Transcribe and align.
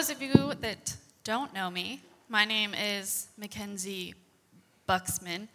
Those 0.00 0.08
of 0.08 0.22
you 0.22 0.54
that 0.62 0.96
don't 1.24 1.52
know 1.52 1.70
me, 1.70 2.00
my 2.30 2.46
name 2.46 2.72
is 2.72 3.28
Mackenzie 3.36 4.14
Buxman. 4.88 5.46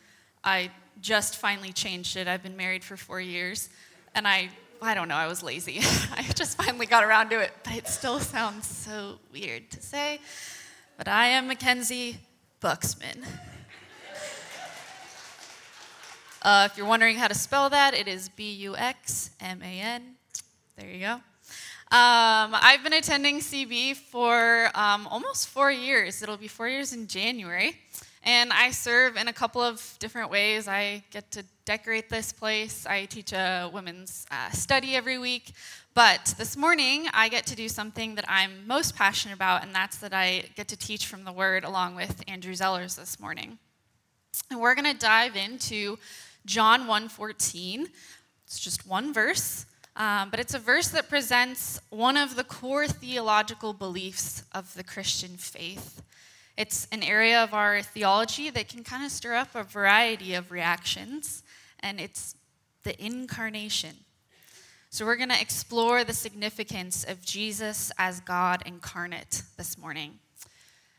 I 0.44 0.70
just 1.02 1.38
finally 1.38 1.72
changed 1.72 2.16
it. 2.16 2.28
I've 2.28 2.44
been 2.44 2.56
married 2.56 2.84
for 2.84 2.96
four 2.96 3.20
years, 3.20 3.70
and 4.14 4.28
I, 4.28 4.50
I 4.84 4.94
don't 4.94 5.08
know, 5.08 5.16
I 5.16 5.26
was 5.26 5.42
lazy. 5.42 5.80
I 6.16 6.22
just 6.36 6.58
finally 6.58 6.86
got 6.86 7.04
around 7.04 7.32
to 7.32 7.40
it, 7.40 7.54
but 7.64 7.74
it 7.74 7.88
still 7.88 8.20
sounds 8.20 8.68
so 8.68 9.18
weird 9.34 9.72
to 9.72 9.82
say. 9.82 10.20
But 10.96 11.08
I 11.08 11.26
am 11.26 11.48
Mackenzie 11.48 12.20
Buxman. 12.62 13.26
Uh, 16.44 16.68
if 16.70 16.78
you're 16.78 16.86
wondering 16.86 17.18
how 17.18 17.28
to 17.28 17.34
spell 17.34 17.72
that, 17.72 17.96
it 17.96 18.08
is 18.08 18.30
B 18.30 18.52
U 18.52 18.78
X 18.78 19.32
M 19.40 19.64
A 19.64 19.80
N. 19.80 20.18
There 20.78 20.88
you 20.88 21.00
go. 21.00 21.22
Um, 21.92 22.56
I've 22.56 22.84
been 22.84 22.94
attending 22.94 23.40
CB 23.40 23.96
for 23.98 24.72
um, 24.74 25.08
almost 25.08 25.50
four 25.50 25.72
years. 25.72 26.24
It'll 26.24 26.36
be 26.36 26.48
four 26.48 26.68
years 26.68 26.94
in 26.94 27.06
January. 27.06 27.78
And 28.24 28.52
I 28.52 28.72
serve 28.72 29.18
in 29.18 29.28
a 29.28 29.34
couple 29.34 29.62
of 29.62 29.96
different 30.00 30.32
ways. 30.32 30.68
I 30.68 31.04
get 31.12 31.30
to 31.32 31.46
decorate 31.64 32.10
this 32.10 32.34
place, 32.34 32.88
I 32.88 33.06
teach 33.06 33.34
a 33.34 33.70
women's 33.72 34.26
uh, 34.32 34.50
study 34.50 34.96
every 34.96 35.20
week. 35.20 35.54
But 35.94 36.34
this 36.38 36.58
morning, 36.58 37.08
I 37.14 37.30
get 37.30 37.46
to 37.48 37.56
do 37.56 37.70
something 37.70 38.16
that 38.16 38.26
I'm 38.28 38.66
most 38.66 38.96
passionate 38.96 39.36
about, 39.36 39.64
and 39.64 39.74
that's 39.74 39.98
that 39.98 40.14
I 40.14 40.46
get 40.56 40.68
to 40.70 40.78
teach 40.78 41.06
from 41.06 41.24
the 41.24 41.32
Word 41.32 41.64
along 41.64 41.96
with 41.96 42.24
Andrew 42.28 42.54
Zellers 42.54 42.96
this 42.96 43.20
morning. 43.20 43.60
And 44.50 44.60
we're 44.60 44.76
going 44.76 44.92
to 44.92 44.98
dive 44.98 45.36
into 45.36 45.98
John 46.46 46.88
1:14. 46.88 47.88
It's 48.46 48.60
just 48.60 48.88
one 48.88 49.14
verse, 49.14 49.66
um, 49.96 50.30
but 50.30 50.40
it's 50.40 50.54
a 50.54 50.60
verse 50.60 50.90
that 50.90 51.10
presents 51.10 51.80
one 51.90 52.18
of 52.18 52.36
the 52.36 52.44
core 52.44 52.88
theological 52.88 53.74
beliefs 53.74 54.44
of 54.54 54.74
the 54.74 54.84
Christian 54.84 55.38
faith. 55.38 56.02
It's 56.58 56.88
an 56.92 57.04
area 57.04 57.44
of 57.44 57.54
our 57.54 57.82
theology 57.82 58.50
that 58.50 58.68
can 58.68 58.84
kind 58.84 59.06
of 59.06 59.12
stir 59.12 59.36
up 59.36 59.56
a 59.56 59.64
variety 59.64 60.34
of 60.34 60.52
reactions, 60.52 61.44
and 61.82 62.00
it's 62.00 62.36
the 62.84 63.02
incarnation. 63.04 63.96
So, 64.90 65.06
we're 65.06 65.18
going 65.18 65.30
to 65.30 65.42
explore 65.42 66.06
the 66.06 66.14
significance 66.14 67.04
of 67.04 67.22
Jesus 67.22 67.92
as 67.98 68.22
God 68.22 68.64
incarnate 68.66 69.44
this 69.58 69.78
morning. 69.78 70.20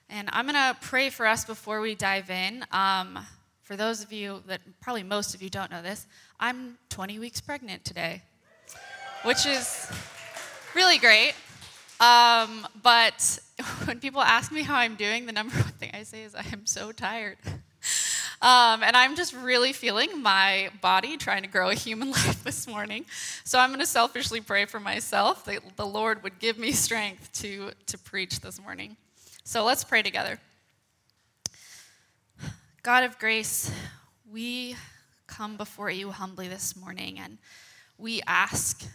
And 0.08 0.28
I'm 0.33 0.47
going 0.47 0.55
to 0.55 0.77
pray 0.81 1.10
for 1.10 1.27
us 1.27 1.44
before 1.44 1.81
we 1.81 1.94
dive 1.94 2.31
in. 2.31 2.64
Um, 2.72 3.19
for 3.62 3.75
those 3.75 4.03
of 4.03 4.12
you 4.12 4.42
that 4.47 4.60
probably 4.81 5.03
most 5.03 5.34
of 5.34 5.42
you 5.42 5.50
don't 5.50 5.70
know 5.70 5.83
this, 5.83 6.06
I'm 6.38 6.78
20 6.91 7.19
weeks 7.19 7.41
pregnant 7.41 7.84
today, 7.84 8.22
which 9.27 9.44
is 9.44 9.91
really 10.77 10.98
great. 10.98 11.34
Um, 11.98 12.64
but 12.81 13.41
when 13.84 13.98
people 13.98 14.20
ask 14.20 14.53
me 14.53 14.62
how 14.62 14.76
I'm 14.76 14.94
doing, 14.94 15.26
the 15.26 15.32
number 15.32 15.53
one 15.56 15.64
thing 15.64 15.91
I 15.94 16.04
say 16.04 16.22
is 16.22 16.37
I 16.37 16.44
am 16.53 16.64
so 16.64 16.92
tired. 16.92 17.38
Um, 18.42 18.82
and 18.82 18.94
I'm 18.94 19.16
just 19.16 19.32
really 19.32 19.72
feeling 19.72 20.22
my 20.22 20.69
body 20.82 21.16
trying 21.16 21.41
to 21.42 21.48
grow 21.48 21.70
a 21.70 21.75
human 21.75 22.10
life 22.10 22.44
this 22.44 22.69
morning. 22.69 23.06
So 23.44 23.59
I'm 23.59 23.70
going 23.70 23.81
to 23.81 23.86
selfishly 23.86 24.42
pray 24.42 24.66
for 24.66 24.78
myself 24.78 25.47
that 25.47 25.62
the 25.76 25.86
Lord 25.86 26.22
would 26.22 26.38
give 26.38 26.59
me 26.59 26.72
strength 26.72 27.32
to, 27.41 27.70
to 27.86 27.97
preach 27.97 28.41
this 28.41 28.60
morning. 28.60 28.98
So 29.42 29.65
let's 29.65 29.84
pray 29.84 30.03
together. 30.03 30.38
God 32.82 33.04
of 33.04 33.19
grace, 33.19 33.72
we 34.31 34.76
come 35.26 35.56
before 35.56 35.88
you 35.88 36.10
humbly 36.10 36.47
this 36.47 36.76
morning 36.76 37.19
and 37.19 37.38
we 37.97 38.20
ask 38.26 38.86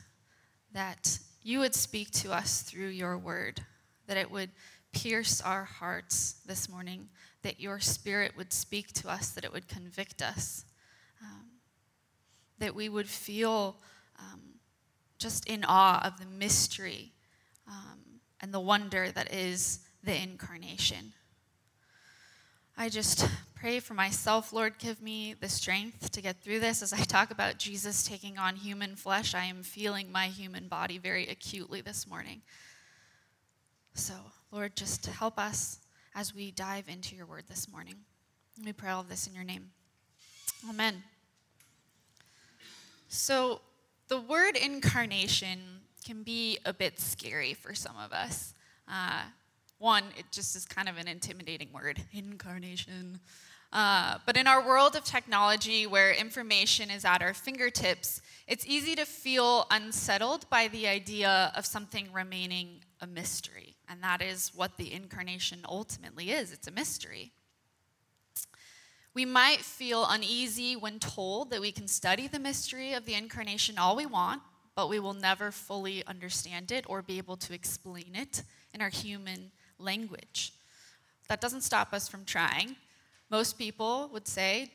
that 0.73 1.19
you 1.43 1.59
would 1.59 1.75
speak 1.75 2.11
to 2.11 2.31
us 2.31 2.61
through 2.61 2.87
your 2.87 3.17
word, 3.17 3.61
that 4.07 4.17
it 4.17 4.29
would 4.29 4.49
pierce 4.93 5.41
our 5.41 5.63
hearts 5.63 6.35
this 6.45 6.69
morning, 6.69 7.09
that 7.41 7.59
your 7.59 7.79
spirit 7.79 8.33
would 8.37 8.53
speak 8.53 8.93
to 8.93 9.09
us, 9.09 9.29
that 9.29 9.43
it 9.43 9.53
would 9.53 9.67
convict 9.67 10.21
us, 10.21 10.65
um, 11.21 11.45
that 12.59 12.75
we 12.75 12.89
would 12.89 13.07
feel 13.07 13.77
um, 14.19 14.41
just 15.17 15.47
in 15.47 15.63
awe 15.67 16.01
of 16.05 16.19
the 16.19 16.25
mystery 16.25 17.13
um, 17.67 17.99
and 18.41 18.53
the 18.53 18.59
wonder 18.59 19.11
that 19.11 19.33
is 19.33 19.79
the 20.03 20.15
incarnation. 20.15 21.13
I 22.81 22.89
just 22.89 23.29
pray 23.53 23.79
for 23.79 23.93
myself, 23.93 24.51
Lord, 24.51 24.79
give 24.79 25.03
me 25.03 25.35
the 25.39 25.47
strength 25.47 26.09
to 26.13 26.19
get 26.19 26.41
through 26.41 26.61
this. 26.61 26.81
As 26.81 26.91
I 26.91 27.03
talk 27.03 27.29
about 27.29 27.59
Jesus 27.59 28.01
taking 28.01 28.39
on 28.39 28.55
human 28.55 28.95
flesh, 28.95 29.35
I 29.35 29.45
am 29.45 29.61
feeling 29.61 30.11
my 30.11 30.25
human 30.25 30.67
body 30.67 30.97
very 30.97 31.27
acutely 31.27 31.81
this 31.81 32.07
morning. 32.07 32.41
So, 33.93 34.15
Lord, 34.49 34.75
just 34.75 35.05
help 35.05 35.37
us 35.37 35.77
as 36.15 36.33
we 36.33 36.49
dive 36.49 36.89
into 36.89 37.15
your 37.15 37.27
word 37.27 37.43
this 37.47 37.71
morning. 37.71 37.97
We 38.65 38.73
pray 38.73 38.89
all 38.89 39.01
of 39.01 39.09
this 39.09 39.27
in 39.27 39.35
your 39.35 39.43
name. 39.43 39.69
Amen. 40.67 41.03
So, 43.09 43.61
the 44.07 44.19
word 44.19 44.57
incarnation 44.57 45.59
can 46.03 46.23
be 46.23 46.57
a 46.65 46.73
bit 46.73 46.99
scary 46.99 47.53
for 47.53 47.75
some 47.75 47.95
of 48.03 48.11
us. 48.11 48.55
Uh, 48.87 49.25
one, 49.81 50.03
it 50.17 50.25
just 50.31 50.55
is 50.55 50.65
kind 50.65 50.87
of 50.87 50.97
an 50.97 51.07
intimidating 51.07 51.73
word 51.73 52.01
incarnation. 52.13 53.19
Uh, 53.73 54.17
but 54.25 54.35
in 54.35 54.47
our 54.47 54.65
world 54.65 54.95
of 54.95 55.03
technology 55.03 55.87
where 55.87 56.11
information 56.11 56.91
is 56.91 57.05
at 57.05 57.21
our 57.21 57.33
fingertips, 57.33 58.21
it's 58.47 58.65
easy 58.65 58.95
to 58.95 59.05
feel 59.05 59.65
unsettled 59.71 60.49
by 60.49 60.67
the 60.67 60.87
idea 60.87 61.51
of 61.55 61.65
something 61.65 62.07
remaining 62.11 62.81
a 62.99 63.07
mystery. 63.07 63.75
And 63.89 64.03
that 64.03 64.21
is 64.21 64.51
what 64.53 64.77
the 64.77 64.93
incarnation 64.93 65.59
ultimately 65.67 66.31
is 66.31 66.51
it's 66.51 66.67
a 66.67 66.71
mystery. 66.71 67.31
We 69.13 69.25
might 69.25 69.59
feel 69.59 70.05
uneasy 70.07 70.75
when 70.75 70.99
told 70.99 71.49
that 71.49 71.59
we 71.59 71.71
can 71.71 71.87
study 71.87 72.27
the 72.27 72.39
mystery 72.39 72.93
of 72.93 73.05
the 73.05 73.13
incarnation 73.13 73.77
all 73.77 73.95
we 73.95 74.05
want, 74.05 74.41
but 74.75 74.89
we 74.89 74.99
will 74.99 75.13
never 75.13 75.51
fully 75.51 76.05
understand 76.07 76.71
it 76.71 76.85
or 76.87 77.01
be 77.01 77.17
able 77.17 77.35
to 77.37 77.53
explain 77.53 78.15
it 78.15 78.43
in 78.73 78.81
our 78.81 78.89
human 78.89 79.51
language. 79.81 80.53
That 81.27 81.41
doesn't 81.41 81.61
stop 81.61 81.93
us 81.93 82.07
from 82.07 82.25
trying. 82.25 82.75
Most 83.29 83.57
people 83.57 84.09
would 84.13 84.27
say, 84.27 84.71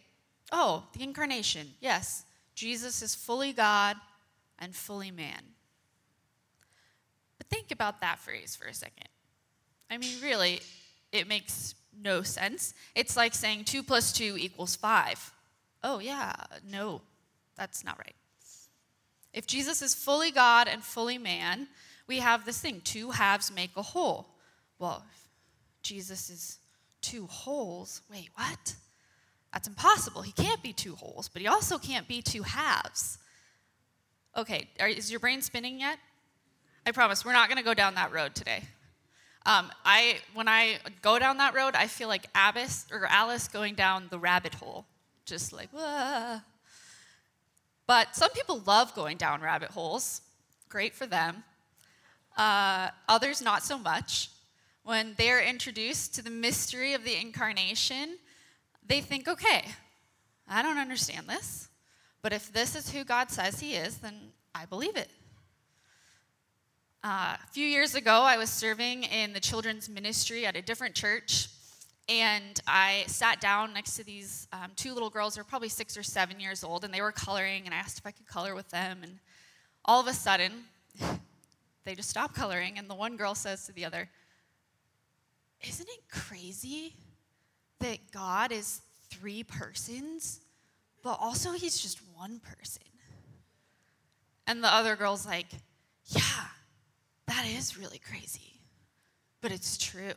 oh, 0.53 0.84
the 0.93 1.03
incarnation, 1.03 1.69
yes, 1.81 2.25
Jesus 2.55 3.03
is 3.03 3.15
fully 3.15 3.53
God 3.53 3.97
and 4.59 4.75
fully 4.75 5.11
man. 5.11 5.43
But 7.39 7.49
think 7.49 7.71
about 7.71 8.00
that 8.00 8.19
phrase 8.19 8.56
for 8.56 8.66
a 8.66 8.75
second. 8.75 9.09
I 9.91 9.99
mean, 9.99 10.21
really, 10.22 10.61
it 11.12 11.28
makes 11.28 11.75
no 12.03 12.22
sense. 12.22 12.75
It's 12.95 13.16
like 13.16 13.34
saying 13.34 13.65
2 13.65 13.83
plus 13.83 14.12
2 14.12 14.37
equals 14.39 14.77
5. 14.77 15.33
Oh, 15.84 15.98
yeah, 15.98 16.33
no, 16.69 17.03
that's 17.57 17.84
not 17.84 17.98
right. 17.98 18.15
If 19.33 19.47
Jesus 19.47 19.83
is 19.83 19.95
fully 19.95 20.31
God 20.31 20.66
and 20.66 20.83
fully 20.83 21.19
man, 21.19 21.69
we 22.07 22.19
have 22.21 22.45
this 22.45 22.60
thing 22.60 22.81
two 22.83 23.10
halves 23.10 23.53
make 23.53 23.77
a 23.77 23.83
whole. 23.83 24.27
Well, 24.78 25.05
Jesus 25.83 26.31
is 26.31 26.59
two 27.01 27.27
wholes, 27.27 28.03
wait, 28.11 28.28
what? 28.34 28.75
That's 29.53 29.69
impossible. 29.69 30.23
He 30.23 30.33
can't 30.33 30.63
be 30.63 30.73
two 30.73 30.97
wholes, 30.97 31.28
but 31.28 31.41
he 31.41 31.49
also 31.49 31.78
can't 31.78 32.07
be 32.07 32.21
two 32.21 32.43
halves. 32.43 33.19
Okay, 34.37 34.69
are, 34.81 34.89
is 34.89 35.11
your 35.11 35.21
brain 35.21 35.41
spinning 35.41 35.81
yet? 35.81 35.99
I 36.84 36.93
promise 36.93 37.25
we're 37.25 37.33
not 37.33 37.49
going 37.49 37.59
to 37.59 37.65
go 37.65 37.73
down 37.73 37.95
that 37.95 38.13
road 38.13 38.34
today. 38.34 38.63
Um, 39.47 39.71
I 39.84 40.17
when 40.34 40.49
I 40.49 40.79
go 41.03 41.19
down 41.19 41.39
that 41.39 41.55
road, 41.55 41.75
I 41.75 41.87
feel 41.87 42.09
like 42.09 42.27
Alice 42.34 42.84
or 42.91 43.07
Alice 43.07 43.47
going 43.49 43.75
down 43.77 44.09
the 44.11 44.19
rabbit 44.19 44.55
hole, 44.55 44.84
just 45.25 45.53
like 45.53 45.72
Wah. 45.72 46.41
But 47.87 48.17
some 48.17 48.31
people 48.31 48.61
love 48.67 48.95
going 48.95 49.17
down 49.17 49.41
rabbit 49.41 49.71
holes. 49.71 50.21
Great 50.69 50.95
for 50.95 51.07
them. 51.07 51.45
Uh, 52.37 52.89
others 53.09 53.41
not 53.41 53.63
so 53.63 53.79
much. 53.79 54.31
When 54.86 55.15
they 55.16 55.33
are 55.33 55.41
introduced 55.41 56.15
to 56.15 56.22
the 56.22 56.30
mystery 56.30 56.94
of 56.94 57.03
the 57.03 57.21
incarnation, 57.21 58.18
they 58.86 59.00
think, 59.00 59.27
okay, 59.27 59.65
I 60.47 60.62
don't 60.62 60.78
understand 60.78 61.28
this, 61.28 61.71
but 62.22 62.33
if 62.33 62.53
this 62.53 62.77
is 62.77 62.91
who 62.91 63.03
God 63.03 63.33
says 63.33 63.59
He 63.59 63.74
is, 63.74 63.98
then 63.98 64.15
I 64.54 64.65
believe 64.65 64.97
it. 64.97 65.09
Uh, 67.03 67.34
a 67.34 67.47
few 67.50 67.66
years 67.66 67.97
ago, 67.97 68.12
I 68.12 68.38
was 68.38 68.48
serving 68.48 69.03
in 69.03 69.33
the 69.33 69.41
children's 69.41 69.88
ministry 69.88 70.47
at 70.47 70.54
a 70.54 70.62
different 70.62 70.94
church, 70.94 71.48
and 72.09 72.60
I 72.68 73.06
sat 73.09 73.41
down 73.41 73.72
next 73.72 73.97
to 73.97 74.04
these 74.04 74.47
um, 74.53 74.71
two 74.77 74.94
little 74.94 75.10
girls. 75.10 75.34
They 75.34 75.41
were 75.41 75.47
probably 75.47 75.68
six 75.68 75.97
or 75.97 76.04
seven 76.04 76.38
years 76.38 76.62
old, 76.62 76.84
and 76.84 76.94
they 76.94 77.03
were 77.03 77.10
coloring, 77.10 77.62
and 77.65 77.74
I 77.74 77.78
asked 77.78 77.98
if 77.98 78.06
I 78.06 78.12
could 78.12 78.28
color 78.28 78.54
with 78.54 78.71
them. 78.71 79.00
And 79.03 79.18
all 79.84 80.00
of 80.00 80.06
a 80.06 80.12
sudden, 80.12 80.53
they 81.84 81.97
just 81.97 82.09
stopped 82.09 82.36
coloring, 82.36 82.78
and 82.78 82.88
the 82.88 82.94
one 82.94 83.16
girl 83.16 83.34
says 83.34 83.66
to 83.66 83.72
the 83.72 83.84
other, 83.84 84.09
Isn't 85.63 85.89
it 85.89 86.09
crazy 86.11 86.95
that 87.81 87.99
God 88.13 88.53
is 88.53 88.81
three 89.11 89.43
persons, 89.43 90.41
but 91.03 91.19
also 91.21 91.53
he's 91.53 91.79
just 91.79 92.01
one 92.15 92.41
person? 92.41 92.83
And 94.47 94.63
the 94.63 94.73
other 94.73 94.97
girl's 94.97 95.27
like, 95.27 95.47
Yeah, 96.07 96.23
that 97.27 97.47
is 97.47 97.79
really 97.79 97.99
crazy, 97.99 98.61
but 99.41 99.51
it's 99.51 99.77
true. 99.77 100.15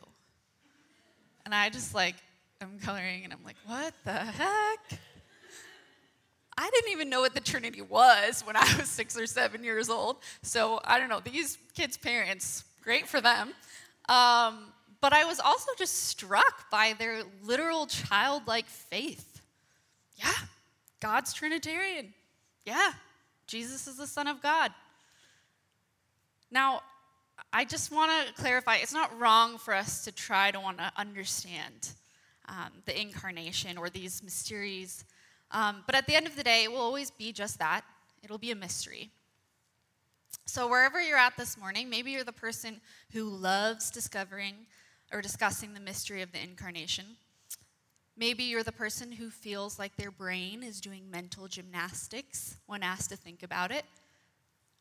And 1.46 1.56
I 1.56 1.70
just 1.70 1.96
like, 1.96 2.16
I'm 2.62 2.78
coloring 2.80 3.24
and 3.24 3.32
I'm 3.32 3.44
like, 3.46 3.56
what 3.66 3.94
the 4.04 4.12
heck? 4.12 5.00
I 6.58 6.70
didn't 6.74 6.92
even 6.92 7.10
know 7.10 7.22
what 7.22 7.34
the 7.34 7.40
Trinity 7.40 7.82
was 7.82 8.42
when 8.46 8.58
I 8.58 8.76
was 8.78 8.90
six 8.90 9.18
or 9.18 9.26
seven 9.26 9.64
years 9.64 9.90
old. 9.90 10.18
So 10.42 10.82
I 10.84 11.00
don't 11.00 11.08
know, 11.08 11.22
these 11.22 11.58
kids' 11.74 11.98
parents, 11.98 12.66
great 12.84 13.08
for 13.08 13.22
them. 13.22 13.54
Um, 14.10 14.74
but 15.02 15.14
I 15.14 15.26
was 15.26 15.40
also 15.40 15.72
just 15.78 16.08
struck 16.08 16.70
by 16.70 16.94
their 16.98 17.24
literal 17.44 17.86
childlike 17.86 18.68
faith. 18.68 19.42
Yeah, 20.16 20.34
God's 21.00 21.34
Trinitarian. 21.34 22.14
Yeah, 22.66 22.92
Jesus 23.48 23.88
is 23.88 23.98
the 23.98 24.08
Son 24.08 24.28
of 24.28 24.42
God. 24.42 24.72
Now, 26.52 26.82
I 27.54 27.66
just 27.66 27.92
want 27.92 28.28
to 28.28 28.34
clarify 28.34 28.78
it's 28.78 28.94
not 28.94 29.18
wrong 29.20 29.58
for 29.58 29.74
us 29.74 30.04
to 30.06 30.12
try 30.12 30.52
to 30.52 30.60
want 30.60 30.78
to 30.80 30.92
understand 30.98 31.92
um, 32.48 32.72
the 32.86 33.00
incarnation 33.00 33.78
or 33.78 33.90
these 33.90 34.22
mysteries. 34.24 35.06
Um, 35.52 35.84
but 35.86 35.96
at 35.96 36.06
the 36.06 36.16
end 36.16 36.28
of 36.28 36.36
the 36.36 36.44
day, 36.44 36.64
it 36.64 36.72
will 36.72 36.80
always 36.80 37.12
be 37.12 37.32
just 37.32 37.60
that 37.60 37.82
it'll 38.24 38.38
be 38.38 38.52
a 38.52 38.56
mystery. 38.56 39.10
So, 40.46 40.68
wherever 40.68 41.02
you're 41.02 41.18
at 41.18 41.38
this 41.38 41.58
morning, 41.58 41.90
maybe 41.90 42.12
you're 42.12 42.24
the 42.24 42.32
person 42.32 42.82
who 43.14 43.24
loves 43.24 43.92
discovering 43.92 44.56
or 45.12 45.22
discussing 45.22 45.74
the 45.74 45.80
mystery 45.80 46.22
of 46.22 46.32
the 46.32 46.42
incarnation. 46.42 47.06
Maybe 48.18 48.44
you're 48.44 48.64
the 48.64 48.72
person 48.72 49.14
who 49.14 49.30
feels 49.30 49.80
like 49.80 49.96
their 49.96 50.12
brain 50.12 50.62
is 50.62 50.82
doing 50.82 51.10
mental 51.10 51.48
gymnastics 51.48 52.58
when 52.66 52.84
asked 52.84 53.10
to 53.12 53.16
think 53.16 53.44
about 53.44 53.72
it. 53.72 53.86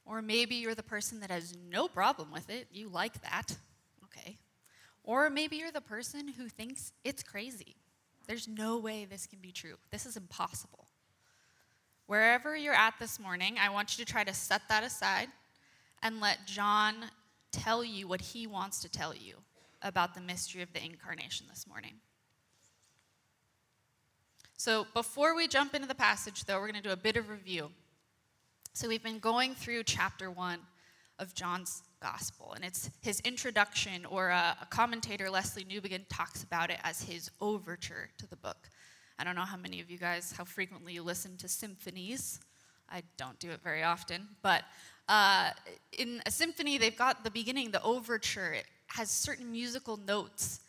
Or 0.04 0.20
maybe 0.20 0.56
you're 0.56 0.74
the 0.74 0.82
person 0.82 1.20
that 1.20 1.30
has 1.30 1.56
no 1.70 1.86
problem 1.86 2.32
with 2.32 2.50
it. 2.50 2.66
You 2.72 2.88
like 2.88 3.22
that. 3.22 3.56
Okay. 4.04 4.38
Or 5.04 5.30
maybe 5.30 5.56
you're 5.56 5.70
the 5.70 5.80
person 5.80 6.28
who 6.28 6.48
thinks 6.48 6.92
it's 7.04 7.22
crazy. 7.22 7.76
There's 8.26 8.48
no 8.48 8.78
way 8.78 9.04
this 9.04 9.26
can 9.26 9.38
be 9.38 9.52
true. 9.52 9.76
This 9.90 10.04
is 10.04 10.16
impossible. 10.16 10.86
Wherever 12.06 12.56
you're 12.56 12.74
at 12.74 12.94
this 12.98 13.20
morning, 13.20 13.56
I 13.60 13.68
want 13.70 13.96
you 13.96 14.04
to 14.04 14.10
try 14.10 14.24
to 14.24 14.34
set 14.34 14.62
that 14.68 14.82
aside 14.82 15.28
and 16.02 16.20
let 16.20 16.46
John 16.46 16.96
tell 17.52 17.84
you 17.84 18.08
what 18.08 18.20
he 18.20 18.46
wants 18.46 18.80
to 18.82 18.88
tell 18.88 19.14
you 19.14 19.36
about 19.82 20.14
the 20.14 20.20
mystery 20.20 20.62
of 20.62 20.72
the 20.72 20.84
incarnation 20.84 21.46
this 21.48 21.66
morning. 21.66 21.94
So, 24.56 24.86
before 24.92 25.36
we 25.36 25.46
jump 25.46 25.74
into 25.74 25.86
the 25.86 25.94
passage, 25.94 26.44
though, 26.44 26.56
we're 26.56 26.70
going 26.70 26.82
to 26.82 26.88
do 26.88 26.90
a 26.90 26.96
bit 26.96 27.16
of 27.16 27.28
review. 27.28 27.70
So, 28.72 28.88
we've 28.88 29.02
been 29.02 29.20
going 29.20 29.54
through 29.54 29.84
chapter 29.84 30.32
one 30.32 30.58
of 31.20 31.32
John's 31.34 31.82
gospel, 32.00 32.54
and 32.54 32.64
it's 32.64 32.90
his 33.00 33.20
introduction, 33.20 34.04
or 34.04 34.30
a, 34.30 34.56
a, 34.60 34.66
commentator, 34.66 35.26
Lesslie 35.26 35.66
Newbigin, 35.66 36.06
talks 36.08 36.42
about 36.42 36.70
it 36.70 36.78
as 36.82 37.02
his 37.02 37.30
overture 37.40 38.08
to 38.18 38.28
the 38.28 38.36
book. 38.36 38.68
I 39.18 39.24
don't 39.24 39.34
know 39.34 39.42
how 39.42 39.56
many 39.56 39.80
of 39.80 39.90
you 39.90 39.98
guys, 39.98 40.32
how 40.36 40.44
frequently 40.44 40.92
you 40.92 41.02
listen 41.02 41.36
to 41.38 41.48
symphonies. 41.48 42.40
I 42.90 43.02
don't 43.16 43.38
do 43.38 43.50
it 43.50 43.60
very 43.62 43.82
often, 43.82 44.28
but 44.42 44.64
uh, 45.08 45.50
in 45.96 46.22
a 46.26 46.30
symphony, 46.30 46.78
they've 46.78 46.96
got 46.96 47.24
the 47.24 47.30
beginning, 47.30 47.70
the 47.70 47.82
overture. 47.82 48.52
It 48.52 48.66
has 48.88 49.10
certain 49.10 49.50
musical 49.50 49.96
notes 49.96 50.60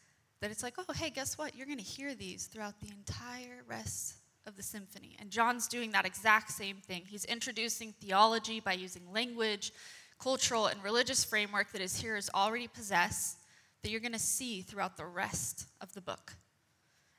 that 0.41 0.51
it's 0.51 0.63
like, 0.63 0.75
oh, 0.77 0.93
hey, 0.93 1.09
guess 1.09 1.37
what? 1.37 1.55
You're 1.55 1.65
going 1.65 1.79
to 1.79 1.83
hear 1.83 2.15
these 2.15 2.45
throughout 2.45 2.79
the 2.79 2.89
entire 2.89 3.63
rest 3.67 4.15
of 4.45 4.55
the 4.55 4.63
symphony. 4.63 5.15
And 5.19 5.29
John's 5.29 5.67
doing 5.67 5.91
that 5.91 6.05
exact 6.05 6.51
same 6.51 6.77
thing. 6.77 7.03
He's 7.05 7.25
introducing 7.25 7.93
theology 7.93 8.59
by 8.59 8.73
using 8.73 9.11
language, 9.11 9.71
cultural, 10.19 10.67
and 10.67 10.83
religious 10.83 11.23
framework 11.23 11.71
that 11.71 11.81
his 11.81 11.99
hearers 11.99 12.29
already 12.33 12.67
possess 12.67 13.37
that 13.81 13.91
you're 13.91 13.99
going 13.99 14.11
to 14.13 14.19
see 14.19 14.61
throughout 14.61 14.97
the 14.97 15.05
rest 15.05 15.67
of 15.81 15.93
the 15.93 16.01
book. 16.01 16.35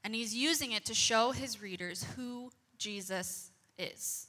And 0.02 0.14
he's 0.14 0.35
using 0.35 0.73
it 0.73 0.85
to 0.87 0.94
show 0.94 1.32
his 1.32 1.61
readers 1.61 2.05
who 2.17 2.50
Jesus 2.79 3.50
is. 3.79 4.26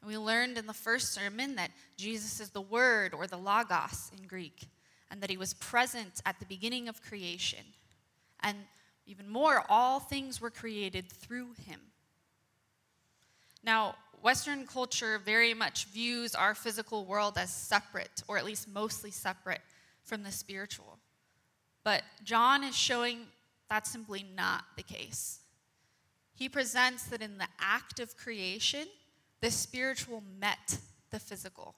And 0.00 0.10
we 0.10 0.18
learned 0.18 0.58
in 0.58 0.66
the 0.66 0.72
first 0.72 1.12
sermon 1.12 1.54
that 1.56 1.70
Jesus 1.96 2.40
is 2.40 2.50
the 2.50 2.60
Word 2.60 3.14
or 3.14 3.28
the 3.28 3.36
Logos 3.36 4.10
in 4.18 4.26
Greek, 4.26 4.66
and 5.12 5.20
that 5.20 5.30
he 5.30 5.36
was 5.36 5.52
present 5.54 6.22
at 6.24 6.40
the 6.40 6.46
beginning 6.46 6.88
of 6.88 7.02
creation. 7.02 7.60
And 8.40 8.56
even 9.06 9.28
more, 9.28 9.64
all 9.68 10.00
things 10.00 10.40
were 10.40 10.50
created 10.50 11.08
through 11.12 11.48
him. 11.66 11.80
Now, 13.62 13.94
Western 14.22 14.66
culture 14.66 15.18
very 15.18 15.52
much 15.52 15.84
views 15.86 16.34
our 16.34 16.54
physical 16.54 17.04
world 17.04 17.36
as 17.36 17.52
separate, 17.52 18.22
or 18.26 18.38
at 18.38 18.46
least 18.46 18.66
mostly 18.68 19.10
separate, 19.10 19.60
from 20.02 20.22
the 20.22 20.32
spiritual. 20.32 20.98
But 21.84 22.02
John 22.24 22.64
is 22.64 22.76
showing 22.76 23.26
that's 23.68 23.90
simply 23.90 24.24
not 24.34 24.64
the 24.76 24.82
case. 24.82 25.40
He 26.34 26.48
presents 26.48 27.04
that 27.04 27.22
in 27.22 27.38
the 27.38 27.48
act 27.60 28.00
of 28.00 28.16
creation, 28.16 28.86
the 29.40 29.50
spiritual 29.50 30.22
met 30.40 30.78
the 31.10 31.18
physical. 31.18 31.74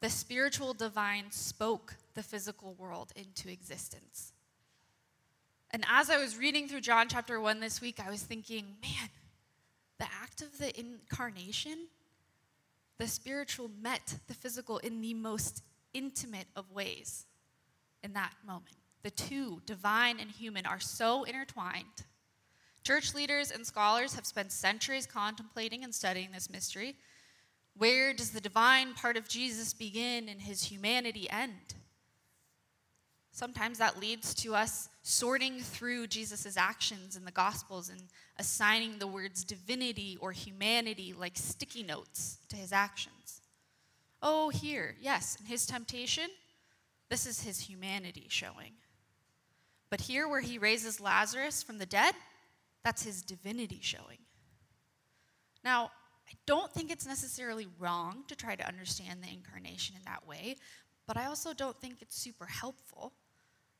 The 0.00 0.10
spiritual 0.10 0.74
divine 0.74 1.30
spoke 1.30 1.96
the 2.20 2.24
physical 2.24 2.74
world 2.74 3.12
into 3.16 3.48
existence. 3.48 4.34
And 5.70 5.86
as 5.90 6.10
I 6.10 6.18
was 6.18 6.36
reading 6.36 6.68
through 6.68 6.82
John 6.82 7.08
chapter 7.08 7.40
1 7.40 7.60
this 7.60 7.80
week, 7.80 7.98
I 7.98 8.10
was 8.10 8.22
thinking, 8.22 8.74
man, 8.82 9.08
the 9.98 10.04
act 10.20 10.42
of 10.42 10.58
the 10.58 10.78
incarnation, 10.78 11.86
the 12.98 13.06
spiritual 13.06 13.70
met 13.80 14.16
the 14.26 14.34
physical 14.34 14.76
in 14.76 15.00
the 15.00 15.14
most 15.14 15.62
intimate 15.94 16.48
of 16.54 16.70
ways 16.70 17.24
in 18.02 18.12
that 18.12 18.34
moment. 18.46 18.76
The 19.02 19.12
two, 19.12 19.62
divine 19.64 20.20
and 20.20 20.30
human, 20.30 20.66
are 20.66 20.78
so 20.78 21.24
intertwined. 21.24 22.04
Church 22.84 23.14
leaders 23.14 23.50
and 23.50 23.66
scholars 23.66 24.14
have 24.14 24.26
spent 24.26 24.52
centuries 24.52 25.06
contemplating 25.06 25.84
and 25.84 25.94
studying 25.94 26.32
this 26.32 26.50
mystery. 26.50 26.96
Where 27.78 28.12
does 28.12 28.32
the 28.32 28.42
divine 28.42 28.92
part 28.92 29.16
of 29.16 29.26
Jesus 29.26 29.72
begin 29.72 30.28
and 30.28 30.42
his 30.42 30.64
humanity 30.64 31.26
end? 31.30 31.76
Sometimes 33.40 33.78
that 33.78 33.98
leads 33.98 34.34
to 34.34 34.54
us 34.54 34.90
sorting 35.00 35.60
through 35.60 36.08
Jesus' 36.08 36.58
actions 36.58 37.16
in 37.16 37.24
the 37.24 37.30
Gospels 37.30 37.88
and 37.88 38.02
assigning 38.38 38.98
the 38.98 39.06
words 39.06 39.44
divinity 39.44 40.18
or 40.20 40.30
humanity 40.30 41.14
like 41.18 41.38
sticky 41.38 41.82
notes 41.82 42.36
to 42.50 42.56
his 42.56 42.70
actions. 42.70 43.40
Oh, 44.20 44.50
here, 44.50 44.94
yes, 45.00 45.38
in 45.40 45.46
his 45.46 45.64
temptation, 45.64 46.28
this 47.08 47.24
is 47.24 47.40
his 47.40 47.60
humanity 47.60 48.26
showing. 48.28 48.72
But 49.88 50.02
here, 50.02 50.28
where 50.28 50.42
he 50.42 50.58
raises 50.58 51.00
Lazarus 51.00 51.62
from 51.62 51.78
the 51.78 51.86
dead, 51.86 52.14
that's 52.84 53.04
his 53.04 53.22
divinity 53.22 53.80
showing. 53.80 54.18
Now, 55.64 55.92
I 56.28 56.34
don't 56.44 56.70
think 56.70 56.90
it's 56.90 57.06
necessarily 57.06 57.68
wrong 57.78 58.24
to 58.28 58.36
try 58.36 58.54
to 58.54 58.68
understand 58.68 59.22
the 59.22 59.32
incarnation 59.32 59.96
in 59.96 60.02
that 60.04 60.28
way, 60.28 60.56
but 61.06 61.16
I 61.16 61.24
also 61.24 61.54
don't 61.54 61.80
think 61.80 62.02
it's 62.02 62.20
super 62.20 62.44
helpful. 62.44 63.14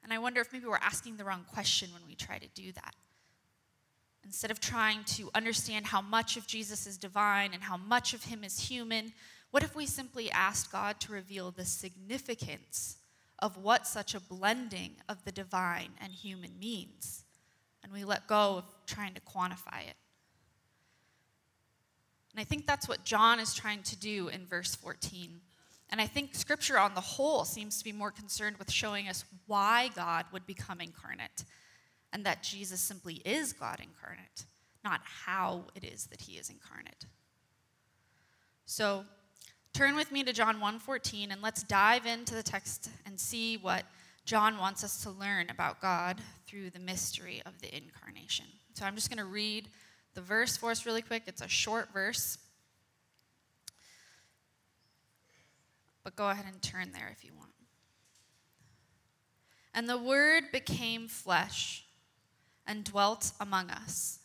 And 0.02 0.12
I 0.12 0.18
wonder 0.18 0.40
if 0.40 0.52
maybe 0.52 0.66
we're 0.66 0.76
asking 0.76 1.16
the 1.16 1.24
wrong 1.24 1.44
question 1.52 1.90
when 1.92 2.02
we 2.06 2.14
try 2.14 2.38
to 2.38 2.48
do 2.54 2.72
that. 2.72 2.94
Instead 4.24 4.50
of 4.50 4.60
trying 4.60 5.04
to 5.04 5.30
understand 5.34 5.86
how 5.86 6.00
much 6.00 6.36
of 6.36 6.46
Jesus 6.46 6.86
is 6.86 6.96
divine 6.96 7.52
and 7.54 7.62
how 7.62 7.76
much 7.76 8.14
of 8.14 8.24
him 8.24 8.44
is 8.44 8.68
human, 8.68 9.12
what 9.50 9.62
if 9.62 9.74
we 9.74 9.86
simply 9.86 10.30
asked 10.30 10.70
God 10.70 11.00
to 11.00 11.12
reveal 11.12 11.50
the 11.50 11.64
significance 11.64 12.98
of 13.38 13.56
what 13.56 13.86
such 13.86 14.14
a 14.14 14.20
blending 14.20 14.92
of 15.08 15.24
the 15.24 15.32
divine 15.32 15.90
and 16.00 16.12
human 16.12 16.58
means? 16.60 17.24
And 17.82 17.92
we 17.92 18.04
let 18.04 18.26
go 18.26 18.58
of 18.58 18.64
trying 18.86 19.14
to 19.14 19.20
quantify 19.20 19.80
it. 19.88 19.96
And 22.32 22.40
I 22.40 22.44
think 22.44 22.66
that's 22.66 22.88
what 22.88 23.04
John 23.04 23.40
is 23.40 23.54
trying 23.54 23.82
to 23.84 23.96
do 23.96 24.28
in 24.28 24.46
verse 24.46 24.74
14. 24.74 25.40
And 25.90 26.00
I 26.00 26.06
think 26.06 26.34
scripture 26.34 26.78
on 26.78 26.94
the 26.94 27.00
whole 27.00 27.44
seems 27.44 27.78
to 27.78 27.84
be 27.84 27.92
more 27.92 28.10
concerned 28.10 28.56
with 28.58 28.70
showing 28.70 29.08
us 29.08 29.24
why 29.46 29.90
God 29.94 30.24
would 30.32 30.46
become 30.46 30.80
incarnate 30.80 31.44
and 32.12 32.24
that 32.24 32.42
Jesus 32.42 32.80
simply 32.80 33.14
is 33.24 33.52
God 33.52 33.80
incarnate, 33.80 34.46
not 34.84 35.00
how 35.04 35.64
it 35.74 35.84
is 35.84 36.06
that 36.06 36.20
he 36.20 36.38
is 36.38 36.50
incarnate. 36.50 37.06
So, 38.66 39.04
Turn 39.72 39.94
with 39.94 40.10
me 40.10 40.24
to 40.24 40.32
John 40.32 40.60
1:14 40.60 41.30
and 41.30 41.40
let's 41.40 41.62
dive 41.62 42.04
into 42.04 42.34
the 42.34 42.42
text 42.42 42.90
and 43.06 43.18
see 43.18 43.56
what 43.56 43.84
John 44.24 44.58
wants 44.58 44.82
us 44.84 45.02
to 45.02 45.10
learn 45.10 45.48
about 45.48 45.80
God 45.80 46.20
through 46.46 46.70
the 46.70 46.78
mystery 46.78 47.40
of 47.46 47.58
the 47.60 47.74
incarnation. 47.74 48.46
So 48.74 48.84
I'm 48.84 48.94
just 48.94 49.08
going 49.08 49.18
to 49.18 49.24
read 49.24 49.70
the 50.14 50.20
verse 50.20 50.56
for 50.56 50.70
us 50.70 50.86
really 50.86 51.02
quick. 51.02 51.24
It's 51.26 51.40
a 51.40 51.48
short 51.48 51.92
verse. 51.92 52.38
But 56.02 56.16
go 56.16 56.28
ahead 56.30 56.46
and 56.46 56.60
turn 56.62 56.92
there 56.92 57.08
if 57.12 57.24
you 57.24 57.32
want. 57.36 57.50
And 59.74 59.88
the 59.88 59.98
Word 59.98 60.44
became 60.52 61.08
flesh 61.08 61.84
and 62.66 62.84
dwelt 62.84 63.32
among 63.40 63.70
us. 63.70 64.18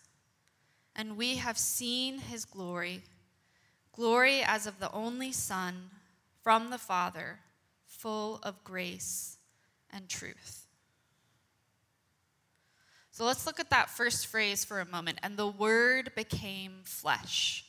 And 0.95 1.17
we 1.17 1.35
have 1.35 1.57
seen 1.57 2.19
his 2.19 2.45
glory 2.45 3.03
glory 3.95 4.41
as 4.43 4.67
of 4.67 4.79
the 4.79 4.91
only 4.91 5.31
Son 5.31 5.89
from 6.43 6.69
the 6.69 6.77
Father, 6.77 7.39
full 7.87 8.39
of 8.43 8.63
grace 8.63 9.37
and 9.89 10.09
truth. 10.09 10.67
So 13.11 13.23
let's 13.23 13.45
look 13.45 13.59
at 13.61 13.69
that 13.69 13.89
first 13.89 14.27
phrase 14.27 14.65
for 14.65 14.81
a 14.81 14.85
moment. 14.85 15.19
And 15.23 15.37
the 15.37 15.47
Word 15.47 16.11
became 16.15 16.81
flesh. 16.83 17.64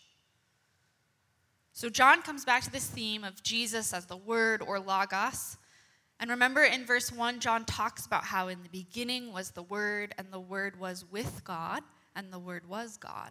So 1.77 1.91
John 1.91 2.23
comes 2.23 2.47
back 2.47 2.63
to 2.63 2.73
this 2.73 2.87
theme 2.87 3.23
of 3.23 3.43
Jesus 3.43 3.93
as 3.93 4.07
the 4.07 4.17
Word 4.17 4.63
or 4.63 4.81
Logos. 4.81 5.59
And 6.19 6.31
remember 6.31 6.65
in 6.65 6.87
verse 6.87 7.13
1, 7.13 7.39
John 7.39 7.67
talks 7.67 8.07
about 8.07 8.25
how 8.25 8.49
in 8.49 8.63
the 8.63 8.71
beginning 8.71 9.31
was 9.31 9.51
the 9.51 9.63
Word, 9.63 10.15
and 10.17 10.29
the 10.31 10.41
Word 10.41 10.81
was 10.81 11.05
with 11.11 11.45
God, 11.45 11.83
and 12.15 12.33
the 12.33 12.39
Word 12.39 12.67
was 12.67 12.97
God. 12.97 13.31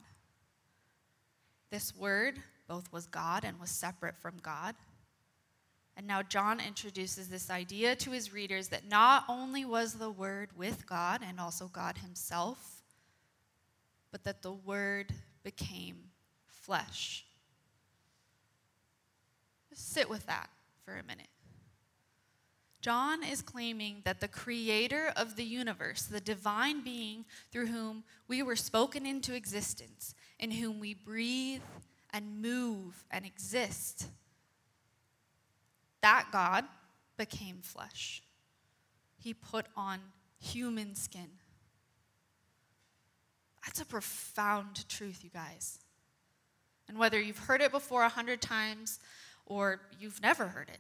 This 1.72 1.96
Word 1.96 2.38
both 2.68 2.94
was 2.94 3.08
God 3.08 3.46
and 3.46 3.60
was 3.60 3.72
separate 3.72 4.16
from 4.16 4.36
God. 4.44 4.76
And 5.98 6.06
now 6.06 6.22
John 6.22 6.60
introduces 6.60 7.28
this 7.28 7.50
idea 7.50 7.96
to 7.96 8.12
his 8.12 8.32
readers 8.32 8.68
that 8.68 8.88
not 8.88 9.24
only 9.28 9.66
was 9.66 9.96
the 9.96 10.12
Word 10.12 10.50
with 10.56 10.86
God 10.86 11.22
and 11.28 11.40
also 11.40 11.68
God 11.68 11.98
Himself, 11.98 12.84
but 14.12 14.24
that 14.24 14.44
the 14.44 14.54
Word 14.54 15.12
became 15.42 15.98
flesh. 16.46 17.26
Sit 19.76 20.10
with 20.10 20.26
that 20.26 20.50
for 20.84 20.94
a 20.94 21.04
minute. 21.04 21.28
John 22.82 23.24
is 23.24 23.42
claiming 23.42 24.02
that 24.06 24.22
the 24.22 24.28
creator 24.28 25.12
of 25.18 25.36
the 25.36 25.44
universe, 25.44 26.04
the 26.04 26.22
divine 26.22 26.84
being 26.84 27.26
through 27.52 27.68
whom 27.68 28.04
we 28.28 28.42
were 28.42 28.56
spoken 28.56 29.06
into 29.06 29.34
existence, 29.34 30.16
in 30.40 30.52
whom 30.52 30.80
we 30.80 30.94
breathe 30.94 31.62
and 32.14 32.42
move 32.42 33.04
and 33.12 33.26
exist. 33.26 34.08
That 36.02 36.28
God 36.32 36.66
became 37.18 37.58
flesh. 37.62 38.22
He 39.18 39.34
put 39.34 39.66
on 39.76 40.00
human 40.40 40.96
skin. 40.96 41.30
That's 43.66 43.82
a 43.82 43.86
profound 43.86 44.88
truth, 44.88 45.24
you 45.24 45.32
guys. 45.32 45.80
And 46.88 47.00
whether 47.00 47.20
you've 47.20 47.40
heard 47.40 47.62
it 47.62 47.72
before 47.72 48.04
a 48.04 48.10
hundred 48.10 48.42
times 48.42 49.00
or 49.46 49.82
you've 50.00 50.22
never 50.22 50.48
heard 50.48 50.70
it, 50.70 50.80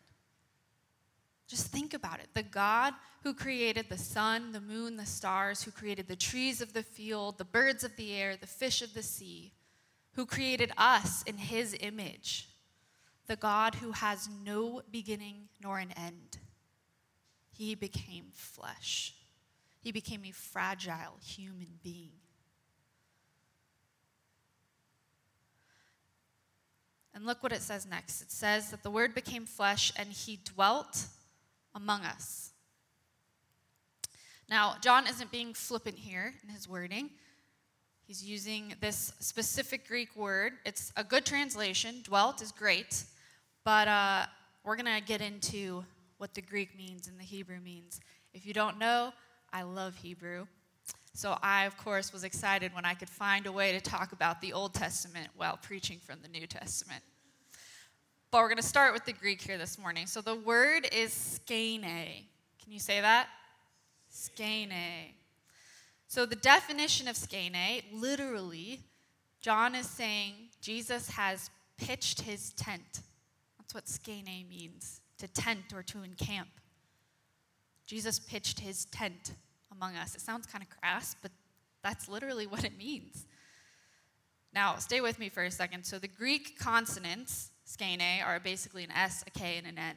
just 1.47 1.67
think 1.67 1.93
about 1.93 2.19
it. 2.19 2.27
The 2.33 2.43
God 2.43 2.93
who 3.23 3.33
created 3.33 3.87
the 3.89 3.97
sun, 3.97 4.51
the 4.51 4.61
moon, 4.61 4.97
the 4.97 5.05
stars, 5.05 5.63
who 5.63 5.71
created 5.71 6.07
the 6.07 6.15
trees 6.15 6.61
of 6.61 6.73
the 6.73 6.83
field, 6.83 7.37
the 7.37 7.45
birds 7.45 7.83
of 7.83 7.95
the 7.95 8.13
air, 8.15 8.35
the 8.35 8.47
fish 8.47 8.81
of 8.81 8.93
the 8.93 9.03
sea, 9.03 9.51
who 10.13 10.25
created 10.25 10.71
us 10.77 11.23
in 11.23 11.37
his 11.37 11.75
image, 11.79 12.49
the 13.27 13.35
God 13.35 13.75
who 13.75 13.91
has 13.91 14.29
no 14.43 14.81
beginning 14.91 15.49
nor 15.61 15.77
an 15.77 15.91
end. 15.95 16.37
He 17.51 17.75
became 17.75 18.25
flesh. 18.33 19.13
He 19.81 19.91
became 19.91 20.23
a 20.25 20.31
fragile 20.31 21.19
human 21.23 21.79
being. 21.83 22.13
And 27.15 27.25
look 27.25 27.41
what 27.41 27.53
it 27.53 27.61
says 27.61 27.87
next. 27.87 28.21
It 28.21 28.31
says 28.31 28.69
that 28.71 28.83
the 28.83 28.91
Word 28.91 29.15
became 29.15 29.45
flesh 29.45 29.91
and 29.97 30.09
he 30.09 30.37
dwelt 30.43 31.07
among 31.73 32.01
us. 32.01 32.51
Now, 34.49 34.75
John 34.81 35.07
isn't 35.07 35.31
being 35.31 35.53
flippant 35.53 35.97
here 35.97 36.35
in 36.43 36.49
his 36.49 36.69
wording. 36.69 37.09
He's 38.05 38.23
using 38.23 38.75
this 38.79 39.13
specific 39.19 39.87
Greek 39.87 40.15
word. 40.15 40.53
It's 40.65 40.93
a 40.95 41.03
good 41.03 41.25
translation. 41.25 42.03
Dwelt 42.03 42.43
is 42.43 42.51
great, 42.51 43.05
but 43.63 43.87
uh, 43.87 44.25
we're 44.63 44.75
going 44.75 44.93
to 44.93 45.01
get 45.01 45.21
into 45.21 45.83
what 46.19 46.35
the 46.35 46.41
Greek 46.41 46.77
means 46.77 47.07
and 47.07 47.19
the 47.19 47.23
Hebrew 47.23 47.59
means. 47.59 47.99
If 48.33 48.45
you 48.45 48.53
don't 48.53 48.77
know, 48.77 49.11
I 49.51 49.63
love 49.63 49.95
Hebrew. 49.95 50.45
So 51.15 51.37
I, 51.41 51.63
of 51.63 51.77
course, 51.77 52.11
was 52.11 52.25
excited 52.25 52.75
when 52.75 52.83
I 52.83 52.93
could 52.93 53.09
find 53.09 53.47
a 53.47 53.51
way 53.51 53.71
to 53.71 53.79
talk 53.79 54.11
about 54.11 54.41
the 54.41 54.51
Old 54.51 54.73
Testament 54.73 55.29
while 55.37 55.55
preaching 55.55 55.97
from 55.97 56.17
the 56.21 56.27
New 56.27 56.45
Testament. 56.45 57.01
But 58.31 58.39
we're 58.39 58.49
going 58.49 58.57
to 58.57 58.63
start 58.63 58.91
with 58.91 59.05
the 59.05 59.13
Greek 59.13 59.41
here 59.41 59.57
this 59.57 59.79
morning. 59.79 60.07
So 60.07 60.19
the 60.19 60.35
word 60.35 60.89
is 60.91 61.13
skene. 61.13 61.81
Can 61.81 62.73
you 62.73 62.79
say 62.79 62.99
that? 62.99 63.29
Skene. 64.09 65.13
So, 66.09 66.25
the 66.25 66.35
definition 66.35 67.07
of 67.07 67.15
skene, 67.15 67.81
literally, 67.93 68.81
John 69.39 69.73
is 69.73 69.87
saying 69.87 70.33
Jesus 70.61 71.09
has 71.11 71.49
pitched 71.77 72.21
his 72.21 72.51
tent. 72.53 73.01
That's 73.57 73.73
what 73.73 73.87
skene 73.87 74.45
means 74.49 74.99
to 75.19 75.29
tent 75.29 75.73
or 75.73 75.81
to 75.83 76.03
encamp. 76.03 76.49
Jesus 77.87 78.19
pitched 78.19 78.59
his 78.59 78.83
tent 78.85 79.31
among 79.75 79.95
us. 79.95 80.15
It 80.15 80.21
sounds 80.21 80.45
kind 80.45 80.63
of 80.63 80.69
crass, 80.79 81.15
but 81.21 81.31
that's 81.83 82.07
literally 82.07 82.47
what 82.53 82.63
it 82.63 82.77
means. 82.77 83.25
Now, 84.53 84.77
stay 84.77 85.01
with 85.01 85.19
me 85.19 85.29
for 85.29 85.43
a 85.43 85.51
second. 85.51 85.85
So, 85.85 85.99
the 85.99 86.07
Greek 86.07 86.57
consonants, 86.57 87.51
skene, 87.65 88.21
are 88.25 88.39
basically 88.39 88.83
an 88.83 88.91
S, 88.91 89.23
a 89.27 89.31
K, 89.31 89.57
and 89.57 89.67
an 89.67 89.77
N. 89.77 89.95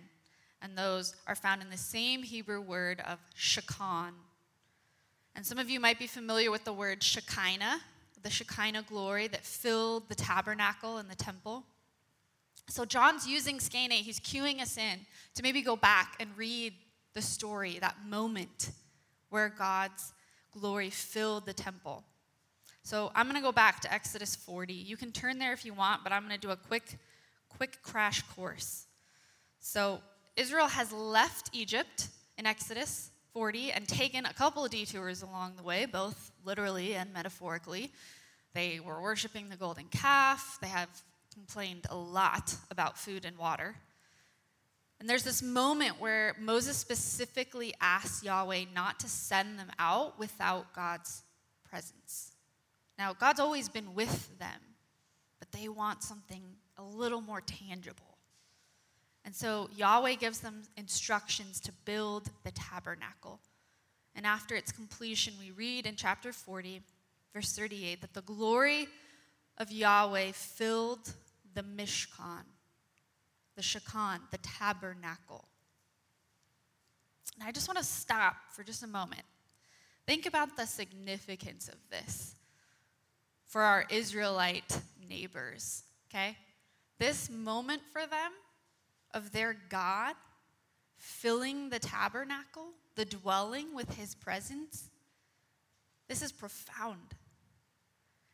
And 0.61 0.77
those 0.77 1.15
are 1.29 1.37
found 1.37 1.63
in 1.63 1.71
the 1.71 1.77
same 1.77 2.25
Hebrew 2.25 2.61
word 2.61 3.01
of 3.07 3.21
shakan, 3.37 4.15
and 5.39 5.47
some 5.47 5.59
of 5.59 5.71
you 5.71 5.79
might 5.79 6.01
be 6.01 6.09
familiar 6.09 6.51
with 6.51 6.65
the 6.65 6.73
word 6.73 7.01
Shekinah, 7.01 7.79
the 8.25 8.29
Shekinah 8.29 8.83
glory 8.89 9.29
that 9.29 9.45
filled 9.45 10.09
the 10.09 10.17
tabernacle 10.17 10.97
and 10.97 11.09
the 11.09 11.15
temple. 11.15 11.63
So 12.67 12.85
John's 12.85 13.25
using 13.25 13.61
skene, 13.61 13.93
he's 13.93 14.19
cueing 14.19 14.61
us 14.61 14.77
in 14.77 14.99
to 15.37 15.45
maybe 15.45 15.63
go 15.63 15.77
back 15.77 16.17
and 16.19 16.29
read 16.37 16.75
the 17.15 17.23
story, 17.23 17.79
that 17.81 17.95
moment 18.05 18.73
where 19.31 19.49
God's 19.49 20.13
glory 20.53 20.91
filled 20.91 21.47
the 21.47 21.53
temple. 21.53 22.05
So 22.83 23.13
I'm 23.15 23.27
going 23.27 23.37
to 23.37 23.43
go 23.43 23.53
back 23.53 23.81
to 23.81 23.93
Exodus 23.93 24.35
40. 24.35 24.73
You 24.73 24.97
can 24.97 25.13
turn 25.13 25.39
there 25.39 25.53
if 25.53 25.65
you 25.65 25.75
want, 25.75 26.03
but 26.03 26.13
I'm 26.13 26.23
going 26.23 26.35
to 26.35 26.41
do 26.41 26.51
a 26.51 26.57
quick 26.57 26.99
quick 27.49 27.83
crash 27.83 28.23
course. 28.23 28.87
So 29.61 30.01
Israel 30.37 30.69
has 30.69 30.93
left 30.93 31.51
Egypt 31.53 32.09
in 32.37 32.47
Exodus 32.47 33.11
40 33.33 33.73
and 33.73 33.87
taken 33.87 34.27
a 34.27 34.33
couple 34.33 34.65
of 34.65 34.71
detours 34.71 35.23
along 35.23 35.57
the 35.57 35.63
way, 35.63 35.87
both 35.87 36.31
literally 36.45 36.95
and 36.95 37.13
metaphorically. 37.13 37.93
They 38.55 38.81
were 38.81 39.03
worshiping 39.03 39.49
the 39.49 39.57
golden 39.57 39.87
calf. 39.87 40.59
They 40.61 40.69
have 40.69 40.89
complained 41.35 41.87
a 41.91 41.97
lot 41.97 42.55
about 42.71 42.97
food 42.97 43.25
and 43.25 43.37
water. 43.37 43.77
And 45.01 45.09
there's 45.09 45.23
this 45.23 45.43
moment 45.43 46.01
where 46.01 46.35
Moses 46.41 46.77
specifically 46.77 47.73
asks 47.81 48.25
Yahweh 48.25 48.65
not 48.75 48.99
to 49.01 49.09
send 49.09 49.59
them 49.59 49.71
out 49.79 50.19
without 50.19 50.73
God's 50.75 51.23
presence. 51.69 52.33
Now, 52.99 53.13
God's 53.13 53.39
always 53.39 53.69
been 53.69 53.95
with 53.95 54.37
them, 54.39 54.61
but 55.39 55.53
they 55.53 55.69
want 55.69 56.03
something 56.03 56.43
a 56.77 56.83
little 56.83 57.21
more 57.21 57.41
tangible. 57.41 58.19
And 59.25 59.35
so 59.35 59.69
Yahweh 59.77 60.15
gives 60.15 60.41
them 60.41 60.63
instructions 60.77 61.61
to 61.61 61.73
build 61.85 62.31
the 62.45 62.51
tabernacle. 62.51 63.41
And 64.17 64.27
after 64.27 64.57
its 64.57 64.73
completion, 64.73 65.35
we 65.39 65.53
read 65.53 65.87
in 65.87 65.95
chapter 65.95 66.33
40, 66.33 66.83
verse 67.33 67.55
38, 67.55 68.01
that 68.01 68.15
the 68.15 68.23
glory 68.23 68.89
of 69.59 69.71
Yahweh 69.71 70.33
filled 70.33 71.13
the 71.55 71.63
Mishkan, 71.63 72.45
the 73.59 73.63
Shekan, 73.65 74.21
the 74.31 74.39
tabernacle. 74.39 75.45
And 77.35 77.49
I 77.49 77.51
just 77.51 77.67
want 77.67 77.77
to 77.77 77.85
stop 77.85 78.37
for 78.53 78.63
just 78.63 78.85
a 78.85 78.87
moment. 78.87 79.25
Think 80.07 80.27
about 80.27 80.57
the 80.57 80.65
significance 80.65 81.67
of 81.69 81.75
this 81.91 82.37
for 83.47 83.63
our 83.63 83.85
Israelite 83.91 84.81
neighbors, 85.11 85.83
okay? 86.09 86.37
This 87.01 87.29
moment 87.29 87.83
for 87.93 88.07
them 88.07 88.31
of 89.13 89.33
their 89.33 89.57
God 89.69 90.15
filling 90.97 91.69
the 91.69 91.81
tabernacle, 91.81 92.69
the 92.95 93.07
dwelling 93.07 93.75
with 93.75 93.93
his 93.97 94.15
presence, 94.15 94.89
this 96.09 96.23
is 96.23 96.31
profound. 96.31 97.17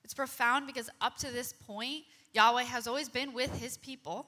It's 0.05 0.13
profound 0.13 0.67
because 0.67 0.91
up 1.01 1.17
to 1.19 1.33
this 1.33 1.55
point, 1.55 2.05
Yahweh 2.35 2.65
has 2.65 2.87
always 2.87 3.09
been 3.09 3.33
with 3.33 3.59
his 3.59 3.79
people, 3.79 4.27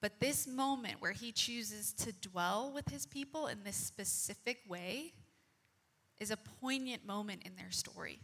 But 0.00 0.20
this 0.20 0.46
moment 0.46 0.96
where 1.00 1.12
he 1.12 1.32
chooses 1.32 1.92
to 1.94 2.12
dwell 2.12 2.70
with 2.72 2.88
his 2.88 3.06
people 3.06 3.48
in 3.48 3.64
this 3.64 3.76
specific 3.76 4.58
way 4.68 5.12
is 6.20 6.30
a 6.30 6.36
poignant 6.36 7.06
moment 7.06 7.42
in 7.44 7.56
their 7.56 7.70
story. 7.70 8.20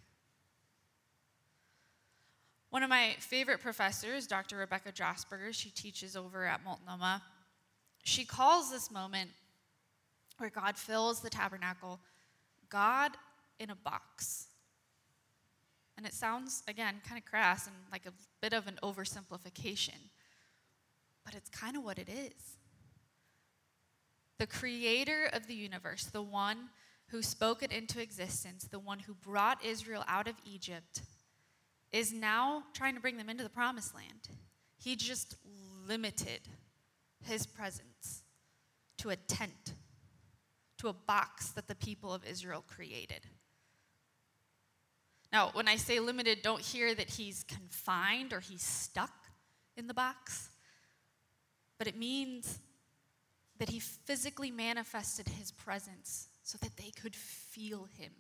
One 2.70 2.82
of 2.82 2.90
my 2.90 3.14
favorite 3.18 3.60
professors, 3.60 4.26
Dr. 4.26 4.56
Rebecca 4.56 4.90
Jasperger, 4.92 5.52
she 5.52 5.70
teaches 5.70 6.16
over 6.16 6.44
at 6.44 6.64
Multnomah, 6.64 7.22
she 8.02 8.24
calls 8.24 8.70
this 8.70 8.90
moment 8.90 9.30
where 10.38 10.50
God 10.50 10.76
fills 10.76 11.20
the 11.20 11.30
tabernacle 11.30 12.00
God 12.68 13.12
in 13.60 13.70
a 13.70 13.76
box. 13.76 14.48
And 15.96 16.04
it 16.04 16.12
sounds, 16.12 16.62
again, 16.66 16.96
kind 17.06 17.16
of 17.16 17.24
crass 17.24 17.66
and 17.66 17.76
like 17.92 18.06
a 18.06 18.12
bit 18.40 18.52
of 18.52 18.66
an 18.66 18.78
oversimplification, 18.82 20.10
but 21.24 21.34
it's 21.34 21.48
kind 21.50 21.76
of 21.76 21.84
what 21.84 21.98
it 21.98 22.08
is. 22.08 22.58
The 24.38 24.46
creator 24.46 25.28
of 25.32 25.46
the 25.46 25.54
universe, 25.54 26.04
the 26.04 26.22
one 26.22 26.68
who 27.08 27.22
spoke 27.22 27.62
it 27.62 27.72
into 27.72 28.00
existence, 28.00 28.64
the 28.64 28.78
one 28.78 28.98
who 28.98 29.14
brought 29.14 29.64
Israel 29.64 30.04
out 30.08 30.26
of 30.26 30.34
Egypt, 30.44 31.02
is 31.92 32.12
now 32.12 32.64
trying 32.72 32.94
to 32.94 33.00
bring 33.00 33.16
them 33.16 33.28
into 33.28 33.44
the 33.44 33.50
promised 33.50 33.94
land. 33.94 34.28
He 34.76 34.96
just 34.96 35.36
limited 35.86 36.40
his 37.22 37.46
presence 37.46 38.22
to 38.98 39.10
a 39.10 39.16
tent, 39.16 39.74
to 40.78 40.88
a 40.88 40.92
box 40.92 41.50
that 41.50 41.68
the 41.68 41.74
people 41.74 42.12
of 42.12 42.24
Israel 42.24 42.64
created. 42.66 43.20
Now, 45.32 45.50
when 45.52 45.68
I 45.68 45.76
say 45.76 46.00
limited, 46.00 46.42
don't 46.42 46.60
hear 46.60 46.94
that 46.94 47.10
he's 47.10 47.44
confined 47.44 48.32
or 48.32 48.40
he's 48.40 48.62
stuck 48.62 49.12
in 49.76 49.86
the 49.86 49.94
box, 49.94 50.50
but 51.78 51.86
it 51.86 51.96
means 51.96 52.58
that 53.58 53.68
he 53.68 53.80
physically 53.80 54.50
manifested 54.50 55.28
his 55.28 55.52
presence 55.52 56.28
so 56.42 56.58
that 56.58 56.76
they 56.76 56.90
could 56.90 57.14
feel 57.14 57.88
him. 57.98 58.12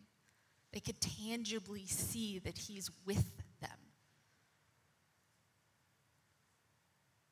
They 0.72 0.80
could 0.80 1.00
tangibly 1.00 1.86
see 1.86 2.38
that 2.40 2.58
he's 2.58 2.90
with 3.04 3.36
them. 3.60 3.70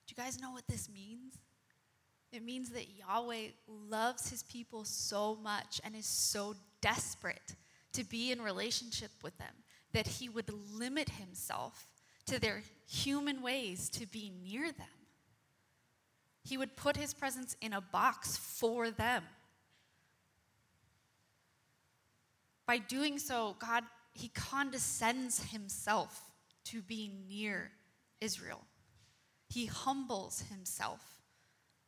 Do 0.07 0.15
you 0.17 0.23
guys 0.23 0.41
know 0.41 0.51
what 0.51 0.67
this 0.69 0.89
means? 0.89 1.35
It 2.33 2.43
means 2.43 2.71
that 2.71 2.87
Yahweh 2.99 3.49
loves 3.67 4.31
his 4.31 4.43
people 4.45 4.85
so 4.85 5.37
much 5.43 5.81
and 5.85 5.95
is 5.95 6.07
so 6.07 6.55
desperate 6.81 7.55
to 7.93 8.05
be 8.05 8.33
in 8.33 8.41
relationship 8.41 9.11
with 9.23 9.37
them 9.39 9.55
that 9.93 10.07
he 10.07 10.29
would 10.29 10.51
limit 10.73 11.11
himself 11.11 11.87
to 12.27 12.41
their 12.41 12.63
human 12.89 13.43
ways 13.43 13.91
to 13.91 14.07
be 14.07 14.33
near 14.43 14.73
them. 14.73 15.02
He 16.45 16.57
would 16.57 16.77
put 16.77 16.97
his 16.97 17.15
presence 17.15 17.57
in 17.61 17.73
a 17.73 17.81
box 17.81 18.37
for 18.37 18.91
them. 18.91 19.25
By 22.67 22.79
doing 22.79 23.19
so, 23.19 23.57
God, 23.59 23.85
he 24.13 24.29
condescends 24.29 25.51
himself 25.51 26.33
to 26.65 26.83
be 26.83 27.13
near 27.29 27.71
Israel. 28.21 28.63
He 29.49 29.67
humbles 29.67 30.45
himself 30.51 31.01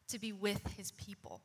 to 0.09 0.19
be 0.19 0.33
with 0.33 0.61
his 0.77 0.93
people. 0.93 1.41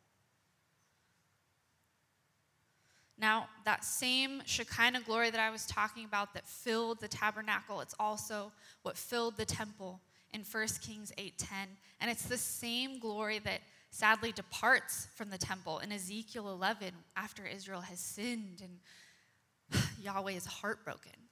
Now, 3.17 3.47
that 3.65 3.83
same 3.83 4.41
Shekinah 4.45 5.01
glory 5.01 5.29
that 5.29 5.39
I 5.39 5.49
was 5.49 5.65
talking 5.65 6.05
about 6.05 6.33
that 6.33 6.47
filled 6.47 7.01
the 7.01 7.07
tabernacle, 7.07 7.81
it's 7.81 7.95
also 7.99 8.51
what 8.83 8.97
filled 8.97 9.35
the 9.35 9.45
temple 9.45 9.99
in 10.33 10.43
1 10.43 10.67
Kings 10.81 11.11
8:10. 11.17 11.77
And 11.99 12.09
it's 12.09 12.27
the 12.27 12.37
same 12.37 12.99
glory 12.99 13.39
that 13.39 13.61
sadly 13.91 14.31
departs 14.31 15.07
from 15.15 15.29
the 15.29 15.37
temple 15.37 15.79
in 15.79 15.91
Ezekiel 15.91 16.49
11 16.49 16.93
after 17.15 17.45
Israel 17.45 17.81
has 17.81 17.99
sinned 17.99 18.61
and 18.61 19.83
Yahweh 20.01 20.33
is 20.33 20.45
heartbroken. 20.45 21.29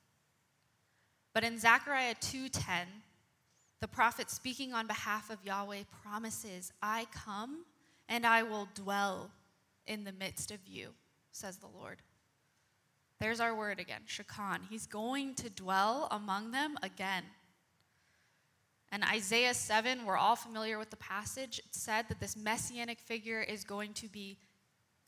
But 1.33 1.43
in 1.43 1.59
Zechariah 1.59 2.15
2:10, 2.15 2.87
the 3.79 3.87
prophet 3.87 4.29
speaking 4.31 4.73
on 4.73 4.87
behalf 4.87 5.29
of 5.29 5.43
Yahweh 5.45 5.83
promises, 6.01 6.71
"I 6.81 7.05
come 7.11 7.65
and 8.09 8.25
I 8.25 8.43
will 8.43 8.67
dwell 8.73 9.31
in 9.85 10.03
the 10.03 10.11
midst 10.11 10.51
of 10.51 10.65
you," 10.67 10.95
says 11.31 11.57
the 11.57 11.67
Lord. 11.67 12.01
There's 13.19 13.39
our 13.39 13.55
word 13.55 13.79
again, 13.79 14.01
Shekan. 14.07 14.67
He's 14.69 14.85
going 14.85 15.33
to 15.35 15.49
dwell 15.49 16.07
among 16.11 16.51
them 16.51 16.77
again. 16.83 17.23
And 18.91 19.03
Isaiah 19.03 19.53
7, 19.53 20.05
we're 20.05 20.17
all 20.17 20.35
familiar 20.35 20.79
with 20.79 20.89
the 20.89 20.97
passage. 20.97 21.59
It 21.59 21.75
said 21.75 22.05
that 22.09 22.19
this 22.19 22.37
messianic 22.37 22.99
figure 22.99 23.41
is 23.41 23.63
going 23.63 23.93
to 23.95 24.07
be 24.07 24.37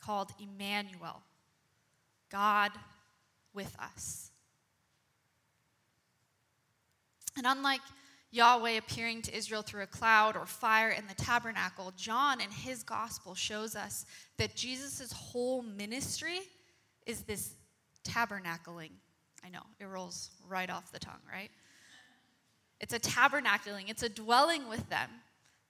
called 0.01 0.31
Emmanuel, 0.39 1.21
God 2.29 2.71
with 3.53 3.75
us. 3.79 4.31
And 7.37 7.45
unlike 7.47 7.81
Yahweh 8.31 8.71
appearing 8.71 9.21
to 9.23 9.35
Israel 9.35 9.61
through 9.61 9.83
a 9.83 9.87
cloud 9.87 10.35
or 10.35 10.45
fire 10.45 10.89
in 10.89 11.07
the 11.07 11.15
tabernacle, 11.15 11.93
John 11.95 12.41
in 12.41 12.51
his 12.51 12.83
gospel 12.83 13.33
shows 13.33 13.75
us 13.75 14.05
that 14.37 14.55
Jesus' 14.55 15.11
whole 15.11 15.61
ministry 15.61 16.39
is 17.05 17.21
this 17.23 17.55
tabernacling. 18.03 18.91
I 19.43 19.49
know, 19.49 19.63
it 19.79 19.85
rolls 19.85 20.31
right 20.47 20.69
off 20.69 20.91
the 20.91 20.99
tongue, 20.99 21.21
right? 21.31 21.49
It's 22.79 22.93
a 22.93 22.99
tabernacling, 22.99 23.89
it's 23.89 24.03
a 24.03 24.09
dwelling 24.09 24.69
with 24.69 24.89
them. 24.89 25.09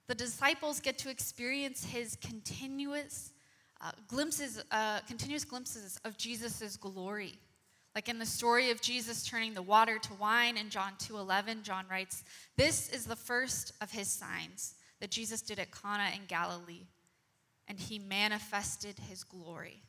The 0.06 0.14
disciples 0.14 0.80
get 0.80 0.98
to 0.98 1.10
experience 1.10 1.84
his 1.84 2.16
continuous 2.16 3.32
uh, 3.80 3.92
glimpses, 4.08 4.62
uh, 4.70 5.00
continuous 5.06 5.44
glimpses 5.44 6.00
of 6.04 6.16
Jesus' 6.16 6.76
glory. 6.76 7.38
Like 7.94 8.08
in 8.08 8.18
the 8.18 8.26
story 8.26 8.70
of 8.70 8.80
Jesus 8.80 9.24
turning 9.24 9.54
the 9.54 9.62
water 9.62 9.98
to 9.98 10.14
wine 10.14 10.56
in 10.56 10.70
John 10.70 10.96
2:11, 10.98 11.62
John 11.62 11.86
writes, 11.88 12.22
"This 12.56 12.88
is 12.88 13.04
the 13.06 13.16
first 13.16 13.72
of 13.80 13.90
his 13.90 14.08
signs 14.08 14.74
that 15.00 15.10
Jesus 15.10 15.42
did 15.42 15.58
at 15.58 15.72
Cana 15.72 16.10
in 16.14 16.26
Galilee, 16.26 16.86
and 17.66 17.80
he 17.80 17.98
manifested 17.98 18.98
his 18.98 19.24
glory." 19.24 19.82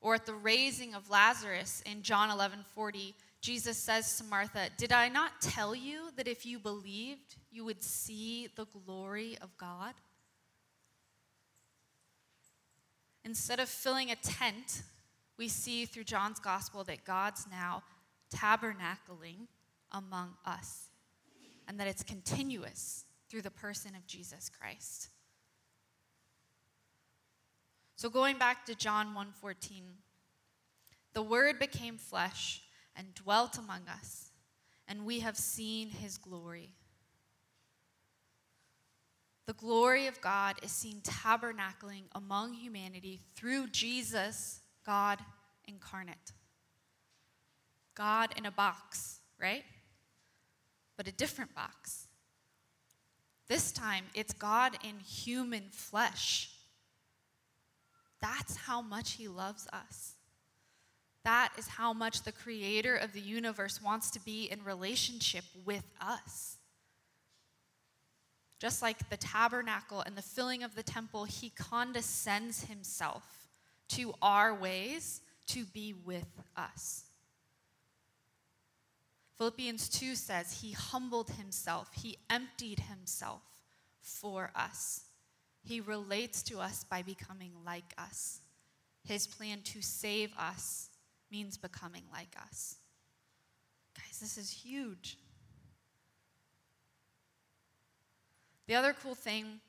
Or 0.00 0.14
at 0.14 0.26
the 0.26 0.34
raising 0.34 0.94
of 0.94 1.10
Lazarus 1.10 1.82
in 1.82 2.02
John 2.02 2.30
11:40, 2.30 3.14
Jesus 3.40 3.78
says 3.78 4.18
to 4.18 4.24
Martha, 4.24 4.68
Did 4.76 4.92
I 4.92 5.08
not 5.08 5.40
tell 5.40 5.74
you 5.74 6.10
that 6.16 6.28
if 6.28 6.44
you 6.44 6.58
believed, 6.58 7.36
you 7.50 7.64
would 7.64 7.82
see 7.82 8.48
the 8.54 8.66
glory 8.66 9.38
of 9.40 9.56
God? 9.56 9.94
Instead 13.24 13.60
of 13.60 13.68
filling 13.68 14.10
a 14.10 14.16
tent, 14.16 14.82
we 15.38 15.48
see 15.48 15.86
through 15.86 16.04
John's 16.04 16.38
gospel 16.38 16.84
that 16.84 17.04
God's 17.04 17.46
now 17.50 17.82
tabernacling 18.34 19.48
among 19.92 20.34
us 20.44 20.88
and 21.66 21.80
that 21.80 21.86
it's 21.86 22.02
continuous 22.02 23.04
through 23.28 23.42
the 23.42 23.50
person 23.50 23.94
of 23.94 24.06
Jesus 24.06 24.50
Christ. 24.50 25.08
So 27.96 28.08
going 28.08 28.38
back 28.38 28.64
to 28.66 28.74
John 28.74 29.14
1:14, 29.14 29.98
the 31.12 31.22
word 31.22 31.58
became 31.58 31.98
flesh 31.98 32.62
and 33.00 33.14
dwelt 33.14 33.56
among 33.56 33.80
us, 33.88 34.30
and 34.86 35.06
we 35.06 35.20
have 35.20 35.38
seen 35.38 35.88
his 35.88 36.18
glory. 36.18 36.74
The 39.46 39.54
glory 39.54 40.06
of 40.06 40.20
God 40.20 40.56
is 40.62 40.70
seen 40.70 41.00
tabernacling 41.00 42.02
among 42.14 42.52
humanity 42.52 43.22
through 43.34 43.68
Jesus, 43.68 44.60
God 44.84 45.18
incarnate. 45.66 46.32
God 47.94 48.34
in 48.36 48.44
a 48.44 48.50
box, 48.50 49.20
right? 49.40 49.64
But 50.98 51.08
a 51.08 51.12
different 51.12 51.54
box. 51.54 52.06
This 53.48 53.72
time, 53.72 54.04
it's 54.14 54.34
God 54.34 54.76
in 54.84 54.98
human 54.98 55.70
flesh. 55.70 56.50
That's 58.20 58.56
how 58.56 58.82
much 58.82 59.12
He 59.12 59.26
loves 59.26 59.66
us. 59.72 60.16
That 61.24 61.52
is 61.58 61.68
how 61.68 61.92
much 61.92 62.22
the 62.22 62.32
creator 62.32 62.96
of 62.96 63.12
the 63.12 63.20
universe 63.20 63.82
wants 63.82 64.10
to 64.12 64.20
be 64.20 64.44
in 64.50 64.64
relationship 64.64 65.44
with 65.64 65.84
us. 66.00 66.56
Just 68.58 68.82
like 68.82 69.08
the 69.08 69.16
tabernacle 69.16 70.02
and 70.02 70.16
the 70.16 70.22
filling 70.22 70.62
of 70.62 70.74
the 70.74 70.82
temple, 70.82 71.24
he 71.24 71.50
condescends 71.50 72.64
himself 72.64 73.22
to 73.88 74.14
our 74.22 74.54
ways 74.54 75.20
to 75.48 75.64
be 75.64 75.94
with 76.04 76.42
us. 76.56 77.04
Philippians 79.38 79.88
2 79.88 80.14
says 80.14 80.60
he 80.60 80.72
humbled 80.72 81.30
himself, 81.30 81.90
he 81.94 82.18
emptied 82.28 82.80
himself 82.80 83.40
for 84.02 84.50
us. 84.54 85.04
He 85.62 85.80
relates 85.80 86.42
to 86.44 86.58
us 86.58 86.84
by 86.84 87.02
becoming 87.02 87.52
like 87.64 87.94
us. 87.96 88.40
His 89.02 89.26
plan 89.26 89.60
to 89.64 89.80
save 89.80 90.30
us 90.38 90.89
means 91.30 91.56
becoming 91.56 92.04
like 92.12 92.34
us. 92.42 92.76
Guys, 93.96 94.18
this 94.20 94.36
is 94.38 94.50
huge. 94.50 95.18
The 98.66 98.74
other 98.74 98.94
cool 99.02 99.14
thing 99.14 99.60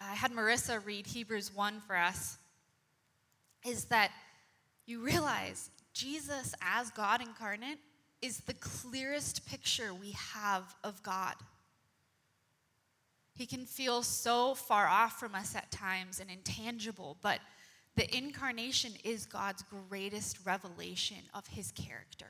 I 0.00 0.14
had 0.14 0.32
Marissa 0.32 0.84
read 0.84 1.06
Hebrews 1.06 1.54
1 1.54 1.80
for 1.80 1.96
us 1.96 2.38
is 3.64 3.84
that 3.86 4.10
you 4.86 5.00
realize 5.00 5.70
Jesus 5.92 6.54
as 6.60 6.90
God 6.90 7.20
incarnate 7.20 7.78
is 8.20 8.38
the 8.38 8.54
clearest 8.54 9.46
picture 9.46 9.92
we 9.94 10.12
have 10.12 10.74
of 10.84 11.02
God. 11.02 11.34
He 13.34 13.46
can 13.46 13.64
feel 13.64 14.02
so 14.02 14.54
far 14.54 14.86
off 14.86 15.18
from 15.18 15.34
us 15.34 15.56
at 15.56 15.70
times 15.70 16.20
and 16.20 16.30
intangible, 16.30 17.16
but 17.22 17.40
the 17.96 18.16
incarnation 18.16 18.92
is 19.04 19.26
God's 19.26 19.64
greatest 19.88 20.38
revelation 20.44 21.18
of 21.34 21.46
his 21.46 21.72
character. 21.72 22.26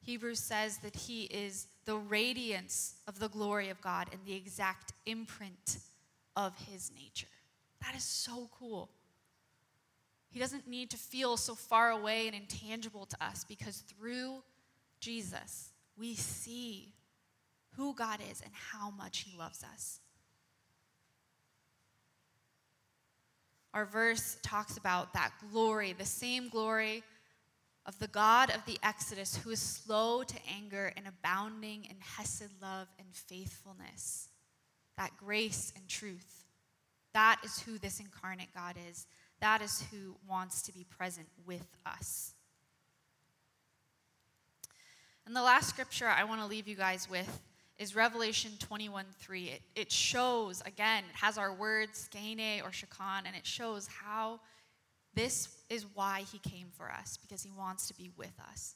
Hebrews 0.00 0.40
says 0.40 0.78
that 0.78 0.96
he 0.96 1.24
is 1.24 1.66
the 1.84 1.96
radiance 1.96 2.94
of 3.06 3.18
the 3.18 3.28
glory 3.28 3.68
of 3.68 3.80
God 3.80 4.08
and 4.10 4.20
the 4.24 4.34
exact 4.34 4.92
imprint 5.06 5.78
of 6.34 6.56
his 6.70 6.90
nature. 6.96 7.26
That 7.82 7.94
is 7.94 8.04
so 8.04 8.48
cool. 8.58 8.88
He 10.30 10.40
doesn't 10.40 10.68
need 10.68 10.90
to 10.90 10.96
feel 10.96 11.36
so 11.36 11.54
far 11.54 11.90
away 11.90 12.26
and 12.26 12.36
intangible 12.36 13.06
to 13.06 13.24
us 13.24 13.44
because 13.44 13.78
through 13.78 14.42
Jesus, 15.00 15.70
we 15.96 16.14
see 16.14 16.92
who 17.76 17.94
God 17.94 18.20
is 18.30 18.40
and 18.40 18.52
how 18.72 18.90
much 18.90 19.18
He 19.20 19.36
loves 19.38 19.62
us. 19.62 20.00
Our 23.74 23.84
verse 23.84 24.38
talks 24.42 24.76
about 24.76 25.12
that 25.12 25.32
glory, 25.50 25.92
the 25.92 26.04
same 26.04 26.48
glory 26.48 27.02
of 27.86 27.98
the 27.98 28.08
God 28.08 28.50
of 28.50 28.64
the 28.66 28.78
Exodus 28.82 29.36
who 29.36 29.50
is 29.50 29.60
slow 29.60 30.22
to 30.22 30.36
anger 30.54 30.92
and 30.96 31.06
abounding 31.06 31.84
in 31.84 31.96
Hesed 32.00 32.50
love 32.60 32.88
and 32.98 33.08
faithfulness, 33.12 34.28
that 34.96 35.10
grace 35.16 35.72
and 35.76 35.88
truth. 35.88 36.44
That 37.14 37.40
is 37.44 37.60
who 37.60 37.78
this 37.78 38.00
incarnate 38.00 38.54
God 38.54 38.76
is. 38.90 39.06
That 39.40 39.62
is 39.62 39.84
who 39.90 40.16
wants 40.28 40.62
to 40.62 40.72
be 40.72 40.84
present 40.84 41.28
with 41.46 41.66
us. 41.86 42.34
And 45.26 45.36
the 45.36 45.42
last 45.42 45.68
scripture 45.68 46.08
I 46.08 46.24
want 46.24 46.40
to 46.40 46.46
leave 46.46 46.68
you 46.68 46.74
guys 46.74 47.08
with 47.08 47.40
is 47.78 47.94
Revelation 47.94 48.52
21 48.58 49.06
3. 49.18 49.44
It, 49.44 49.62
it 49.74 49.92
shows, 49.92 50.62
again, 50.66 51.04
it 51.08 51.16
has 51.16 51.38
our 51.38 51.52
words, 51.52 51.98
skene 51.98 52.60
or 52.60 52.70
shakan, 52.70 53.26
and 53.26 53.36
it 53.36 53.46
shows 53.46 53.86
how 53.86 54.40
this 55.14 55.48
is 55.70 55.86
why 55.94 56.24
he 56.32 56.38
came 56.38 56.68
for 56.76 56.90
us, 56.90 57.16
because 57.16 57.42
he 57.42 57.50
wants 57.50 57.88
to 57.88 57.94
be 57.94 58.10
with 58.16 58.34
us. 58.50 58.74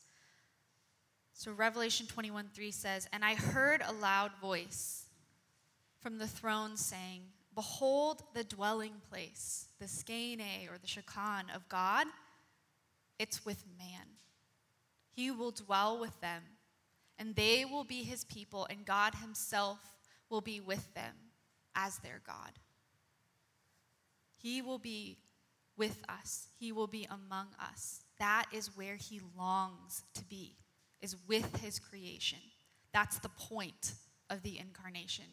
So 1.34 1.52
Revelation 1.52 2.06
21 2.06 2.50
3 2.54 2.70
says, 2.70 3.08
And 3.12 3.24
I 3.24 3.34
heard 3.34 3.82
a 3.86 3.92
loud 3.92 4.30
voice 4.40 5.06
from 6.00 6.18
the 6.18 6.26
throne 6.26 6.76
saying, 6.76 7.22
Behold 7.54 8.22
the 8.34 8.44
dwelling 8.44 8.94
place, 9.10 9.66
the 9.78 9.88
skene 9.88 10.40
or 10.70 10.78
the 10.78 10.86
shakan 10.86 11.54
of 11.54 11.68
God, 11.68 12.06
it's 13.18 13.44
with 13.44 13.64
man. 13.78 14.06
He 15.14 15.30
will 15.30 15.50
dwell 15.50 15.98
with 15.98 16.18
them, 16.20 16.42
and 17.18 17.35
they 17.35 17.64
will 17.64 17.85
be 17.85 18.03
his 18.03 18.25
people, 18.25 18.66
and 18.70 18.85
God 18.85 19.14
himself 19.14 19.79
will 20.29 20.40
be 20.40 20.61
with 20.61 20.92
them 20.94 21.14
as 21.75 21.98
their 21.98 22.20
God. 22.27 22.53
He 24.37 24.62
will 24.62 24.79
be 24.79 25.18
with 25.77 26.03
us, 26.09 26.48
he 26.59 26.72
will 26.72 26.87
be 26.87 27.07
among 27.11 27.48
us. 27.61 28.05
That 28.18 28.46
is 28.53 28.77
where 28.77 28.96
he 28.96 29.20
longs 29.37 30.05
to 30.14 30.25
be, 30.25 30.57
is 31.01 31.16
with 31.27 31.61
his 31.61 31.79
creation. 31.79 32.38
That's 32.92 33.18
the 33.18 33.31
point 33.31 33.94
of 34.31 34.42
the 34.42 34.59
incarnation 34.59 35.25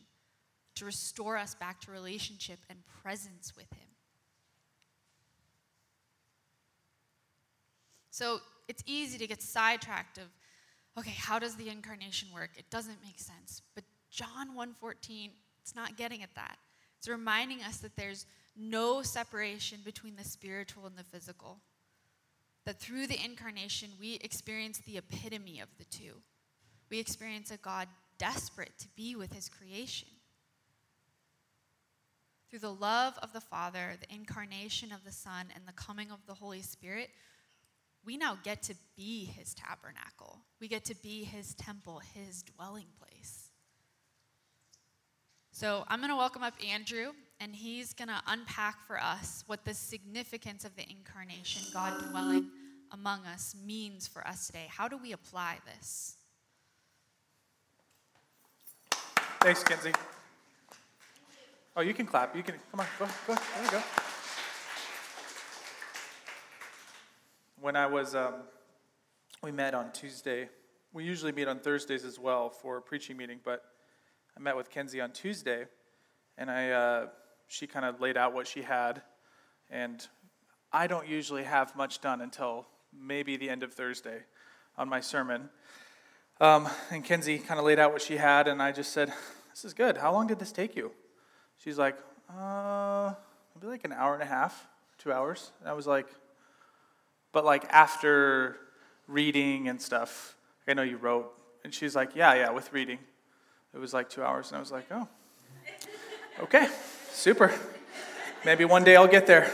to 0.79 0.85
restore 0.85 1.37
us 1.37 1.55
back 1.55 1.81
to 1.81 1.91
relationship 1.91 2.59
and 2.69 2.79
presence 3.01 3.53
with 3.55 3.67
Him. 3.73 3.87
So 8.11 8.39
it's 8.69 8.81
easy 8.85 9.17
to 9.17 9.27
get 9.27 9.41
sidetracked 9.41 10.17
of, 10.17 10.25
okay, 10.99 11.15
how 11.17 11.39
does 11.39 11.55
the 11.55 11.69
incarnation 11.69 12.29
work? 12.33 12.51
It 12.57 12.69
doesn't 12.69 13.03
make 13.03 13.19
sense. 13.19 13.61
But 13.75 13.83
John 14.09 14.55
1:14, 14.55 15.31
it's 15.61 15.75
not 15.75 15.97
getting 15.97 16.23
at 16.23 16.35
that. 16.35 16.59
It's 16.97 17.07
reminding 17.07 17.63
us 17.63 17.77
that 17.77 17.95
there's 17.95 18.25
no 18.55 19.01
separation 19.01 19.81
between 19.83 20.15
the 20.15 20.23
spiritual 20.23 20.85
and 20.85 20.97
the 20.97 21.03
physical. 21.03 21.61
That 22.65 22.79
through 22.79 23.07
the 23.07 23.23
incarnation, 23.23 23.91
we 23.99 24.15
experience 24.15 24.79
the 24.79 24.97
epitome 24.97 25.59
of 25.59 25.69
the 25.77 25.85
two. 25.85 26.21
We 26.89 26.99
experience 26.99 27.51
a 27.51 27.57
God 27.57 27.87
desperate 28.17 28.77
to 28.79 28.87
be 28.89 29.15
with 29.15 29.31
his 29.31 29.47
creation. 29.47 30.09
Through 32.49 32.59
the 32.59 32.73
love 32.73 33.17
of 33.21 33.31
the 33.31 33.41
Father, 33.41 33.95
the 33.99 34.13
incarnation 34.13 34.91
of 34.91 35.03
the 35.05 35.11
Son, 35.11 35.47
and 35.55 35.67
the 35.67 35.73
coming 35.73 36.11
of 36.11 36.25
the 36.25 36.33
Holy 36.33 36.61
Spirit, 36.61 37.11
we 38.05 38.17
now 38.17 38.37
get 38.43 38.63
to 38.63 38.75
be 38.95 39.25
his 39.25 39.53
tabernacle. 39.53 40.39
We 40.59 40.67
get 40.67 40.85
to 40.85 40.95
be 40.95 41.23
his 41.23 41.53
temple, 41.55 42.01
his 42.13 42.43
dwelling 42.43 42.87
place. 42.99 43.49
So 45.51 45.83
I'm 45.87 45.99
going 45.99 46.09
to 46.09 46.15
welcome 46.15 46.43
up 46.43 46.53
Andrew, 46.65 47.11
and 47.39 47.53
he's 47.53 47.93
going 47.93 48.07
to 48.07 48.21
unpack 48.27 48.81
for 48.87 48.97
us 49.01 49.43
what 49.47 49.65
the 49.65 49.73
significance 49.73 50.63
of 50.63 50.75
the 50.75 50.89
incarnation, 50.89 51.63
God 51.73 51.93
dwelling 52.09 52.49
among 52.91 53.25
us, 53.25 53.55
means 53.65 54.07
for 54.07 54.25
us 54.25 54.47
today. 54.47 54.67
How 54.69 54.87
do 54.87 54.97
we 54.97 55.11
apply 55.11 55.57
this? 55.65 56.15
Thanks, 59.41 59.63
Kenzie. 59.63 59.93
Oh, 61.75 61.81
you 61.81 61.93
can 61.93 62.05
clap. 62.05 62.35
You 62.35 62.43
can. 62.43 62.55
Come 62.71 62.81
on, 62.81 62.87
go, 62.97 63.05
go. 63.27 63.35
There 63.35 63.65
you 63.65 63.71
go. 63.71 63.81
When 67.61 67.75
I 67.75 67.87
was, 67.87 68.15
um, 68.15 68.35
we 69.43 69.51
met 69.51 69.73
on 69.73 69.91
Tuesday. 69.91 70.47
We 70.93 71.03
usually 71.03 71.33
meet 71.33 71.49
on 71.49 71.59
Thursdays 71.59 72.05
as 72.05 72.17
well 72.17 72.49
for 72.49 72.77
a 72.77 72.81
preaching 72.81 73.17
meeting, 73.17 73.41
but 73.43 73.63
I 74.37 74.39
met 74.39 74.55
with 74.55 74.69
Kenzie 74.69 75.01
on 75.01 75.11
Tuesday, 75.11 75.65
and 76.37 76.49
I, 76.49 76.69
uh, 76.69 77.07
she 77.47 77.67
kind 77.67 77.85
of 77.85 77.99
laid 77.99 78.15
out 78.15 78.33
what 78.33 78.47
she 78.47 78.61
had, 78.61 79.01
and 79.69 80.07
I 80.71 80.87
don't 80.87 81.05
usually 81.05 81.43
have 81.43 81.75
much 81.75 81.99
done 81.99 82.21
until 82.21 82.65
maybe 82.97 83.35
the 83.35 83.49
end 83.49 83.63
of 83.63 83.73
Thursday 83.73 84.19
on 84.77 84.87
my 84.87 85.01
sermon. 85.01 85.49
Um, 86.39 86.69
and 86.91 87.03
Kenzie 87.03 87.39
kind 87.39 87.59
of 87.59 87.65
laid 87.65 87.77
out 87.77 87.91
what 87.91 88.01
she 88.01 88.15
had, 88.15 88.47
and 88.47 88.61
I 88.61 88.71
just 88.71 88.93
said, 88.93 89.11
"This 89.49 89.65
is 89.65 89.73
good. 89.73 89.97
How 89.97 90.13
long 90.13 90.27
did 90.27 90.39
this 90.39 90.53
take 90.53 90.77
you?" 90.77 90.93
She's 91.57 91.77
like, 91.77 91.97
uh, 92.33 93.13
maybe 93.53 93.67
like 93.67 93.83
an 93.83 93.91
hour 93.91 94.13
and 94.13 94.23
a 94.23 94.27
half, 94.27 94.65
two 94.97 95.11
hours. 95.11 95.51
And 95.59 95.67
I 95.67 95.73
was 95.73 95.85
like, 95.85 96.07
but 97.31 97.45
like 97.45 97.65
after 97.69 98.57
reading 99.07 99.67
and 99.67 99.81
stuff, 99.81 100.35
I 100.67 100.73
know 100.73 100.83
you 100.83 100.97
wrote. 100.97 101.31
And 101.63 101.73
she's 101.73 101.95
like, 101.95 102.15
yeah, 102.15 102.33
yeah, 102.35 102.51
with 102.51 102.71
reading. 102.71 102.99
It 103.73 103.79
was 103.79 103.93
like 103.93 104.09
two 104.09 104.23
hours. 104.23 104.49
And 104.49 104.57
I 104.57 104.59
was 104.59 104.71
like, 104.71 104.85
oh, 104.91 105.07
okay, 106.41 106.67
super. 107.11 107.53
Maybe 108.45 108.65
one 108.65 108.83
day 108.83 108.95
I'll 108.95 109.07
get 109.07 109.27
there. 109.27 109.51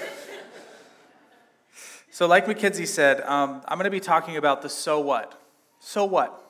So, 2.11 2.27
like 2.27 2.47
Mackenzie 2.47 2.85
said, 2.85 3.19
um, 3.21 3.61
I'm 3.67 3.77
going 3.77 3.85
to 3.85 3.89
be 3.91 3.99
talking 3.99 4.37
about 4.37 4.61
the 4.61 4.69
so 4.69 4.99
what. 4.99 5.41
So 5.79 6.05
what? 6.05 6.49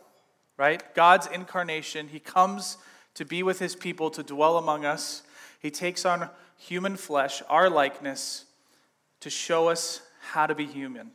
Right? 0.57 0.83
God's 0.93 1.25
incarnation. 1.27 2.07
He 2.09 2.19
comes 2.19 2.77
to 3.15 3.25
be 3.25 3.41
with 3.41 3.57
his 3.57 3.75
people, 3.75 4.11
to 4.11 4.21
dwell 4.21 4.57
among 4.57 4.85
us. 4.85 5.23
He 5.59 5.71
takes 5.71 6.05
on 6.05 6.29
human 6.57 6.97
flesh, 6.97 7.41
our 7.49 7.69
likeness, 7.69 8.45
to 9.21 9.29
show 9.31 9.69
us 9.69 10.01
how 10.31 10.45
to 10.45 10.53
be 10.53 10.67
human. 10.67 11.11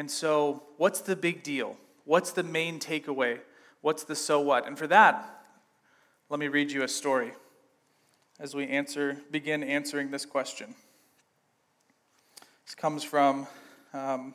And 0.00 0.10
so, 0.10 0.62
what's 0.78 1.00
the 1.00 1.14
big 1.14 1.42
deal? 1.42 1.76
What's 2.06 2.32
the 2.32 2.42
main 2.42 2.80
takeaway? 2.80 3.40
What's 3.82 4.02
the 4.02 4.14
so 4.14 4.40
what? 4.40 4.66
And 4.66 4.78
for 4.78 4.86
that, 4.86 5.42
let 6.30 6.40
me 6.40 6.48
read 6.48 6.72
you 6.72 6.84
a 6.84 6.88
story 6.88 7.32
as 8.38 8.54
we 8.54 8.66
answer, 8.66 9.18
begin 9.30 9.62
answering 9.62 10.10
this 10.10 10.24
question. 10.24 10.74
This 12.64 12.74
comes 12.74 13.04
from 13.04 13.46
um, 13.92 14.34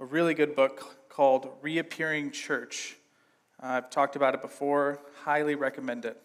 a 0.00 0.04
really 0.04 0.34
good 0.34 0.56
book 0.56 1.08
called 1.08 1.48
Reappearing 1.62 2.32
Church. 2.32 2.96
Uh, 3.62 3.66
I've 3.66 3.88
talked 3.88 4.16
about 4.16 4.34
it 4.34 4.42
before, 4.42 4.98
highly 5.22 5.54
recommend 5.54 6.04
it. 6.04 6.20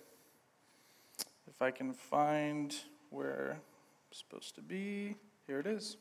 If 1.48 1.62
I 1.62 1.70
can 1.70 1.94
find 1.94 2.74
where 3.12 3.52
I'm 3.52 4.14
supposed 4.14 4.56
to 4.56 4.64
be, 4.64 5.14
here 5.46 5.60
it 5.60 5.68
is. 5.68 5.98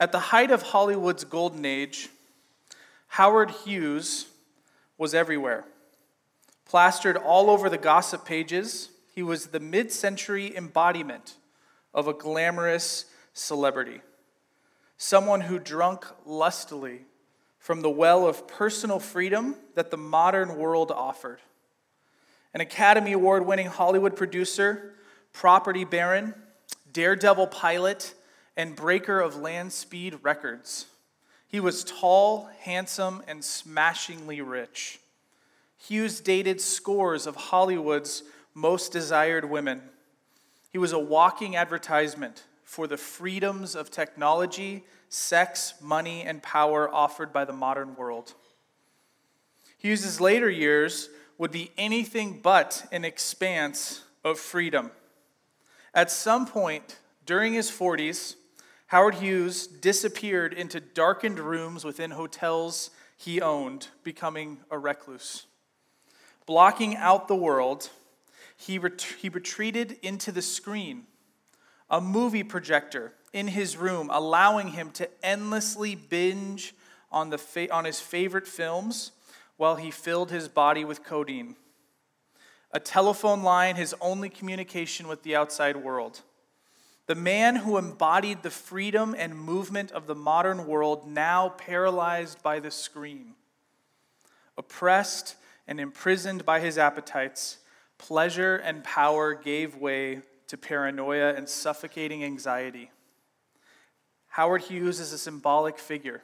At 0.00 0.12
the 0.12 0.18
height 0.18 0.50
of 0.50 0.62
Hollywood's 0.62 1.24
golden 1.24 1.64
age, 1.64 2.08
Howard 3.08 3.50
Hughes 3.50 4.26
was 4.96 5.14
everywhere. 5.14 5.64
Plastered 6.64 7.16
all 7.16 7.50
over 7.50 7.68
the 7.68 7.78
gossip 7.78 8.24
pages, 8.24 8.90
he 9.14 9.22
was 9.22 9.48
the 9.48 9.60
mid 9.60 9.90
century 9.90 10.56
embodiment 10.56 11.34
of 11.92 12.06
a 12.06 12.12
glamorous 12.12 13.06
celebrity. 13.32 14.00
Someone 14.96 15.42
who 15.42 15.58
drank 15.58 16.04
lustily 16.24 17.02
from 17.58 17.82
the 17.82 17.90
well 17.90 18.26
of 18.26 18.46
personal 18.46 19.00
freedom 19.00 19.56
that 19.74 19.90
the 19.90 19.96
modern 19.96 20.56
world 20.56 20.90
offered. 20.90 21.40
an 22.54 22.60
Academy 22.60 23.12
Award 23.12 23.44
winning 23.44 23.66
Hollywood 23.66 24.16
producer, 24.16 24.94
property 25.32 25.84
baron, 25.84 26.34
daredevil 26.92 27.48
pilot, 27.48 28.14
and 28.58 28.74
breaker 28.74 29.20
of 29.20 29.36
land 29.36 29.72
speed 29.72 30.18
records. 30.22 30.86
He 31.46 31.60
was 31.60 31.84
tall, 31.84 32.50
handsome, 32.60 33.22
and 33.28 33.42
smashingly 33.42 34.40
rich. 34.40 34.98
Hughes 35.78 36.20
dated 36.20 36.60
scores 36.60 37.26
of 37.26 37.36
Hollywood's 37.36 38.24
most 38.54 38.90
desired 38.90 39.48
women. 39.48 39.80
He 40.70 40.76
was 40.76 40.92
a 40.92 40.98
walking 40.98 41.54
advertisement 41.54 42.42
for 42.64 42.88
the 42.88 42.96
freedoms 42.96 43.76
of 43.76 43.92
technology, 43.92 44.84
sex, 45.08 45.74
money, 45.80 46.22
and 46.22 46.42
power 46.42 46.92
offered 46.92 47.32
by 47.32 47.44
the 47.44 47.52
modern 47.52 47.94
world. 47.94 48.34
Hughes's 49.78 50.20
later 50.20 50.50
years 50.50 51.08
would 51.38 51.52
be 51.52 51.70
anything 51.78 52.40
but 52.42 52.84
an 52.90 53.04
expanse 53.04 54.02
of 54.24 54.40
freedom. 54.40 54.90
At 55.94 56.10
some 56.10 56.44
point 56.44 56.98
during 57.24 57.52
his 57.52 57.70
40s, 57.70 58.34
Howard 58.88 59.16
Hughes 59.16 59.66
disappeared 59.66 60.54
into 60.54 60.80
darkened 60.80 61.38
rooms 61.38 61.84
within 61.84 62.12
hotels 62.12 62.88
he 63.18 63.38
owned, 63.38 63.88
becoming 64.02 64.60
a 64.70 64.78
recluse. 64.78 65.44
Blocking 66.46 66.96
out 66.96 67.28
the 67.28 67.36
world, 67.36 67.90
he, 68.56 68.78
ret- 68.78 69.14
he 69.20 69.28
retreated 69.28 69.98
into 70.00 70.32
the 70.32 70.40
screen, 70.40 71.04
a 71.90 72.00
movie 72.00 72.42
projector 72.42 73.12
in 73.34 73.48
his 73.48 73.76
room, 73.76 74.08
allowing 74.10 74.68
him 74.68 74.90
to 74.92 75.06
endlessly 75.22 75.94
binge 75.94 76.74
on, 77.12 77.28
the 77.28 77.36
fa- 77.36 77.70
on 77.70 77.84
his 77.84 78.00
favorite 78.00 78.46
films 78.46 79.12
while 79.58 79.76
he 79.76 79.90
filled 79.90 80.30
his 80.30 80.48
body 80.48 80.86
with 80.86 81.04
codeine. 81.04 81.56
A 82.72 82.80
telephone 82.80 83.42
line, 83.42 83.76
his 83.76 83.94
only 84.00 84.30
communication 84.30 85.08
with 85.08 85.24
the 85.24 85.36
outside 85.36 85.76
world. 85.76 86.22
The 87.08 87.14
man 87.14 87.56
who 87.56 87.78
embodied 87.78 88.42
the 88.42 88.50
freedom 88.50 89.16
and 89.16 89.34
movement 89.34 89.92
of 89.92 90.06
the 90.06 90.14
modern 90.14 90.66
world, 90.66 91.08
now 91.08 91.48
paralyzed 91.48 92.42
by 92.42 92.60
the 92.60 92.70
screen. 92.70 93.32
Oppressed 94.58 95.36
and 95.66 95.80
imprisoned 95.80 96.44
by 96.44 96.60
his 96.60 96.76
appetites, 96.76 97.58
pleasure 97.96 98.56
and 98.56 98.84
power 98.84 99.32
gave 99.32 99.74
way 99.74 100.20
to 100.48 100.58
paranoia 100.58 101.32
and 101.32 101.48
suffocating 101.48 102.22
anxiety. 102.22 102.90
Howard 104.28 104.64
Hughes 104.64 105.00
is 105.00 105.14
a 105.14 105.18
symbolic 105.18 105.78
figure. 105.78 106.22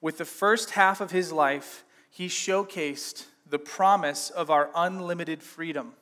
With 0.00 0.18
the 0.18 0.24
first 0.24 0.70
half 0.70 1.00
of 1.00 1.10
his 1.10 1.32
life, 1.32 1.84
he 2.08 2.28
showcased 2.28 3.26
the 3.44 3.58
promise 3.58 4.30
of 4.30 4.50
our 4.50 4.70
unlimited 4.72 5.42
freedom. 5.42 5.94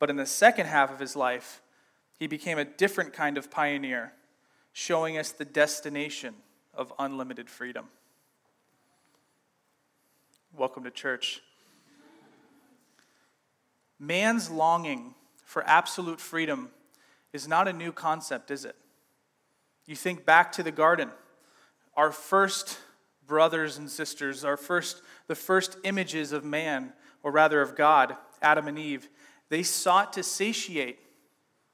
But 0.00 0.10
in 0.10 0.16
the 0.16 0.26
second 0.26 0.66
half 0.66 0.90
of 0.90 0.98
his 0.98 1.14
life, 1.14 1.62
he 2.18 2.26
became 2.26 2.58
a 2.58 2.64
different 2.64 3.12
kind 3.12 3.36
of 3.38 3.50
pioneer, 3.50 4.12
showing 4.72 5.18
us 5.18 5.30
the 5.30 5.44
destination 5.44 6.34
of 6.74 6.92
unlimited 6.98 7.48
freedom. 7.50 7.86
Welcome 10.56 10.84
to 10.84 10.90
church. 10.90 11.42
Man's 13.98 14.50
longing 14.50 15.14
for 15.44 15.62
absolute 15.64 16.20
freedom 16.20 16.70
is 17.32 17.46
not 17.46 17.68
a 17.68 17.72
new 17.72 17.92
concept, 17.92 18.50
is 18.50 18.64
it? 18.64 18.76
You 19.86 19.96
think 19.96 20.24
back 20.24 20.52
to 20.52 20.62
the 20.62 20.72
garden. 20.72 21.10
Our 21.96 22.10
first 22.10 22.78
brothers 23.26 23.78
and 23.78 23.90
sisters, 23.90 24.44
our 24.44 24.56
first 24.56 25.02
the 25.26 25.34
first 25.34 25.76
images 25.84 26.32
of 26.32 26.44
man, 26.44 26.92
or 27.22 27.30
rather 27.30 27.60
of 27.60 27.76
God, 27.76 28.16
Adam 28.40 28.68
and 28.68 28.78
Eve, 28.78 29.08
they 29.48 29.62
sought 29.62 30.12
to 30.12 30.22
satiate 30.22 30.98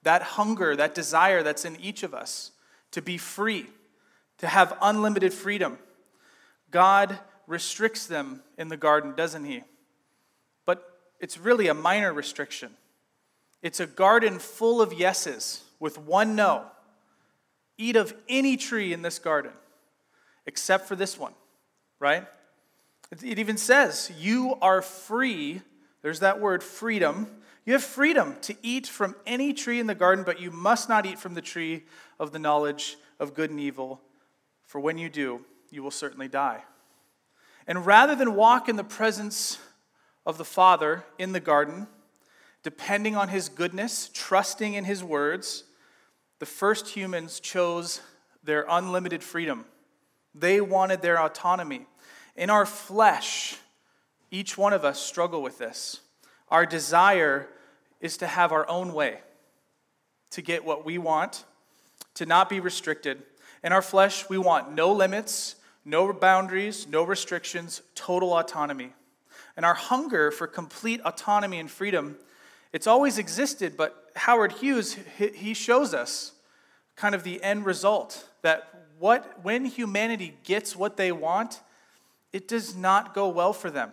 that 0.03 0.23
hunger, 0.23 0.77
that 0.77 0.95
desire 0.95 1.43
that's 1.43 1.65
in 1.65 1.77
each 1.81 2.03
of 2.03 2.15
us 2.15 2.53
to 2.91 3.03
be 3.03 3.19
free, 3.19 3.67
to 4.39 4.47
have 4.47 4.77
unlimited 4.83 5.33
freedom. 5.33 5.79
God 6.71 7.19
restricts 7.47 8.07
them 8.07 8.43
in 8.59 8.69
the 8.69 8.77
garden, 8.77 9.15
doesn't 9.15 9.45
he? 9.45 9.63
But 10.67 10.99
it's 11.21 11.39
really 11.39 11.69
a 11.69 11.75
minor 11.75 12.13
restriction. 12.13 12.71
It's 13.63 13.81
a 13.81 13.87
garden 13.87 14.39
full 14.39 14.81
of 14.81 14.93
yeses 14.93 15.63
with 15.79 15.99
one 15.99 16.35
no. 16.35 16.65
Eat 17.79 17.97
of 17.97 18.15
any 18.29 18.57
tree 18.57 18.93
in 18.93 19.03
this 19.03 19.19
garden 19.19 19.53
except 20.47 20.89
for 20.89 20.97
this 20.97 21.19
one, 21.19 21.33
right? 21.99 22.27
It 23.11 23.39
even 23.39 23.57
says, 23.57 24.11
You 24.19 24.57
are 24.61 24.83
free. 24.83 25.61
There's 26.03 26.21
that 26.21 26.41
word, 26.41 26.63
freedom. 26.63 27.29
You 27.65 27.75
have 27.75 27.85
freedom 27.85 28.37
to 28.43 28.57
eat 28.63 28.87
from 28.87 29.15
any 29.25 29.53
tree 29.53 29.79
in 29.79 29.87
the 29.87 29.95
garden, 29.95 30.25
but 30.25 30.41
you 30.41 30.51
must 30.51 30.89
not 30.89 31.07
eat 31.07 31.19
from 31.19 31.35
the 31.35 31.43
tree 31.43 31.85
of 32.19 32.33
the 32.33 32.39
knowledge 32.39 32.97
of 33.21 33.35
good 33.35 33.51
and 33.51 33.61
evil, 33.61 34.01
for 34.67 34.81
when 34.81 34.99
you 34.99 35.09
do, 35.09 35.45
you 35.71 35.83
will 35.83 35.93
certainly 35.93 36.29
die. 36.29 36.65
And 37.67 37.87
rather 37.87 38.17
than 38.17 38.35
walk 38.35 38.69
in 38.69 38.77
the 38.77 38.85
presence 38.85 39.59
of 40.27 40.39
the 40.39 40.45
Father 40.45 41.05
in 41.19 41.33
the 41.33 41.41
garden, 41.41 41.87
depending 42.65 43.17
on 43.17 43.29
his 43.29 43.49
goodness, 43.49 44.11
trusting 44.13 44.75
in 44.75 44.85
his 44.85 45.05
words, 45.05 45.65
the 46.41 46.47
first 46.47 46.89
humans 46.89 47.39
chose 47.39 48.01
their 48.43 48.67
unlimited 48.69 49.23
freedom. 49.23 49.65
They 50.35 50.61
wanted 50.61 51.03
their 51.03 51.21
autonomy. 51.21 51.87
In 52.37 52.51
our 52.51 52.67
flesh, 52.67 53.57
each 54.31 54.59
one 54.59 54.73
of 54.73 54.85
us 54.85 55.01
struggle 55.01 55.43
with 55.43 55.59
this. 55.59 56.01
Our 56.53 56.67
desire 56.67 57.49
is 58.03 58.19
to 58.19 58.27
have 58.27 58.53
our 58.53 58.69
own 58.69 58.93
way, 58.93 59.21
to 60.33 60.43
get 60.43 60.67
what 60.67 60.85
we 60.85 60.99
want, 60.99 61.47
to 62.17 62.27
not 62.27 62.51
be 62.51 62.61
restricted. 62.61 63.23
In 63.65 63.73
our 63.73 63.81
flesh, 63.81 64.29
we 64.29 64.37
want 64.37 64.71
no 64.71 64.93
limits, 64.93 65.57
no 65.87 66.13
boundaries, 66.13 66.87
no 66.87 67.05
restrictions, 67.05 67.81
total 67.95 68.35
autonomy. 68.35 68.93
And 69.57 69.65
our 69.65 69.73
hunger 69.73 70.31
for 70.31 70.47
complete 70.47 71.01
autonomy 71.07 71.59
and 71.59 71.71
freedom, 71.71 72.19
it's 72.71 72.87
always 72.87 73.17
existed, 73.17 73.79
but 73.79 74.11
Howard 74.15 74.53
Hughes, 74.53 74.99
he 75.17 75.55
shows 75.55 75.95
us 75.95 76.33
kind 76.97 77.15
of 77.15 77.25
the 77.25 77.43
end 77.43 77.65
result 77.65 78.29
that 78.43 78.69
what 78.99 79.43
when 79.43 79.65
humanity 79.65 80.37
gets 80.45 80.77
what 80.77 80.99
they 80.99 81.13
want, 81.13 81.63
it 82.31 82.47
does 82.47 82.77
not 82.77 83.15
go 83.15 83.27
well 83.29 83.55
for 83.55 83.71
them. 83.71 83.93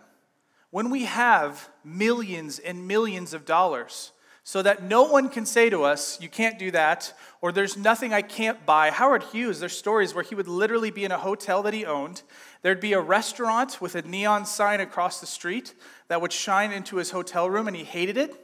When 0.70 0.90
we 0.90 1.04
have 1.04 1.68
millions 1.84 2.60
and 2.60 2.86
millions 2.86 3.34
of 3.34 3.44
dollars, 3.44 4.12
so 4.42 4.62
that 4.62 4.82
no 4.82 5.02
one 5.02 5.28
can 5.28 5.44
say 5.44 5.68
to 5.68 5.82
us, 5.82 6.20
you 6.20 6.28
can't 6.28 6.58
do 6.58 6.70
that, 6.70 7.12
or 7.40 7.52
there's 7.52 7.76
nothing 7.76 8.12
I 8.12 8.22
can't 8.22 8.64
buy. 8.64 8.90
Howard 8.90 9.22
Hughes, 9.24 9.60
there's 9.60 9.76
stories 9.76 10.14
where 10.14 10.24
he 10.24 10.34
would 10.34 10.48
literally 10.48 10.90
be 10.90 11.04
in 11.04 11.12
a 11.12 11.18
hotel 11.18 11.62
that 11.62 11.74
he 11.74 11.84
owned. 11.84 12.22
There'd 12.62 12.80
be 12.80 12.94
a 12.94 13.00
restaurant 13.00 13.80
with 13.80 13.94
a 13.94 14.02
neon 14.02 14.46
sign 14.46 14.80
across 14.80 15.20
the 15.20 15.26
street 15.26 15.74
that 16.08 16.20
would 16.20 16.32
shine 16.32 16.72
into 16.72 16.96
his 16.96 17.10
hotel 17.10 17.50
room, 17.50 17.68
and 17.68 17.76
he 17.76 17.84
hated 17.84 18.16
it. 18.16 18.34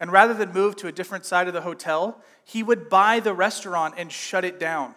And 0.00 0.10
rather 0.10 0.34
than 0.34 0.52
move 0.52 0.74
to 0.76 0.88
a 0.88 0.92
different 0.92 1.26
side 1.26 1.46
of 1.46 1.54
the 1.54 1.60
hotel, 1.60 2.20
he 2.44 2.62
would 2.62 2.88
buy 2.88 3.20
the 3.20 3.34
restaurant 3.34 3.94
and 3.96 4.10
shut 4.10 4.44
it 4.44 4.58
down. 4.58 4.94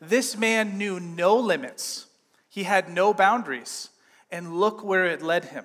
This 0.00 0.36
man 0.36 0.78
knew 0.78 1.00
no 1.00 1.36
limits, 1.36 2.06
he 2.48 2.62
had 2.62 2.88
no 2.88 3.12
boundaries. 3.12 3.90
And 4.30 4.60
look 4.60 4.84
where 4.84 5.06
it 5.06 5.22
led 5.22 5.46
him 5.46 5.64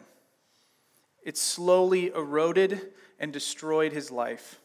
it 1.25 1.38
slowly 1.38 2.07
eroded 2.07 2.91
and 3.19 3.31
destroyed 3.31 3.93
his 3.93 4.12
life. 4.12 4.59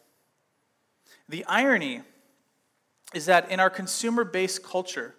The 1.27 1.45
irony 1.45 2.01
is 3.13 3.25
that 3.25 3.49
in 3.51 3.59
our 3.59 3.69
consumer 3.69 4.23
based 4.23 4.63
culture, 4.63 5.15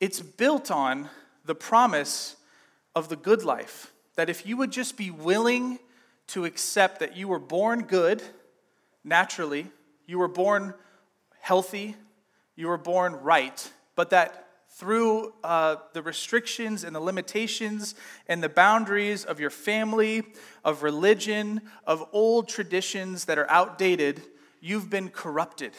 it's 0.00 0.20
built 0.20 0.70
on 0.70 1.08
the 1.44 1.54
promise 1.54 2.36
of 2.94 3.08
the 3.08 3.16
good 3.16 3.44
life. 3.44 3.92
That 4.16 4.28
if 4.28 4.46
you 4.46 4.56
would 4.56 4.72
just 4.72 4.96
be 4.96 5.10
willing 5.10 5.78
to 6.28 6.44
accept 6.44 7.00
that 7.00 7.16
you 7.16 7.28
were 7.28 7.38
born 7.38 7.82
good 7.82 8.22
naturally, 9.04 9.68
you 10.06 10.18
were 10.18 10.28
born 10.28 10.74
healthy, 11.40 11.96
you 12.56 12.66
were 12.66 12.78
born 12.78 13.14
right, 13.14 13.72
but 13.94 14.10
that 14.10 14.47
through 14.78 15.32
uh, 15.42 15.74
the 15.92 16.00
restrictions 16.00 16.84
and 16.84 16.94
the 16.94 17.00
limitations 17.00 17.96
and 18.28 18.40
the 18.40 18.48
boundaries 18.48 19.24
of 19.24 19.40
your 19.40 19.50
family, 19.50 20.22
of 20.64 20.84
religion, 20.84 21.60
of 21.84 22.08
old 22.12 22.48
traditions 22.48 23.24
that 23.24 23.38
are 23.38 23.50
outdated, 23.50 24.22
you've 24.60 24.88
been 24.88 25.08
corrupted. 25.08 25.72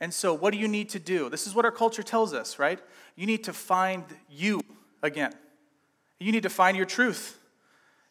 And 0.00 0.12
so, 0.12 0.34
what 0.34 0.52
do 0.52 0.58
you 0.58 0.68
need 0.68 0.90
to 0.90 0.98
do? 0.98 1.30
This 1.30 1.46
is 1.46 1.54
what 1.54 1.64
our 1.64 1.70
culture 1.70 2.02
tells 2.02 2.34
us, 2.34 2.58
right? 2.58 2.78
You 3.16 3.24
need 3.24 3.44
to 3.44 3.54
find 3.54 4.04
you 4.28 4.60
again. 5.02 5.32
You 6.18 6.30
need 6.30 6.42
to 6.42 6.50
find 6.50 6.76
your 6.76 6.86
truth. 6.86 7.38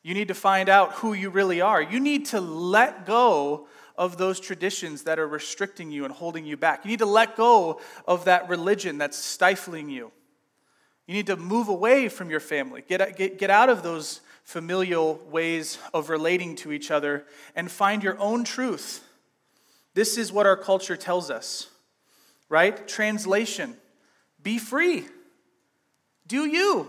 You 0.02 0.16
need 0.16 0.30
to 0.30 0.34
find 0.34 0.70
out 0.70 0.94
who 0.94 1.14
you 1.14 1.30
really 1.30 1.62
are. 1.62 1.82
You 1.82 2.00
need 2.00 2.26
to 2.28 2.42
let 2.42 3.06
go 3.06 3.68
of 4.00 4.18
those 4.18 4.40
traditions 4.40 5.04
that 5.04 5.20
are 5.20 5.28
restricting 5.28 5.92
you 5.92 6.06
and 6.06 6.14
holding 6.14 6.46
you 6.46 6.56
back. 6.56 6.86
You 6.86 6.90
need 6.90 7.00
to 7.00 7.06
let 7.06 7.36
go 7.36 7.82
of 8.08 8.26
that 8.26 8.48
religion 8.48 8.98
that's 8.98 9.18
stifling 9.18 9.90
you. 9.90 10.14
You 11.06 11.16
need 11.16 11.28
to 11.28 11.36
move 11.36 11.68
away 11.68 12.08
from 12.08 12.30
your 12.30 12.40
family. 12.40 12.82
Get, 12.88 13.18
get, 13.18 13.38
get 13.38 13.50
out 13.50 13.68
of 13.68 13.84
those 13.84 14.22
familial 14.44 15.20
ways 15.30 15.78
of 15.94 16.10
relating 16.10 16.56
to 16.56 16.72
each 16.72 16.92
other 16.92 17.26
and 17.56 17.70
find 17.70 18.02
your 18.02 18.18
own 18.20 18.46
truth. 18.46 19.04
This 19.96 20.18
is 20.18 20.32
what 20.32 20.46
our 20.46 20.56
culture 20.56 20.96
tells 20.96 21.30
us, 21.30 21.68
right? 22.48 22.88
Translation 22.88 23.76
be 24.42 24.58
free. 24.58 25.06
Do 26.26 26.46
you. 26.46 26.88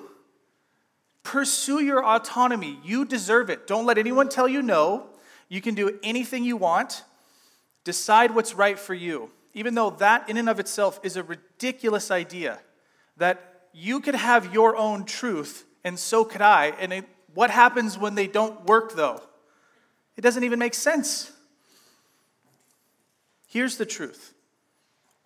Pursue 1.25 1.83
your 1.83 2.05
autonomy. 2.05 2.79
You 2.85 3.05
deserve 3.05 3.51
it. 3.51 3.67
Don't 3.67 3.85
let 3.85 3.99
anyone 3.99 4.29
tell 4.29 4.47
you 4.47 4.63
no. 4.63 5.10
You 5.51 5.61
can 5.61 5.75
do 5.75 5.99
anything 6.03 6.45
you 6.45 6.57
want. 6.57 7.03
Decide 7.85 8.35
what's 8.35 8.55
right 8.55 8.79
for 8.79 8.95
you. 8.95 9.31
Even 9.53 9.75
though 9.75 9.91
that, 9.91 10.31
in 10.31 10.39
and 10.39 10.49
of 10.49 10.61
itself, 10.61 11.01
is 11.03 11.17
a 11.17 11.25
ridiculous 11.25 12.11
idea 12.11 12.61
that 13.17 13.67
you 13.75 14.01
could 14.01 14.15
have 14.15 14.55
your 14.55 14.77
own 14.77 15.05
truth, 15.05 15.67
and 15.85 15.99
so 15.99 16.25
could 16.25 16.41
I. 16.41 16.67
And 16.79 16.93
it, 16.93 17.09
what 17.35 17.51
happens 17.51 17.99
when 17.99 18.15
they 18.15 18.29
don't 18.29 18.65
work, 18.65 18.95
though? 18.95 19.21
It 20.17 20.21
doesn't 20.21 20.45
even 20.45 20.59
make 20.59 20.75
sense. 20.75 21.33
Here's 23.49 23.77
the 23.77 23.87
truth 23.87 24.33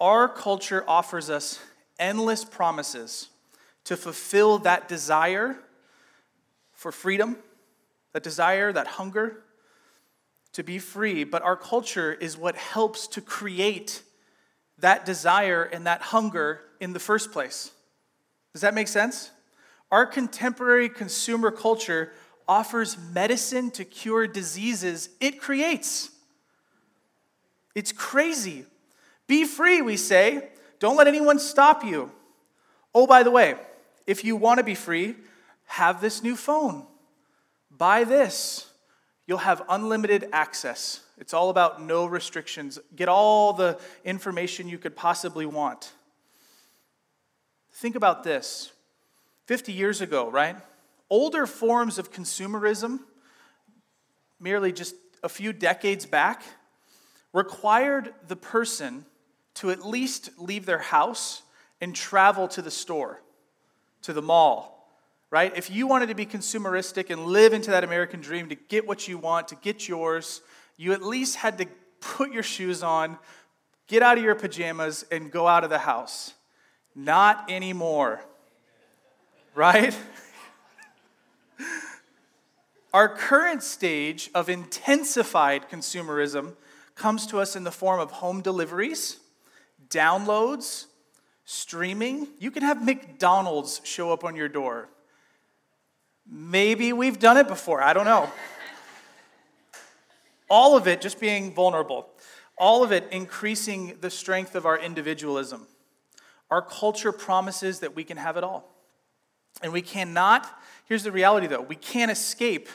our 0.01 0.27
culture 0.27 0.85
offers 0.89 1.29
us 1.29 1.61
endless 1.99 2.45
promises 2.45 3.29
to 3.85 3.97
fulfill 3.97 4.59
that 4.61 4.89
desire 4.89 5.57
for 6.73 6.91
freedom, 6.91 7.37
that 8.15 8.23
desire, 8.23 8.73
that 8.73 8.87
hunger 8.87 9.45
to 10.55 10.63
be 10.63 10.79
free. 10.79 11.25
But 11.25 11.43
our 11.43 11.57
culture 11.57 12.13
is 12.13 12.37
what 12.37 12.57
helps 12.57 13.07
to 13.09 13.21
create 13.21 14.03
that 14.79 15.05
desire 15.05 15.63
and 15.63 15.87
that 15.87 16.01
hunger 16.01 16.61
in 16.81 16.93
the 16.93 16.99
first 16.99 17.33
place. 17.33 17.71
Does 18.53 18.63
that 18.63 18.75
make 18.75 18.89
sense? 18.89 19.31
Our 19.91 20.07
contemporary 20.07 20.89
consumer 20.89 21.51
culture 21.51 22.13
offers 22.49 22.97
medicine 23.13 23.71
to 23.73 23.85
cure 23.85 24.27
diseases 24.27 25.09
it 25.21 25.41
creates. 25.41 26.11
It's 27.75 27.93
crazy. 27.93 28.65
Be 29.27 29.45
free, 29.45 29.83
we 29.83 29.97
say. 29.97 30.49
Don't 30.79 30.97
let 30.97 31.07
anyone 31.07 31.39
stop 31.39 31.85
you. 31.85 32.11
Oh, 32.95 33.07
by 33.07 33.23
the 33.23 33.31
way, 33.31 33.57
if 34.07 34.25
you 34.25 34.37
want 34.37 34.59
to 34.59 34.65
be 34.65 34.75
free, 34.75 35.17
have 35.67 36.01
this 36.01 36.23
new 36.23 36.37
phone. 36.37 36.87
Buy 37.71 38.05
this. 38.05 38.71
You'll 39.27 39.39
have 39.39 39.63
unlimited 39.69 40.29
access. 40.33 41.01
It's 41.19 41.33
all 41.33 41.51
about 41.51 41.83
no 41.83 42.07
restrictions. 42.07 42.79
Get 42.95 43.09
all 43.09 43.53
the 43.53 43.79
information 44.05 44.69
you 44.69 44.79
could 44.79 44.97
possibly 44.97 45.47
want. 45.47 45.93
Think 47.73 47.97
about 47.97 48.23
this 48.23 48.73
50 49.47 49.73
years 49.73 50.01
ago, 50.01 50.31
right? 50.31 50.57
Older 51.09 51.47
forms 51.47 51.99
of 51.99 52.13
consumerism, 52.13 53.01
merely 54.39 54.73
just 54.73 54.95
a 55.23 55.29
few 55.29 55.53
decades 55.53 56.07
back, 56.07 56.43
required 57.33 58.13
the 58.29 58.37
person 58.37 59.05
to 59.55 59.71
at 59.71 59.85
least 59.85 60.31
leave 60.39 60.67
their 60.67 60.79
house 60.79 61.43
and 61.81 61.95
travel 61.95 62.49
to 62.49 62.63
the 62.63 62.71
store, 62.71 63.21
to 64.03 64.13
the 64.13 64.23
mall, 64.23 64.74
right? 65.35 65.53
If 65.57 65.69
you 65.69 65.89
wanted 65.89 66.11
to 66.11 66.15
be 66.15 66.27
consumeristic 66.27 67.11
and 67.11 67.27
live 67.27 67.53
into 67.53 67.73
that 67.73 67.83
American 67.83 68.21
dream 68.21 68.49
to 68.51 68.55
get 68.55 68.87
what 68.87 69.09
you 69.09 69.19
want, 69.19 69.49
to 69.49 69.57
get 69.57 69.89
yours, 69.89 70.43
you 70.77 70.93
at 70.93 71.03
least 71.03 71.35
had 71.35 71.59
to 71.59 71.67
put 71.99 72.31
your 72.31 72.45
shoes 72.45 72.85
on, 72.85 73.19
get 73.89 74.01
out 74.01 74.17
of 74.17 74.23
your 74.23 74.37
pajamas, 74.37 75.05
and 75.11 75.33
go 75.33 75.49
out 75.49 75.65
of 75.65 75.71
the 75.71 75.79
house. 75.79 76.35
Not 76.95 77.51
anymore, 77.51 78.25
right? 79.57 79.99
Our 82.95 83.09
current 83.09 83.65
stage 83.65 84.31
of 84.37 84.49
intensified 84.49 85.69
consumerism 85.69 86.55
comes 86.95 87.27
to 87.27 87.41
us 87.41 87.57
in 87.57 87.65
the 87.65 87.73
form 87.73 87.99
of 87.99 88.13
home 88.13 88.41
deliveries 88.41 89.19
downloads, 89.91 90.87
streaming. 91.45 92.29
You 92.39 92.53
can 92.53 92.63
have 92.63 92.85
McDonald's 92.85 93.81
show 93.83 94.13
up 94.13 94.23
on 94.23 94.37
your 94.37 94.49
door. 94.49 94.91
Maybe 96.31 96.93
we've 96.93 97.19
done 97.19 97.37
it 97.37 97.49
before, 97.49 97.83
I 97.83 97.93
don't 97.93 98.07
know. 98.07 98.31
All 100.49 100.77
of 100.77 100.87
it 100.87 101.01
just 101.01 101.21
being 101.21 101.53
vulnerable, 101.53 102.09
all 102.57 102.85
of 102.85 102.93
it 102.93 103.05
increasing 103.11 103.97
the 104.01 104.11
strength 104.11 104.55
of 104.55 104.67
our 104.67 104.79
individualism. 104.79 105.67
Our 106.51 106.63
culture 106.63 107.13
promises 107.13 107.81
that 107.81 107.97
we 107.97 108.05
can 108.05 108.17
have 108.17 108.37
it 108.37 108.45
all. 108.45 108.71
And 109.63 109.73
we 109.73 109.83
cannot, 109.83 110.49
here's 110.87 111.03
the 111.03 111.13
reality 111.13 111.47
though, 111.47 111.61
we 111.61 111.77
can't 111.77 112.11
escape 112.11 112.69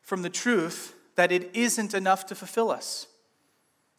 from 0.00 0.22
the 0.22 0.30
truth 0.30 0.94
that 1.14 1.30
it 1.30 1.50
isn't 1.54 1.94
enough 1.94 2.26
to 2.26 2.34
fulfill 2.34 2.70
us, 2.70 3.06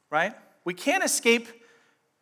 right? 0.10 0.34
We 0.66 0.74
can't 0.74 1.04
escape 1.04 1.48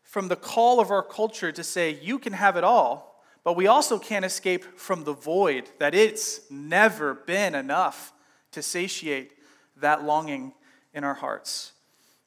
from 0.03 0.27
the 0.27 0.35
call 0.35 0.79
of 0.79 0.91
our 0.91 1.03
culture 1.03 1.51
to 1.51 1.63
say, 1.63 1.97
you 2.01 2.19
can 2.19 2.33
have 2.33 2.57
it 2.57 2.63
all, 2.63 3.10
but 3.43 3.55
we 3.55 3.67
also 3.67 3.97
can't 3.97 4.25
escape 4.25 4.77
from 4.77 5.03
the 5.03 5.13
void 5.13 5.69
that 5.79 5.95
it's 5.95 6.49
never 6.51 7.13
been 7.13 7.55
enough 7.55 8.13
to 8.51 8.61
satiate 8.61 9.31
that 9.77 10.03
longing 10.03 10.53
in 10.93 11.03
our 11.03 11.15
hearts. 11.15 11.73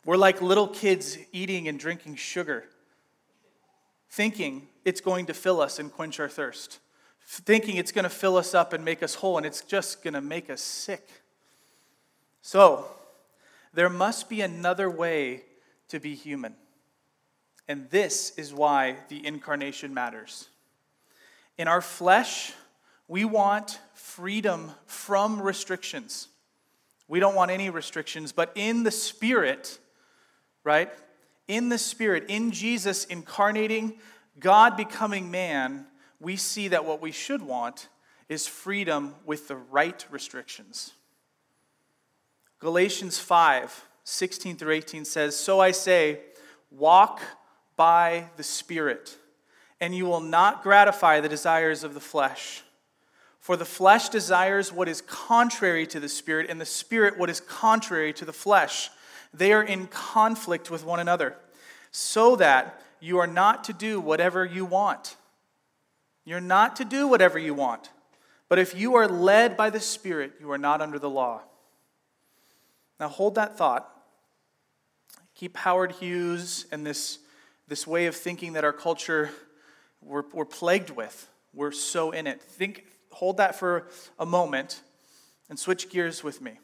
We're 0.05 0.16
like 0.16 0.42
little 0.42 0.68
kids 0.68 1.18
eating 1.33 1.68
and 1.68 1.79
drinking 1.79 2.16
sugar, 2.16 2.64
thinking 4.11 4.68
it's 4.85 5.00
going 5.00 5.27
to 5.27 5.35
fill 5.35 5.61
us 5.61 5.79
and 5.79 5.92
quench 5.92 6.20
our 6.20 6.29
thirst, 6.29 6.79
thinking 7.24 7.77
it's 7.77 7.92
going 7.92 8.05
to 8.05 8.11
fill 8.11 8.37
us 8.37 8.55
up 8.55 8.72
and 8.72 8.85
make 8.85 9.03
us 9.03 9.14
whole, 9.14 9.37
and 9.37 9.46
it's 9.46 9.62
just 9.62 10.03
going 10.03 10.14
to 10.14 10.20
make 10.20 10.50
us 10.50 10.61
sick. 10.61 11.09
So, 12.42 12.87
there 13.72 13.88
must 13.88 14.29
be 14.29 14.40
another 14.40 14.90
way 14.90 15.42
to 15.88 15.98
be 15.98 16.14
human. 16.14 16.55
And 17.66 17.88
this 17.90 18.37
is 18.37 18.53
why 18.53 18.96
the 19.09 19.27
incarnation 19.27 19.94
matters. 19.94 20.48
In 21.59 21.69
our 21.69 21.81
flesh, 21.81 22.53
we 23.09 23.25
want 23.25 23.79
freedom 23.95 24.73
from 24.87 25.40
restrictions. 25.40 26.29
We 27.09 27.21
don't 27.21 27.35
want 27.35 27.51
any 27.51 27.71
restrictions, 27.71 28.33
but 28.33 28.53
in 28.55 28.83
the 28.83 28.90
Spirit, 28.90 29.79
right? 30.64 30.90
In 31.47 31.69
the 31.69 31.79
Spirit, 31.79 32.25
in 32.29 32.51
Jesus 32.51 33.05
incarnating, 33.05 33.95
God 34.38 34.77
becoming 34.77 35.31
man, 35.31 35.87
we 36.19 36.37
see 36.37 36.69
that 36.69 36.85
what 36.85 37.03
we 37.03 37.12
should 37.12 37.43
want 37.43 37.88
is 38.29 38.47
freedom 38.47 39.14
with 39.27 39.49
the 39.49 39.57
right 39.57 40.05
restrictions. 40.11 40.93
Galatians 42.59 43.19
5 43.19 43.88
16 44.07 44.57
through 44.59 44.75
18 44.75 45.05
says, 45.07 45.35
So 45.35 45.61
I 45.61 45.71
say, 45.71 46.21
walk 46.71 47.23
by 47.75 48.29
the 48.37 48.43
Spirit, 48.43 49.17
and 49.81 49.95
you 49.95 50.07
will 50.07 50.21
not 50.21 50.63
gratify 50.63 51.21
the 51.21 51.29
desires 51.29 51.85
of 51.85 51.95
the 51.95 52.01
flesh. 52.01 52.63
For 53.41 53.57
the 53.57 53.65
flesh 53.65 54.09
desires 54.09 54.73
what 54.73 54.89
is 54.89 55.03
contrary 55.03 55.87
to 55.89 56.01
the 56.01 56.09
Spirit, 56.09 56.49
and 56.49 56.61
the 56.61 56.67
Spirit 56.67 57.19
what 57.19 57.29
is 57.29 57.41
contrary 57.41 58.13
to 58.15 58.25
the 58.25 58.33
flesh. 58.33 58.91
They 59.33 59.53
are 59.53 59.63
in 59.63 59.87
conflict 59.89 60.71
with 60.71 60.85
one 60.85 61.01
another, 61.01 61.37
so 61.91 62.37
that 62.37 62.81
you 63.01 63.19
are 63.19 63.27
not 63.27 63.65
to 63.65 63.73
do 63.73 64.01
whatever 64.01 64.45
you 64.45 64.65
want. 64.65 65.17
You're 66.25 66.41
not 66.41 66.77
to 66.77 66.85
do 66.85 67.07
whatever 67.07 67.39
you 67.39 67.53
want. 67.53 67.91
But 68.49 68.59
if 68.59 68.75
you 68.75 68.95
are 68.95 69.09
led 69.09 69.57
by 69.57 69.69
the 69.71 69.81
Spirit, 69.81 70.33
you 70.41 70.51
are 70.51 70.59
not 70.59 70.81
under 70.81 70.99
the 70.99 71.11
law. 71.11 71.43
Now 72.99 73.09
hold 73.09 73.35
that 73.35 73.59
thought. 73.59 73.91
Keep 75.35 75.57
Howard 75.59 75.93
Hughes 75.93 76.67
and 76.71 76.87
this 76.87 77.19
this 77.67 77.87
way 77.87 78.07
of 78.07 78.15
thinking 78.15 78.53
that 78.55 78.65
our 78.65 78.73
culture 78.73 79.31
we're, 80.05 80.25
we're 80.33 80.44
plagued 80.44 80.90
with. 80.90 81.29
We're 81.52 81.73
so 81.73 82.11
in 82.11 82.27
it. 82.27 82.42
Think, 82.42 82.85
hold 83.11 83.38
that 83.38 83.57
for 83.59 83.88
a 84.19 84.27
moment 84.27 84.83
and 85.48 85.59
switch 85.59 85.88
gears 85.90 86.23
with 86.23 86.40
me. 86.40 86.59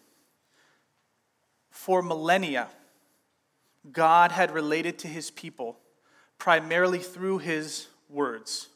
For 1.71 2.03
millennia, 2.03 2.69
God 3.91 4.33
had 4.33 4.51
related 4.51 4.99
to 5.01 5.09
his 5.09 5.31
people 5.31 5.79
primarily 6.39 6.99
through 6.99 7.39
his 7.39 7.87
words, 8.09 8.69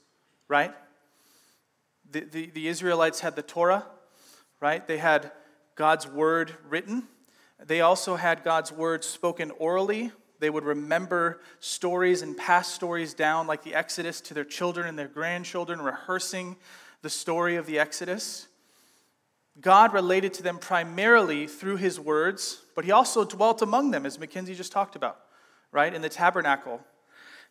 right? 0.48 0.72
The, 2.10 2.20
the, 2.20 2.46
the, 2.46 2.68
Israelites 2.68 3.20
had 3.20 3.36
the 3.36 3.42
Torah, 3.42 3.84
right? 4.60 4.86
They 4.86 4.98
had 4.98 5.32
God's 5.74 6.06
word 6.06 6.52
written. 6.68 7.04
They 7.64 7.80
also 7.80 8.16
had 8.16 8.44
God's 8.44 8.70
word 8.70 9.02
spoken 9.02 9.50
orally 9.52 10.12
they 10.40 10.50
would 10.50 10.64
remember 10.64 11.40
stories 11.60 12.22
and 12.22 12.36
pass 12.36 12.68
stories 12.68 13.14
down, 13.14 13.46
like 13.46 13.62
the 13.62 13.74
Exodus, 13.74 14.20
to 14.22 14.34
their 14.34 14.44
children 14.44 14.86
and 14.86 14.98
their 14.98 15.08
grandchildren, 15.08 15.80
rehearsing 15.80 16.56
the 17.02 17.10
story 17.10 17.56
of 17.56 17.66
the 17.66 17.78
Exodus. 17.78 18.48
God 19.60 19.92
related 19.92 20.34
to 20.34 20.42
them 20.42 20.58
primarily 20.58 21.46
through 21.46 21.76
his 21.76 22.00
words, 22.00 22.62
but 22.74 22.84
he 22.84 22.90
also 22.90 23.24
dwelt 23.24 23.62
among 23.62 23.90
them, 23.92 24.04
as 24.04 24.18
Mackenzie 24.18 24.54
just 24.54 24.72
talked 24.72 24.96
about, 24.96 25.20
right? 25.70 25.94
In 25.94 26.02
the 26.02 26.08
tabernacle, 26.08 26.80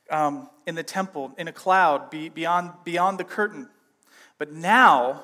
um, 0.10 0.50
in 0.68 0.76
the 0.76 0.84
temple, 0.84 1.34
in 1.38 1.48
a 1.48 1.54
cloud, 1.54 2.10
be, 2.10 2.28
beyond, 2.28 2.72
beyond 2.84 3.20
the 3.20 3.24
curtain. 3.24 3.70
But 4.38 4.52
now, 4.52 5.24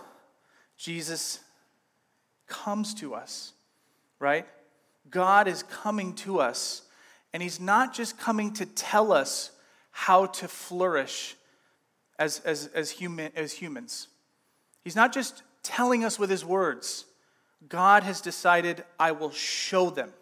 Jesus 0.77 1.39
comes 2.47 2.93
to 2.95 3.13
us, 3.13 3.51
right? 4.19 4.47
God 5.09 5.47
is 5.47 5.63
coming 5.63 6.13
to 6.15 6.39
us, 6.39 6.83
and 7.33 7.43
He's 7.43 7.59
not 7.59 7.93
just 7.93 8.17
coming 8.17 8.53
to 8.53 8.65
tell 8.65 9.11
us 9.11 9.51
how 9.91 10.27
to 10.27 10.47
flourish 10.47 11.35
as, 12.17 12.39
as, 12.41 12.67
as, 12.73 12.91
human, 12.91 13.31
as 13.35 13.53
humans. 13.53 14.07
He's 14.83 14.95
not 14.95 15.13
just 15.13 15.43
telling 15.63 16.03
us 16.03 16.17
with 16.17 16.29
His 16.29 16.45
words. 16.45 17.05
God 17.67 18.03
has 18.03 18.21
decided, 18.21 18.83
I 18.99 19.11
will 19.11 19.31
show 19.31 19.89
them. 19.89 20.13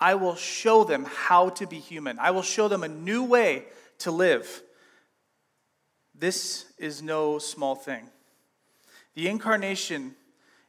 I 0.00 0.14
will 0.14 0.34
show 0.34 0.84
them 0.84 1.06
how 1.08 1.50
to 1.50 1.66
be 1.66 1.78
human. 1.78 2.18
I 2.18 2.30
will 2.30 2.42
show 2.42 2.68
them 2.68 2.82
a 2.82 2.88
new 2.88 3.24
way 3.24 3.64
to 3.98 4.10
live. 4.10 4.62
This 6.14 6.66
is 6.78 7.02
no 7.02 7.38
small 7.38 7.74
thing. 7.74 8.08
The 9.14 9.28
incarnation 9.28 10.14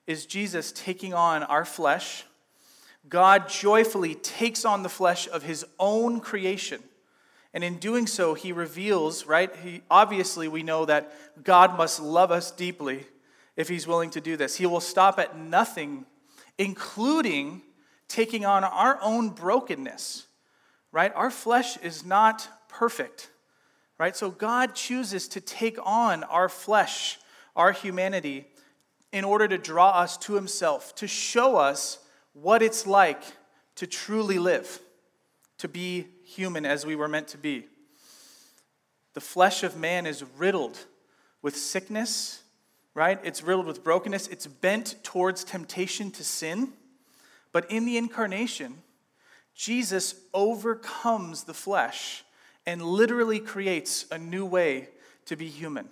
is 0.08 0.26
Jesus 0.26 0.72
taking 0.72 1.14
on 1.14 1.44
our 1.44 1.66
flesh. 1.66 2.26
God 3.10 3.50
joyfully 3.50 4.16
takes 4.16 4.66
on 4.66 4.84
the 4.84 4.90
flesh 4.90 5.28
of 5.28 5.44
his 5.44 5.66
own 5.80 6.20
creation. 6.20 6.82
And 7.54 7.64
in 7.64 7.78
doing 7.78 8.08
so, 8.08 8.34
he 8.34 8.52
reveals, 8.52 9.26
right? 9.26 9.56
He, 9.64 9.82
obviously, 9.90 10.48
we 10.48 10.64
know 10.64 10.86
that 10.86 11.14
God 11.44 11.78
must 11.78 12.02
love 12.02 12.32
us 12.32 12.52
deeply 12.52 13.06
if 13.56 13.70
he's 13.70 13.88
willing 13.88 14.10
to 14.12 14.22
do 14.22 14.36
this. 14.36 14.58
He 14.58 14.66
will 14.66 14.82
stop 14.82 15.20
at 15.20 15.38
nothing, 15.38 16.06
including 16.58 17.62
taking 18.08 18.46
on 18.46 18.64
our 18.64 19.00
own 19.02 19.30
brokenness, 19.30 20.28
right? 20.92 21.14
Our 21.16 21.32
flesh 21.32 21.78
is 21.78 22.06
not 22.06 22.48
perfect, 22.68 23.30
right? 23.98 24.16
So 24.16 24.30
God 24.30 24.76
chooses 24.76 25.28
to 25.30 25.40
take 25.40 25.78
on 25.84 26.24
our 26.26 26.50
flesh, 26.50 27.20
our 27.56 27.72
humanity, 27.72 28.48
in 29.14 29.24
order 29.24 29.48
to 29.48 29.58
draw 29.58 29.92
us 29.92 30.18
to 30.18 30.34
himself, 30.34 30.94
to 30.96 31.08
show 31.08 31.56
us 31.56 32.00
what 32.36 32.62
it's 32.62 32.86
like 32.86 33.24
to 33.76 33.88
truly 33.88 34.38
live, 34.38 34.80
to 35.58 35.68
be 35.68 36.08
human 36.24 36.66
as 36.66 36.86
we 36.86 36.96
were 36.96 37.08
meant 37.08 37.30
to 37.30 37.38
be. 37.38 37.66
The 39.14 39.22
flesh 39.22 39.64
of 39.64 39.78
man 39.78 40.06
is 40.06 40.24
riddled 40.38 40.78
with 41.42 41.56
sickness, 41.56 42.44
right? 42.94 43.20
It's 43.24 43.42
riddled 43.42 43.66
with 43.66 43.84
brokenness. 43.84 44.28
It's 44.28 44.48
bent 44.48 44.96
towards 45.04 45.44
temptation 45.44 46.12
to 46.12 46.24
sin. 46.24 46.74
But 47.52 47.72
in 47.72 47.86
the 47.86 47.98
incarnation, 47.98 48.84
Jesus 49.56 50.16
overcomes 50.34 51.46
the 51.46 51.54
flesh 51.54 52.26
and 52.66 52.82
literally 52.82 53.40
creates 53.40 54.06
a 54.12 54.18
new 54.18 54.46
way 54.46 54.90
to 55.26 55.38
be 55.38 55.48
human. 55.48 55.88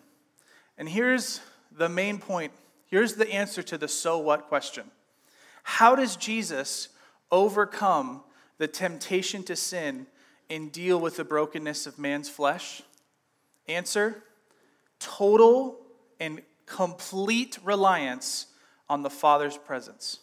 And 0.77 0.89
here's 0.89 1.39
the 1.71 1.89
main 1.89 2.19
point 2.19 2.51
Here's 2.93 3.15
the 3.15 3.33
answer 3.33 3.63
to 3.63 3.77
the 3.79 3.87
so 3.87 4.19
what 4.19 4.49
question 4.49 4.91
How 5.63 5.95
does 5.95 6.15
Jesus 6.15 6.89
overcome 7.31 8.23
the 8.57 8.67
temptation 8.67 9.43
to 9.43 9.55
sin 9.55 10.05
and 10.49 10.71
deal 10.71 10.99
with 10.99 11.17
the 11.17 11.23
brokenness 11.23 11.87
of 11.87 11.97
man's 11.97 12.29
flesh? 12.29 12.83
Answer 13.67 14.23
total 14.99 15.79
and 16.19 16.41
complete 16.65 17.57
reliance 17.63 18.47
on 18.89 19.01
the 19.01 19.09
Father's 19.09 19.57
presence. 19.57 20.19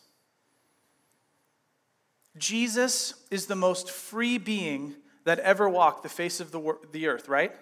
Jesus 2.39 3.15
is 3.31 3.47
the 3.47 3.57
most 3.57 3.91
free 3.91 4.39
being 4.39 4.95
that 5.25 5.39
ever 5.41 5.69
walked 5.69 6.03
the 6.03 6.09
face 6.09 6.41
of 6.41 6.53
the, 6.53 6.77
the 6.93 7.09
earth, 7.09 7.29
right? 7.29 7.53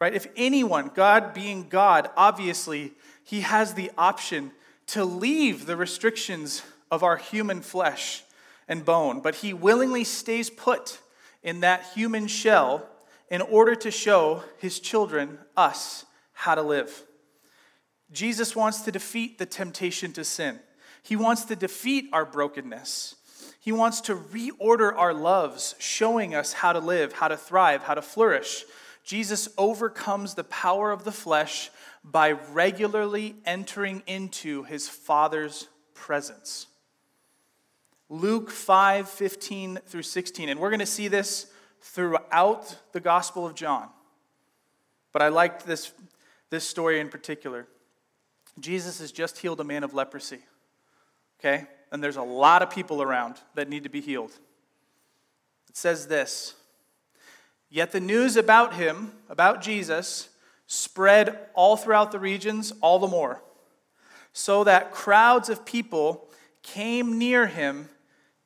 Right? 0.00 0.14
If 0.14 0.26
anyone, 0.36 0.90
God 0.94 1.34
being 1.34 1.68
God, 1.68 2.10
obviously 2.16 2.92
he 3.22 3.40
has 3.40 3.74
the 3.74 3.90
option 3.98 4.52
to 4.88 5.04
leave 5.04 5.66
the 5.66 5.76
restrictions 5.76 6.62
of 6.90 7.02
our 7.02 7.16
human 7.16 7.60
flesh 7.60 8.22
and 8.68 8.84
bone, 8.84 9.20
but 9.20 9.36
he 9.36 9.52
willingly 9.52 10.04
stays 10.04 10.50
put 10.50 10.98
in 11.42 11.60
that 11.60 11.84
human 11.94 12.26
shell 12.26 12.88
in 13.30 13.40
order 13.40 13.74
to 13.74 13.90
show 13.90 14.42
his 14.58 14.80
children, 14.80 15.38
us, 15.56 16.04
how 16.32 16.54
to 16.54 16.62
live. 16.62 17.04
Jesus 18.12 18.54
wants 18.54 18.82
to 18.82 18.92
defeat 18.92 19.38
the 19.38 19.46
temptation 19.46 20.12
to 20.12 20.24
sin. 20.24 20.60
He 21.02 21.16
wants 21.16 21.44
to 21.46 21.56
defeat 21.56 22.08
our 22.12 22.24
brokenness. 22.24 23.16
He 23.60 23.72
wants 23.72 24.02
to 24.02 24.14
reorder 24.14 24.94
our 24.96 25.14
loves, 25.14 25.74
showing 25.78 26.34
us 26.34 26.52
how 26.52 26.72
to 26.72 26.80
live, 26.80 27.14
how 27.14 27.28
to 27.28 27.36
thrive, 27.36 27.82
how 27.82 27.94
to 27.94 28.02
flourish. 28.02 28.64
Jesus 29.04 29.48
overcomes 29.58 30.34
the 30.34 30.44
power 30.44 30.90
of 30.90 31.04
the 31.04 31.12
flesh 31.12 31.70
by 32.02 32.32
regularly 32.32 33.36
entering 33.44 34.02
into 34.06 34.64
his 34.64 34.88
Father's 34.88 35.68
presence. 35.94 36.66
Luke 38.08 38.50
5 38.50 39.08
15 39.08 39.78
through 39.86 40.02
16. 40.02 40.48
And 40.48 40.60
we're 40.60 40.70
going 40.70 40.80
to 40.80 40.86
see 40.86 41.08
this 41.08 41.46
throughout 41.80 42.76
the 42.92 43.00
Gospel 43.00 43.46
of 43.46 43.54
John. 43.54 43.88
But 45.12 45.22
I 45.22 45.28
liked 45.28 45.66
this, 45.66 45.92
this 46.50 46.68
story 46.68 47.00
in 47.00 47.08
particular. 47.08 47.66
Jesus 48.58 49.00
has 49.00 49.12
just 49.12 49.38
healed 49.38 49.60
a 49.60 49.64
man 49.64 49.84
of 49.84 49.94
leprosy. 49.94 50.40
Okay? 51.38 51.66
And 51.92 52.02
there's 52.02 52.16
a 52.16 52.22
lot 52.22 52.62
of 52.62 52.70
people 52.70 53.02
around 53.02 53.36
that 53.54 53.68
need 53.68 53.84
to 53.84 53.88
be 53.88 54.00
healed. 54.00 54.32
It 55.68 55.76
says 55.76 56.06
this 56.06 56.54
Yet 57.70 57.92
the 57.92 58.00
news 58.00 58.36
about 58.36 58.74
him, 58.74 59.12
about 59.28 59.62
Jesus, 59.62 60.28
spread 60.66 61.38
all 61.54 61.76
throughout 61.76 62.12
the 62.12 62.18
regions 62.18 62.72
all 62.80 62.98
the 62.98 63.06
more, 63.06 63.42
so 64.32 64.64
that 64.64 64.92
crowds 64.92 65.48
of 65.48 65.66
people 65.66 66.28
came 66.62 67.18
near 67.18 67.46
him 67.46 67.88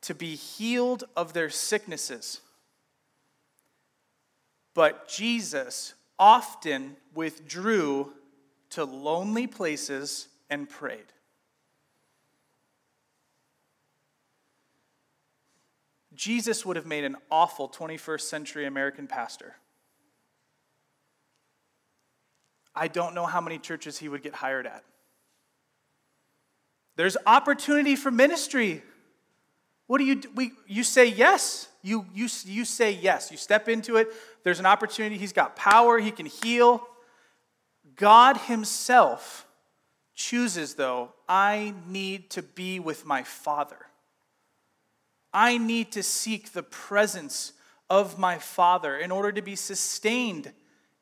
to 0.02 0.14
be 0.14 0.34
healed 0.34 1.04
of 1.16 1.32
their 1.32 1.50
sicknesses. 1.50 2.40
But 4.74 5.08
Jesus 5.08 5.94
often 6.18 6.96
withdrew 7.14 8.12
to 8.70 8.84
lonely 8.84 9.46
places 9.46 10.28
and 10.50 10.68
prayed. 10.68 11.06
Jesus 16.14 16.66
would 16.66 16.76
have 16.76 16.86
made 16.86 17.04
an 17.04 17.16
awful 17.30 17.68
21st 17.68 18.22
century 18.22 18.66
American 18.66 19.06
pastor. 19.06 19.54
I 22.74 22.88
don't 22.88 23.14
know 23.14 23.26
how 23.26 23.40
many 23.40 23.58
churches 23.58 23.98
he 23.98 24.08
would 24.08 24.22
get 24.22 24.34
hired 24.34 24.66
at. 24.66 24.84
There's 26.96 27.16
opportunity 27.26 27.94
for 27.94 28.10
ministry. 28.10 28.82
What 29.88 29.98
do 29.98 30.04
you 30.04 30.14
do? 30.16 30.28
We, 30.34 30.52
you 30.68 30.84
say 30.84 31.06
yes. 31.06 31.68
You, 31.82 32.06
you, 32.14 32.28
you 32.44 32.64
say 32.64 32.92
yes. 32.92 33.32
You 33.32 33.36
step 33.36 33.68
into 33.68 33.96
it. 33.96 34.08
There's 34.44 34.60
an 34.60 34.66
opportunity. 34.66 35.18
He's 35.18 35.32
got 35.32 35.56
power. 35.56 35.98
He 35.98 36.12
can 36.12 36.26
heal. 36.26 36.86
God 37.96 38.36
Himself 38.36 39.46
chooses, 40.14 40.74
though, 40.74 41.12
I 41.28 41.74
need 41.88 42.30
to 42.30 42.42
be 42.42 42.78
with 42.80 43.06
my 43.06 43.22
Father. 43.22 43.78
I 45.32 45.58
need 45.58 45.92
to 45.92 46.02
seek 46.02 46.52
the 46.52 46.62
presence 46.62 47.52
of 47.88 48.18
my 48.18 48.38
Father 48.38 48.96
in 48.96 49.10
order 49.10 49.32
to 49.32 49.42
be 49.42 49.56
sustained 49.56 50.52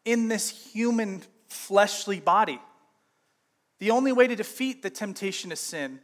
in 0.05 0.28
this 0.28 0.51
human 0.72 1.22
fleshly 1.49 2.20
body. 2.20 2.61
The 3.78 3.91
only 3.91 4.12
way 4.12 4.26
to 4.26 4.37
defeat 4.37 4.82
the 4.82 4.91
temptation 4.91 5.51
to 5.51 5.57
sin 5.57 6.01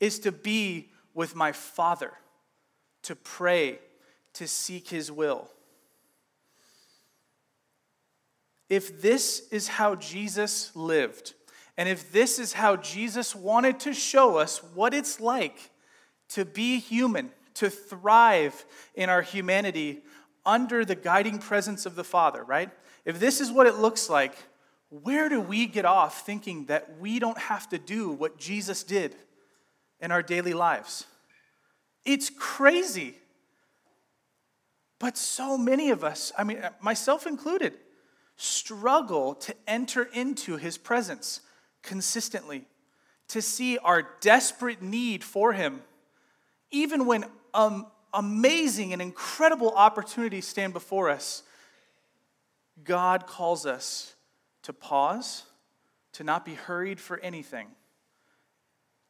is 0.00 0.18
to 0.20 0.32
be 0.32 0.90
with 1.14 1.36
my 1.36 1.52
Father, 1.52 2.12
to 3.04 3.16
pray, 3.16 3.78
to 4.34 4.46
seek 4.46 4.88
His 4.88 5.10
will. 5.10 5.48
If 8.68 9.00
this 9.00 9.48
is 9.50 9.68
how 9.68 9.94
Jesus 9.94 10.74
lived, 10.74 11.34
and 11.76 11.88
if 11.88 12.12
this 12.12 12.38
is 12.38 12.54
how 12.54 12.76
Jesus 12.76 13.34
wanted 13.34 13.80
to 13.80 13.92
show 13.92 14.36
us 14.36 14.62
what 14.74 14.94
it's 14.94 15.20
like 15.20 15.70
to 16.30 16.44
be 16.44 16.78
human, 16.78 17.30
to 17.54 17.70
thrive 17.70 18.64
in 18.94 19.08
our 19.08 19.22
humanity 19.22 20.02
under 20.46 20.84
the 20.84 20.94
guiding 20.94 21.38
presence 21.38 21.86
of 21.86 21.94
the 21.94 22.04
Father, 22.04 22.42
right? 22.42 22.70
If 23.04 23.20
this 23.20 23.40
is 23.40 23.52
what 23.52 23.66
it 23.66 23.76
looks 23.76 24.08
like, 24.08 24.34
where 24.90 25.28
do 25.28 25.40
we 25.40 25.66
get 25.66 25.84
off 25.84 26.24
thinking 26.24 26.66
that 26.66 26.98
we 26.98 27.18
don't 27.18 27.38
have 27.38 27.68
to 27.70 27.78
do 27.78 28.10
what 28.10 28.38
Jesus 28.38 28.82
did 28.82 29.16
in 30.00 30.12
our 30.12 30.22
daily 30.22 30.52
lives? 30.52 31.06
It's 32.04 32.30
crazy. 32.30 33.16
But 34.98 35.16
so 35.16 35.58
many 35.58 35.90
of 35.90 36.04
us, 36.04 36.32
I 36.38 36.44
mean, 36.44 36.62
myself 36.80 37.26
included, 37.26 37.74
struggle 38.36 39.34
to 39.34 39.54
enter 39.66 40.04
into 40.12 40.56
his 40.56 40.78
presence 40.78 41.40
consistently, 41.82 42.64
to 43.28 43.42
see 43.42 43.78
our 43.78 44.08
desperate 44.20 44.82
need 44.82 45.22
for 45.22 45.52
him, 45.52 45.82
even 46.70 47.06
when 47.06 47.24
um, 47.52 47.86
amazing 48.12 48.92
and 48.92 49.02
incredible 49.02 49.70
opportunities 49.70 50.46
stand 50.46 50.72
before 50.72 51.10
us. 51.10 51.42
God 52.82 53.26
calls 53.26 53.66
us 53.66 54.14
to 54.62 54.72
pause, 54.72 55.44
to 56.12 56.24
not 56.24 56.44
be 56.44 56.54
hurried 56.54 57.00
for 57.00 57.18
anything, 57.20 57.68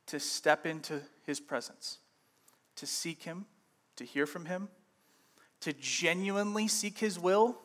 to 0.07 0.21
step 0.21 0.67
into 0.67 1.01
his 1.27 1.41
presence, 1.41 1.99
to 2.77 2.87
seek 2.87 3.23
him, 3.23 3.47
to 3.97 4.05
hear 4.05 4.27
from 4.27 4.47
him, 4.47 4.69
to 5.61 5.73
genuinely 5.73 6.69
seek 6.69 6.99
his 6.99 7.19
will, 7.19 7.59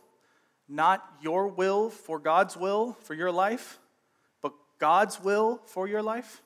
not 0.67 1.03
your 1.21 1.47
will 1.47 1.89
for 1.89 2.19
God's 2.19 2.55
will 2.55 2.93
for 3.01 3.13
your 3.13 3.31
life, 3.31 3.79
but 4.41 4.53
God's 4.77 5.21
will 5.21 5.61
for 5.65 5.87
your 5.87 6.01
life? 6.01 6.41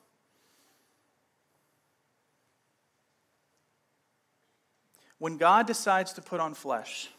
When 5.19 5.37
God 5.37 5.67
decides 5.67 6.11
to 6.13 6.21
put 6.21 6.41
on 6.41 6.53
flesh 6.53 7.09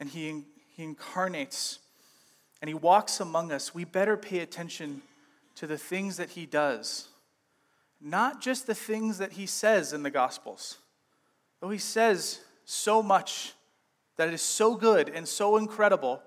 and 0.00 0.08
he, 0.08 0.44
he 0.74 0.82
incarnates 0.82 1.78
and 2.60 2.68
he 2.68 2.74
walks 2.74 3.20
among 3.20 3.52
us, 3.52 3.74
we 3.74 3.84
better 3.84 4.16
pay 4.16 4.40
attention 4.40 5.02
to 5.56 5.66
the 5.66 5.78
things 5.78 6.16
that 6.16 6.30
he 6.30 6.46
does, 6.46 7.08
not 8.06 8.40
just 8.40 8.68
the 8.68 8.74
things 8.74 9.18
that 9.18 9.32
he 9.32 9.46
says 9.46 9.92
in 9.92 10.04
the 10.04 10.10
Gospels. 10.10 10.78
Though 11.60 11.70
he 11.70 11.78
says 11.78 12.40
so 12.64 13.02
much 13.02 13.52
that 14.16 14.32
is 14.32 14.42
so 14.42 14.76
good 14.76 15.08
and 15.08 15.26
so 15.26 15.56
incredible, 15.56 16.22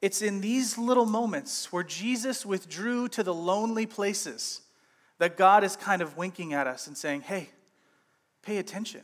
it's 0.00 0.22
in 0.22 0.40
these 0.40 0.78
little 0.78 1.04
moments 1.04 1.70
where 1.70 1.82
Jesus 1.82 2.46
withdrew 2.46 3.08
to 3.08 3.22
the 3.22 3.34
lonely 3.34 3.84
places 3.84 4.62
that 5.18 5.36
God 5.36 5.62
is 5.62 5.76
kind 5.76 6.00
of 6.00 6.16
winking 6.16 6.54
at 6.54 6.66
us 6.66 6.86
and 6.86 6.96
saying, 6.96 7.20
hey, 7.20 7.50
pay 8.42 8.56
attention. 8.56 9.02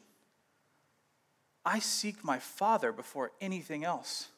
I 1.67 1.81
seek 1.81 2.25
my 2.25 2.39
Father 2.39 2.93
before 2.93 3.33
anything 3.43 3.85
else. 3.85 4.29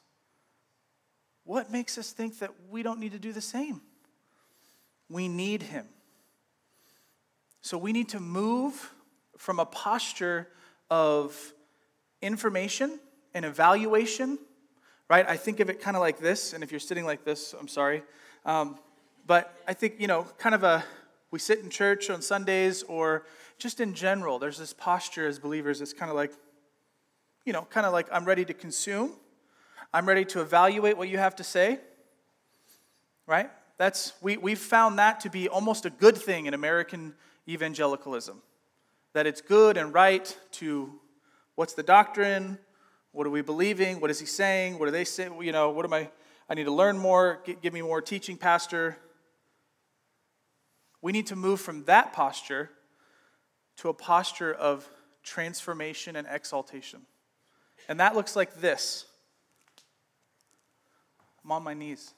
What 1.45 1.71
makes 1.71 1.97
us 1.97 2.11
think 2.11 2.39
that 2.39 2.51
we 2.69 2.83
don't 2.83 2.99
need 2.99 3.13
to 3.13 3.19
do 3.19 3.31
the 3.31 3.39
same? 3.39 3.79
We 5.09 5.29
need 5.29 5.63
Him. 5.63 5.87
So 7.61 7.77
we 7.77 7.91
need 7.91 8.09
to 8.09 8.19
move 8.19 8.93
from 9.37 9.59
a 9.59 9.65
posture 9.65 10.47
of 10.89 11.53
information 12.21 12.99
and 13.33 13.45
evaluation, 13.45 14.39
right? 15.09 15.27
I 15.27 15.37
think 15.37 15.59
of 15.59 15.69
it 15.69 15.81
kind 15.81 15.95
of 15.95 16.01
like 16.01 16.19
this, 16.19 16.53
and 16.53 16.63
if 16.63 16.71
you're 16.71 16.79
sitting 16.79 17.05
like 17.05 17.23
this, 17.23 17.53
I'm 17.59 17.67
sorry. 17.67 18.03
Um, 18.45 18.77
but 19.27 19.53
I 19.67 19.73
think, 19.73 19.95
you 19.99 20.07
know, 20.07 20.25
kind 20.37 20.55
of 20.55 20.63
a, 20.63 20.83
we 21.31 21.39
sit 21.39 21.59
in 21.59 21.69
church 21.69 22.09
on 22.09 22.21
Sundays 22.21 22.83
or 22.83 23.25
just 23.57 23.79
in 23.79 23.93
general, 23.93 24.39
there's 24.39 24.57
this 24.57 24.73
posture 24.73 25.27
as 25.27 25.37
believers, 25.37 25.81
it's 25.81 25.93
kind 25.93 26.09
of 26.09 26.15
like, 26.15 26.31
you 27.45 27.53
know, 27.53 27.67
kind 27.69 27.85
of 27.85 27.93
like 27.93 28.07
I'm 28.11 28.25
ready 28.25 28.45
to 28.45 28.53
consume. 28.53 29.13
I'm 29.93 30.07
ready 30.07 30.25
to 30.25 30.41
evaluate 30.41 30.97
what 30.97 31.09
you 31.09 31.17
have 31.17 31.35
to 31.37 31.43
say. 31.43 31.79
Right? 33.25 33.49
That's 33.77 34.13
we 34.21 34.37
we've 34.37 34.59
found 34.59 34.99
that 34.99 35.19
to 35.21 35.29
be 35.29 35.47
almost 35.47 35.85
a 35.85 35.89
good 35.89 36.17
thing 36.17 36.45
in 36.45 36.53
American 36.53 37.15
evangelicalism. 37.49 38.41
That 39.13 39.25
it's 39.25 39.41
good 39.41 39.77
and 39.77 39.93
right 39.93 40.37
to 40.53 40.93
what's 41.55 41.73
the 41.73 41.83
doctrine? 41.83 42.59
What 43.11 43.25
are 43.25 43.31
we 43.31 43.41
believing? 43.41 43.99
What 43.99 44.11
is 44.11 44.19
he 44.19 44.25
saying? 44.25 44.77
What 44.77 44.85
do 44.85 44.91
they 44.91 45.05
say? 45.05 45.29
You 45.41 45.51
know, 45.51 45.71
what 45.71 45.85
am 45.85 45.93
I 45.93 46.09
I 46.49 46.55
need 46.55 46.63
to 46.63 46.71
learn 46.71 46.97
more, 46.97 47.43
give 47.61 47.73
me 47.73 47.83
more 47.83 48.01
teaching, 48.01 48.35
pastor. 48.35 48.97
We 50.99 51.11
need 51.11 51.27
to 51.27 51.35
move 51.35 51.61
from 51.61 51.83
that 51.83 52.11
posture 52.11 52.71
to 53.77 53.89
a 53.89 53.93
posture 53.93 54.51
of 54.51 54.89
transformation 55.21 56.15
and 56.15 56.27
exaltation. 56.29 57.01
And 57.87 57.99
that 57.99 58.15
looks 58.15 58.35
like 58.35 58.59
this 58.61 59.05
I'm 61.43 61.51
on 61.51 61.63
my 61.63 61.75
knees, 61.75 62.15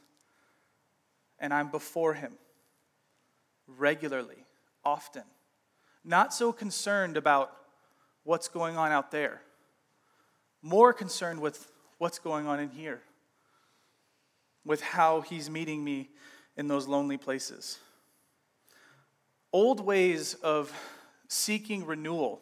and 1.37 1.53
I'm 1.53 1.69
before 1.69 2.13
Him 2.13 2.31
regularly, 3.67 4.40
often. 4.83 5.23
Not 6.03 6.33
so 6.33 6.51
concerned 6.51 7.17
about 7.17 7.55
what's 8.23 8.47
going 8.47 8.77
on 8.77 8.91
out 8.91 9.11
there, 9.11 9.41
more 10.61 10.93
concerned 10.93 11.41
with 11.41 11.71
what's 11.97 12.19
going 12.19 12.47
on 12.47 12.59
in 12.59 12.69
here, 12.69 13.01
with 14.65 14.81
how 14.81 15.21
He's 15.21 15.49
meeting 15.49 15.83
me 15.83 16.09
in 16.57 16.67
those 16.67 16.87
lonely 16.87 17.17
places. 17.17 17.79
Old 19.53 19.79
ways 19.79 20.33
of 20.35 20.71
seeking 21.27 21.85
renewal 21.85 22.41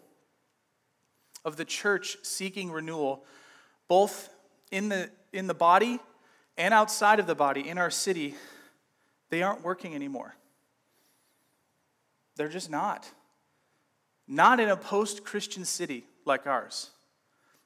of 1.46 1.58
the 1.58 1.66
church 1.66 2.18
seeking 2.24 2.72
renewal, 2.72 3.24
both 3.88 4.30
in 4.72 4.90
the, 4.90 5.10
in 5.34 5.48
the 5.48 5.54
body 5.54 6.00
and 6.58 6.74
outside 6.74 7.20
of 7.20 7.28
the 7.28 7.36
body, 7.36 7.68
in 7.68 7.78
our 7.78 7.90
city, 7.90 8.36
they 9.30 9.42
aren't 9.42 9.64
working 9.64 9.96
anymore. 9.96 10.36
They're 12.40 12.48
just 12.48 12.70
not. 12.70 13.06
Not 14.26 14.62
in 14.62 14.70
a 14.70 14.78
post 14.78 15.26
Christian 15.26 15.66
city 15.66 16.06
like 16.24 16.48
ours. 16.48 16.92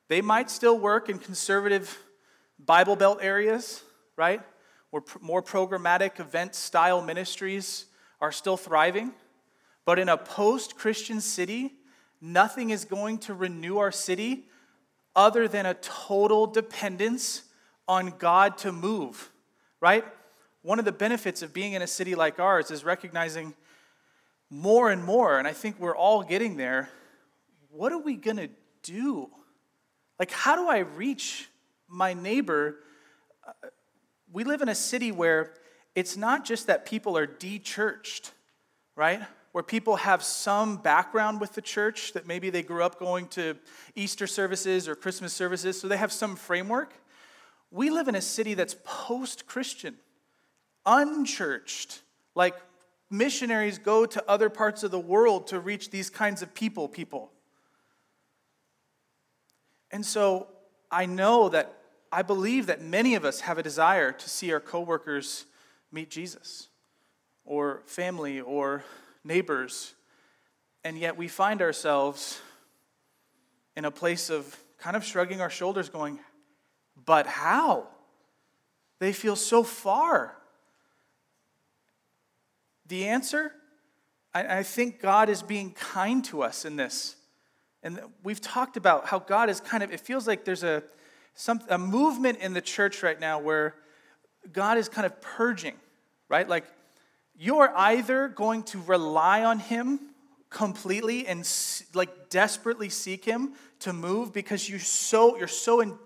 They 0.07 0.19
might 0.19 0.49
still 0.49 0.79
work 0.79 1.09
in 1.09 1.19
conservative 1.19 1.95
Bible 2.57 2.95
Belt 2.95 3.19
areas, 3.21 3.83
right? 4.17 4.41
Where 4.89 5.03
more 5.21 5.43
programmatic 5.43 6.19
event 6.19 6.55
style 6.55 7.03
ministries 7.03 7.85
are 8.19 8.31
still 8.31 8.57
thriving. 8.57 9.13
But 9.85 9.99
in 9.99 10.09
a 10.09 10.17
post 10.17 10.75
Christian 10.75 11.21
city, 11.21 11.73
nothing 12.19 12.71
is 12.71 12.83
going 12.83 13.19
to 13.19 13.35
renew 13.35 13.77
our 13.77 13.91
city 13.91 14.45
other 15.15 15.47
than 15.47 15.67
a 15.67 15.75
total 15.75 16.47
dependence 16.47 17.43
on 17.87 18.15
God 18.17 18.57
to 18.59 18.71
move, 18.71 19.31
right? 19.79 20.03
One 20.63 20.79
of 20.79 20.85
the 20.85 20.91
benefits 20.91 21.43
of 21.43 21.53
being 21.53 21.73
in 21.73 21.83
a 21.83 21.87
city 21.87 22.15
like 22.15 22.39
ours 22.39 22.71
is 22.71 22.83
recognizing 22.83 23.53
more 24.53 24.91
and 24.91 25.03
more, 25.03 25.39
and 25.39 25.47
I 25.47 25.51
think 25.51 25.79
we're 25.79 25.95
all 25.95 26.21
getting 26.21 26.57
there. 26.57 26.89
What 27.71 27.91
are 27.91 27.97
we 27.97 28.15
going 28.15 28.37
to 28.37 28.49
do? 28.83 29.29
Like, 30.19 30.31
how 30.31 30.55
do 30.55 30.67
I 30.67 30.79
reach 30.79 31.49
my 31.87 32.13
neighbor? 32.13 32.77
Uh, 33.45 33.67
we 34.31 34.43
live 34.43 34.61
in 34.61 34.69
a 34.69 34.75
city 34.75 35.11
where 35.11 35.53
it's 35.95 36.15
not 36.15 36.45
just 36.45 36.67
that 36.67 36.85
people 36.85 37.17
are 37.17 37.25
de 37.25 37.57
churched, 37.57 38.31
right? 38.95 39.21
where 39.53 39.63
people 39.63 39.97
have 39.97 40.23
some 40.23 40.77
background 40.77 41.39
with 41.39 41.53
the 41.53 41.61
church, 41.61 42.13
that 42.13 42.25
maybe 42.25 42.49
they 42.49 42.63
grew 42.63 42.83
up 42.83 42.97
going 42.97 43.27
to 43.27 43.55
Easter 43.95 44.25
services 44.25 44.87
or 44.87 44.95
Christmas 44.95 45.31
services, 45.31 45.79
so 45.79 45.87
they 45.87 45.95
have 45.95 46.11
some 46.11 46.35
framework. 46.35 46.95
We 47.69 47.91
live 47.91 48.07
in 48.07 48.15
a 48.15 48.21
city 48.21 48.55
that's 48.55 48.75
post 48.83 49.45
Christian, 49.45 49.95
unchurched. 50.87 52.01
Like 52.33 52.55
missionaries 53.13 53.77
go 53.77 54.07
to 54.07 54.23
other 54.27 54.49
parts 54.49 54.83
of 54.83 54.89
the 54.89 54.99
world 54.99 55.45
to 55.47 55.59
reach 55.59 55.91
these 55.91 56.09
kinds 56.09 56.41
of 56.41 56.53
people, 56.55 56.87
people. 56.87 57.31
And 59.91 60.03
so 60.03 60.47
I 60.91 61.05
know 61.05 61.47
that 61.49 61.77
I 62.11 62.23
believe 62.23 62.65
that 62.65 62.81
many 62.81 63.13
of 63.13 63.23
us 63.23 63.41
have 63.41 63.59
a 63.59 63.63
desire 63.63 64.11
to 64.11 64.29
see 64.29 64.51
our 64.51 64.59
coworkers 64.59 65.45
meet 65.91 66.09
Jesus 66.09 66.69
or 67.45 67.83
family 67.85 68.41
or 68.41 68.83
neighbors, 69.23 69.93
and 70.83 70.97
yet 70.97 71.15
we 71.15 71.27
find 71.27 71.61
ourselves 71.61 72.41
in 73.77 73.85
a 73.85 73.91
place 73.91 74.31
of 74.31 74.57
kind 74.79 74.95
of 74.95 75.03
shrugging 75.03 75.39
our 75.39 75.49
shoulders, 75.51 75.87
going, 75.87 76.19
But 77.05 77.27
how? 77.27 77.87
They 78.99 79.13
feel 79.13 79.35
so 79.35 79.63
far. 79.63 80.35
The 82.87 83.07
answer? 83.07 83.51
I, 84.33 84.59
I 84.59 84.63
think 84.63 85.01
God 85.01 85.29
is 85.29 85.41
being 85.41 85.71
kind 85.71 86.23
to 86.25 86.43
us 86.43 86.65
in 86.65 86.75
this. 86.75 87.15
And 87.81 87.99
we've 88.23 88.41
talked 88.41 88.77
about 88.77 89.07
how 89.07 89.19
God 89.19 89.49
is 89.49 89.59
kind 89.59 89.83
of, 89.83 89.91
it 89.91 89.99
feels 89.99 90.27
like 90.27 90.45
there's 90.45 90.63
a, 90.63 90.83
some, 91.35 91.59
a 91.69 91.77
movement 91.77 92.39
in 92.39 92.53
the 92.53 92.61
church 92.61 93.03
right 93.03 93.19
now 93.19 93.39
where 93.39 93.75
God 94.51 94.77
is 94.77 94.87
kind 94.89 95.05
of 95.05 95.19
purging, 95.21 95.75
right? 96.29 96.47
Like 96.47 96.65
you're 97.37 97.71
either 97.75 98.27
going 98.29 98.63
to 98.63 98.79
rely 98.81 99.43
on 99.43 99.59
Him 99.59 99.99
completely 100.49 101.27
and 101.27 101.49
like 101.93 102.29
desperately 102.29 102.89
seek 102.89 103.25
Him 103.25 103.53
to 103.79 103.91
move 103.91 104.31
because 104.31 104.69
you're 104.69 104.79
so, 104.79 105.37
you're 105.37 105.47
so 105.47 105.81
in, 105.81 105.97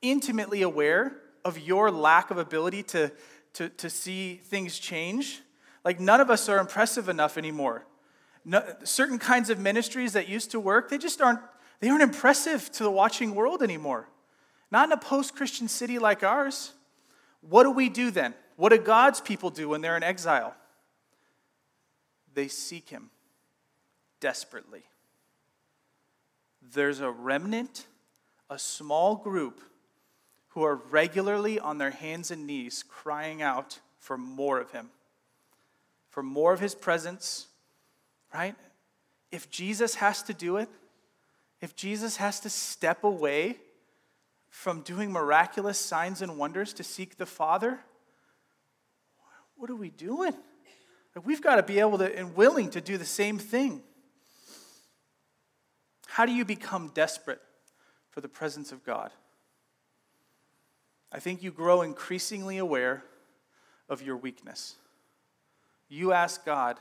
intimately 0.00 0.62
aware 0.62 1.16
of 1.44 1.58
your 1.58 1.90
lack 1.90 2.30
of 2.30 2.38
ability 2.38 2.82
to, 2.84 3.12
to, 3.54 3.68
to 3.70 3.90
see 3.90 4.40
things 4.44 4.78
change. 4.78 5.42
Like, 5.84 6.00
none 6.00 6.20
of 6.20 6.30
us 6.30 6.48
are 6.48 6.58
impressive 6.58 7.08
enough 7.08 7.38
anymore. 7.38 7.86
No, 8.44 8.62
certain 8.84 9.18
kinds 9.18 9.50
of 9.50 9.58
ministries 9.58 10.12
that 10.14 10.28
used 10.28 10.50
to 10.52 10.60
work, 10.60 10.90
they 10.90 10.98
just 10.98 11.20
aren't, 11.20 11.40
they 11.80 11.88
aren't 11.88 12.02
impressive 12.02 12.70
to 12.72 12.82
the 12.82 12.90
watching 12.90 13.34
world 13.34 13.62
anymore. 13.62 14.08
Not 14.70 14.86
in 14.88 14.92
a 14.92 14.96
post 14.96 15.34
Christian 15.34 15.68
city 15.68 15.98
like 15.98 16.22
ours. 16.22 16.72
What 17.40 17.64
do 17.64 17.70
we 17.70 17.88
do 17.88 18.10
then? 18.10 18.34
What 18.56 18.70
do 18.70 18.78
God's 18.78 19.20
people 19.20 19.50
do 19.50 19.68
when 19.68 19.80
they're 19.80 19.96
in 19.96 20.02
exile? 20.02 20.54
they 22.34 22.48
seek 22.48 22.88
him 22.88 23.10
desperately. 24.20 24.82
There's 26.72 27.00
a 27.00 27.10
remnant, 27.10 27.86
a 28.48 28.58
small 28.58 29.16
group, 29.16 29.60
who 30.48 30.62
are 30.62 30.76
regularly 30.76 31.60
on 31.60 31.78
their 31.78 31.90
hands 31.90 32.30
and 32.30 32.46
knees 32.46 32.82
crying 32.82 33.40
out 33.40 33.80
for 33.98 34.18
more 34.18 34.60
of 34.60 34.72
him, 34.72 34.90
for 36.10 36.22
more 36.22 36.52
of 36.52 36.60
his 36.60 36.74
presence, 36.74 37.46
right? 38.34 38.54
If 39.32 39.48
Jesus 39.50 39.96
has 39.96 40.22
to 40.24 40.34
do 40.34 40.56
it, 40.56 40.68
if 41.60 41.74
Jesus 41.76 42.16
has 42.16 42.40
to 42.40 42.50
step 42.50 43.04
away 43.04 43.58
from 44.48 44.82
doing 44.82 45.12
miraculous 45.12 45.78
signs 45.78 46.20
and 46.20 46.36
wonders 46.36 46.72
to 46.74 46.82
seek 46.82 47.16
the 47.16 47.26
Father, 47.26 47.78
what 49.56 49.70
are 49.70 49.76
we 49.76 49.90
doing? 49.90 50.34
Like 51.14 51.26
we've 51.26 51.42
got 51.42 51.56
to 51.56 51.62
be 51.62 51.80
able 51.80 51.98
to 51.98 52.16
and 52.16 52.34
willing 52.34 52.70
to 52.70 52.80
do 52.80 52.98
the 52.98 53.04
same 53.04 53.38
thing. 53.38 53.82
How 56.06 56.26
do 56.26 56.32
you 56.32 56.44
become 56.44 56.90
desperate 56.92 57.40
for 58.10 58.20
the 58.20 58.28
presence 58.28 58.72
of 58.72 58.84
God? 58.84 59.12
I 61.12 61.20
think 61.20 61.42
you 61.42 61.50
grow 61.50 61.82
increasingly 61.82 62.58
aware 62.58 63.04
of 63.88 64.02
your 64.02 64.16
weakness. 64.16 64.76
You 65.90 66.12
ask 66.12 66.46
God 66.46 66.80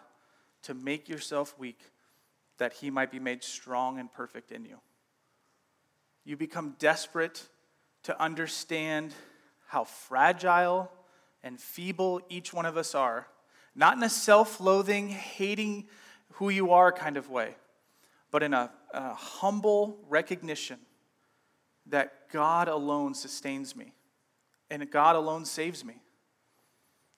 to 0.63 0.73
make 0.73 1.09
yourself 1.09 1.57
weak 1.57 1.81
that 2.59 2.73
he 2.73 2.91
might 2.91 3.11
be 3.11 3.19
made 3.19 3.43
strong 3.43 3.99
and 3.99 4.11
perfect 4.11 4.51
in 4.51 4.63
you. 4.63 4.77
You 6.23 6.37
become 6.37 6.75
desperate 6.77 7.47
to 8.03 8.21
understand 8.21 9.13
how 9.67 9.83
fragile 9.83 10.91
and 11.43 11.59
feeble 11.59 12.21
each 12.29 12.53
one 12.53 12.65
of 12.65 12.77
us 12.77 12.93
are, 12.93 13.27
not 13.73 13.97
in 13.97 14.03
a 14.03 14.09
self 14.09 14.61
loathing, 14.61 15.09
hating 15.09 15.87
who 16.33 16.49
you 16.49 16.71
are 16.71 16.91
kind 16.91 17.17
of 17.17 17.29
way, 17.29 17.55
but 18.29 18.43
in 18.43 18.53
a, 18.53 18.69
a 18.93 19.13
humble 19.13 19.97
recognition 20.07 20.77
that 21.87 22.29
God 22.31 22.67
alone 22.67 23.15
sustains 23.15 23.75
me 23.75 23.93
and 24.69 24.89
God 24.91 25.15
alone 25.15 25.45
saves 25.45 25.83
me. 25.83 25.95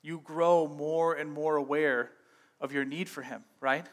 You 0.01 0.19
grow 0.23 0.67
more 0.67 1.13
and 1.13 1.31
more 1.31 1.55
aware 1.55 2.11
of 2.59 2.73
your 2.73 2.85
need 2.85 3.09
for 3.09 3.21
Him, 3.21 3.43
right? 3.59 3.85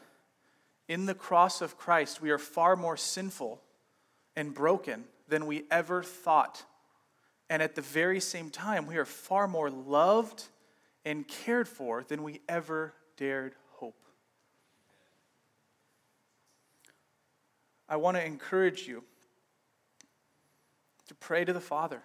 In 0.87 1.05
the 1.05 1.13
cross 1.13 1.61
of 1.61 1.77
Christ, 1.77 2.21
we 2.21 2.31
are 2.31 2.37
far 2.37 2.75
more 2.75 2.97
sinful 2.97 3.61
and 4.35 4.53
broken 4.53 5.03
than 5.27 5.45
we 5.45 5.63
ever 5.69 6.01
thought. 6.01 6.63
And 7.49 7.61
at 7.61 7.75
the 7.75 7.81
very 7.81 8.19
same 8.19 8.49
time, 8.49 8.85
we 8.85 8.97
are 8.97 9.05
far 9.05 9.47
more 9.47 9.69
loved 9.69 10.43
and 11.05 11.27
cared 11.27 11.67
for 11.67 12.03
than 12.03 12.23
we 12.23 12.41
ever 12.47 12.93
dared 13.17 13.53
hope. 13.73 13.95
I 17.87 17.97
want 17.97 18.17
to 18.17 18.25
encourage 18.25 18.87
you 18.87 19.03
to 21.07 21.15
pray 21.15 21.43
to 21.43 21.53
the 21.53 21.61
Father. 21.61 22.01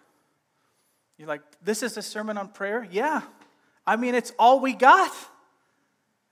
You're 1.18 1.28
like, 1.28 1.42
this 1.62 1.82
is 1.82 1.96
a 1.96 2.02
sermon 2.02 2.38
on 2.38 2.48
prayer? 2.48 2.86
Yeah. 2.90 3.22
I 3.86 3.96
mean, 3.96 4.14
it's 4.14 4.32
all 4.38 4.60
we 4.60 4.72
got. 4.72 5.12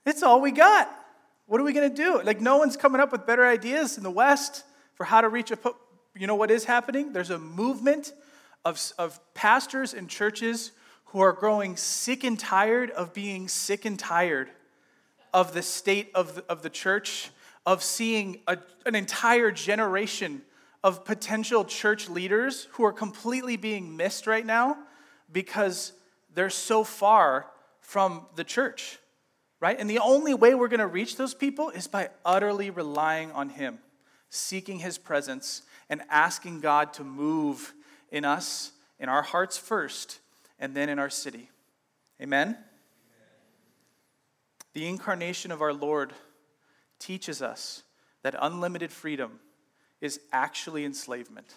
It's 0.05 0.23
all 0.23 0.41
we 0.41 0.51
got. 0.51 0.89
What 1.45 1.61
are 1.61 1.63
we 1.63 1.73
going 1.73 1.89
to 1.89 1.95
do? 1.95 2.21
Like, 2.23 2.41
no 2.41 2.57
one's 2.57 2.77
coming 2.77 2.99
up 2.99 3.11
with 3.11 3.25
better 3.25 3.45
ideas 3.45 3.97
in 3.97 4.03
the 4.03 4.11
West 4.11 4.63
for 4.95 5.03
how 5.03 5.21
to 5.21 5.29
reach 5.29 5.51
a. 5.51 5.57
You 6.15 6.27
know 6.27 6.35
what 6.35 6.51
is 6.51 6.65
happening? 6.65 7.11
There's 7.13 7.31
a 7.31 7.39
movement 7.39 8.13
of, 8.65 8.79
of 8.97 9.19
pastors 9.33 9.93
and 9.93 10.09
churches 10.09 10.71
who 11.05 11.19
are 11.21 11.33
growing 11.33 11.75
sick 11.75 12.23
and 12.23 12.39
tired 12.39 12.91
of 12.91 13.13
being 13.13 13.47
sick 13.47 13.85
and 13.85 13.97
tired 13.97 14.49
of 15.33 15.53
the 15.53 15.61
state 15.61 16.11
of 16.13 16.35
the, 16.35 16.45
of 16.47 16.61
the 16.61 16.69
church, 16.69 17.31
of 17.65 17.83
seeing 17.83 18.39
a, 18.47 18.57
an 18.85 18.95
entire 18.95 19.51
generation 19.51 20.41
of 20.83 21.05
potential 21.05 21.63
church 21.63 22.09
leaders 22.09 22.67
who 22.73 22.83
are 22.83 22.91
completely 22.91 23.57
being 23.57 23.95
missed 23.95 24.27
right 24.27 24.45
now 24.45 24.77
because 25.31 25.93
they're 26.33 26.49
so 26.49 26.83
far 26.83 27.47
from 27.79 28.25
the 28.35 28.43
church, 28.43 28.97
right? 29.59 29.79
And 29.79 29.89
the 29.89 29.99
only 29.99 30.33
way 30.33 30.55
we're 30.55 30.67
going 30.67 30.79
to 30.79 30.87
reach 30.87 31.17
those 31.17 31.33
people 31.33 31.69
is 31.69 31.87
by 31.87 32.09
utterly 32.25 32.69
relying 32.69 33.31
on 33.31 33.49
Him, 33.49 33.79
seeking 34.29 34.79
His 34.79 34.97
presence, 34.97 35.63
and 35.89 36.01
asking 36.09 36.61
God 36.61 36.93
to 36.93 37.03
move 37.03 37.73
in 38.11 38.25
us, 38.25 38.71
in 38.99 39.09
our 39.09 39.21
hearts 39.21 39.57
first, 39.57 40.19
and 40.59 40.75
then 40.75 40.89
in 40.89 40.99
our 40.99 41.09
city. 41.09 41.49
Amen? 42.21 42.47
Amen? 42.49 42.57
The 44.73 44.87
incarnation 44.87 45.51
of 45.51 45.61
our 45.61 45.73
Lord 45.73 46.13
teaches 46.99 47.41
us 47.41 47.83
that 48.23 48.35
unlimited 48.39 48.91
freedom 48.91 49.39
is 50.01 50.19
actually 50.31 50.85
enslavement. 50.85 51.55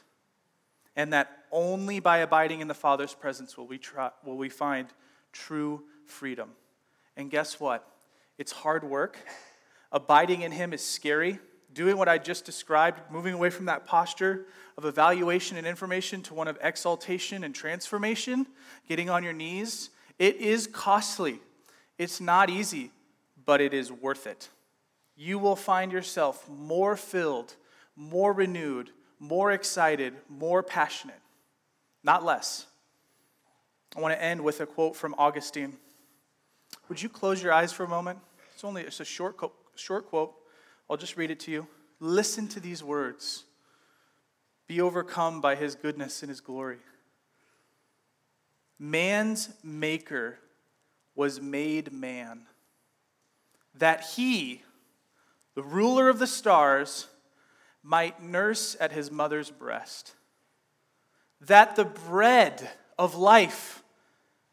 And 0.95 1.12
that 1.12 1.36
only 1.57 2.00
by 2.00 2.18
abiding 2.18 2.61
in 2.61 2.68
the 2.68 2.74
Father's 2.74 3.14
presence 3.14 3.57
will 3.57 3.66
we, 3.66 3.78
try, 3.78 4.11
will 4.22 4.36
we 4.36 4.50
find 4.50 4.88
true 5.32 5.82
freedom. 6.04 6.50
And 7.16 7.30
guess 7.30 7.59
what? 7.59 7.88
It's 8.36 8.52
hard 8.52 8.84
work. 8.84 9.18
Abiding 9.92 10.42
in 10.42 10.52
Him 10.52 10.74
is 10.74 10.84
scary. 10.84 11.38
Doing 11.72 11.96
what 11.96 12.09
I 12.09 12.18
just 12.18 12.44
described, 12.44 13.00
moving 13.11 13.32
away 13.32 13.50
from 13.50 13.66
that 13.66 13.86
posture 13.86 14.46
of 14.76 14.84
evaluation 14.84 15.57
and 15.57 15.66
information 15.66 16.22
to 16.22 16.34
one 16.34 16.46
of 16.46 16.59
exaltation 16.61 17.42
and 17.42 17.54
transformation, 17.54 18.46
getting 18.88 19.09
on 19.09 19.24
your 19.24 19.32
knees, 19.32 19.90
it 20.18 20.36
is 20.36 20.66
costly. 20.66 21.40
It's 21.96 22.20
not 22.20 22.50
easy, 22.50 22.90
but 23.46 23.61
it 23.62 23.72
is 23.72 23.90
worth 23.90 24.26
it. 24.26 24.50
You 25.16 25.38
will 25.38 25.57
find 25.57 25.92
yourself 25.92 26.46
more 26.48 26.96
filled 26.96 27.57
more 27.96 28.32
renewed, 28.32 28.90
more 29.18 29.50
excited, 29.50 30.14
more 30.28 30.62
passionate, 30.62 31.20
not 32.07 32.24
less. 32.24 32.66
I 33.96 34.00
want 34.00 34.14
to 34.14 34.22
end 34.22 34.40
with 34.40 34.61
a 34.61 34.66
quote 34.66 34.94
from 34.94 35.14
Augustine. 35.18 35.76
Would 36.88 37.02
you 37.02 37.09
close 37.09 37.42
your 37.42 37.52
eyes 37.52 37.72
for 37.72 37.82
a 37.82 37.88
moment? 37.88 38.20
It's 38.54 38.62
only 38.62 38.82
it's 38.82 39.00
a 39.00 39.04
short, 39.04 39.36
short 39.74 40.09
quote. 40.09 40.32
I'll 40.88 40.96
just 40.96 41.16
read 41.16 41.32
it 41.32 41.40
to 41.40 41.50
you. 41.50 41.66
Listen 41.98 42.46
to 42.48 42.61
these 42.61 42.84
words. 42.84 43.44
Be 44.68 44.80
overcome 44.80 45.40
by 45.40 45.57
his 45.57 45.74
goodness 45.74 46.22
and 46.22 46.30
his 46.30 46.40
glory. 46.40 46.78
Man's 48.78 49.50
maker 49.64 50.38
was 51.16 51.40
made 51.40 51.92
man, 51.92 52.42
that 53.74 54.02
he, 54.14 54.62
the 55.54 55.62
ruler 55.62 56.09
of 56.09 56.18
the 56.18 56.26
stars, 56.26 57.09
might 57.82 58.22
nurse 58.22 58.76
at 58.78 58.92
his 58.92 59.11
mother's 59.11 59.50
breast, 59.50 60.12
that 61.41 61.76
the 61.76 61.84
bread 61.84 62.68
of 62.99 63.14
life 63.14 63.82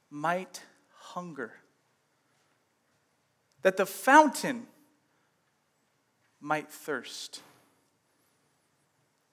might 0.10 0.62
hunger, 0.98 1.54
that 3.62 3.78
the 3.78 3.86
fountain 3.86 4.68
might 6.40 6.70
thirst, 6.70 7.42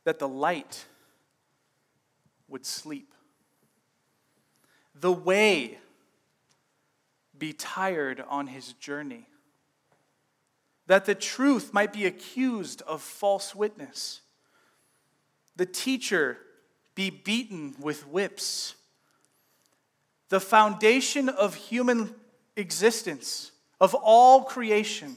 that 0.05 0.19
the 0.19 0.29
light 0.29 0.87
would 2.49 2.65
sleep, 2.65 3.13
the 4.95 5.13
way 5.13 5.79
be 7.37 7.53
tired 7.53 8.23
on 8.29 8.47
his 8.47 8.73
journey 8.75 9.27
that 10.91 11.05
the 11.05 11.15
truth 11.15 11.73
might 11.73 11.93
be 11.93 12.05
accused 12.05 12.83
of 12.83 13.01
false 13.01 13.55
witness, 13.55 14.23
the 15.55 15.65
teacher 15.65 16.39
be 17.01 17.09
beaten 17.09 17.75
with 17.81 18.07
whips, 18.09 18.75
the 20.29 20.39
foundation 20.39 21.31
of 21.31 21.55
human 21.55 22.15
existence, 22.57 23.53
of 23.81 23.95
all 23.95 24.45
creation, 24.45 25.17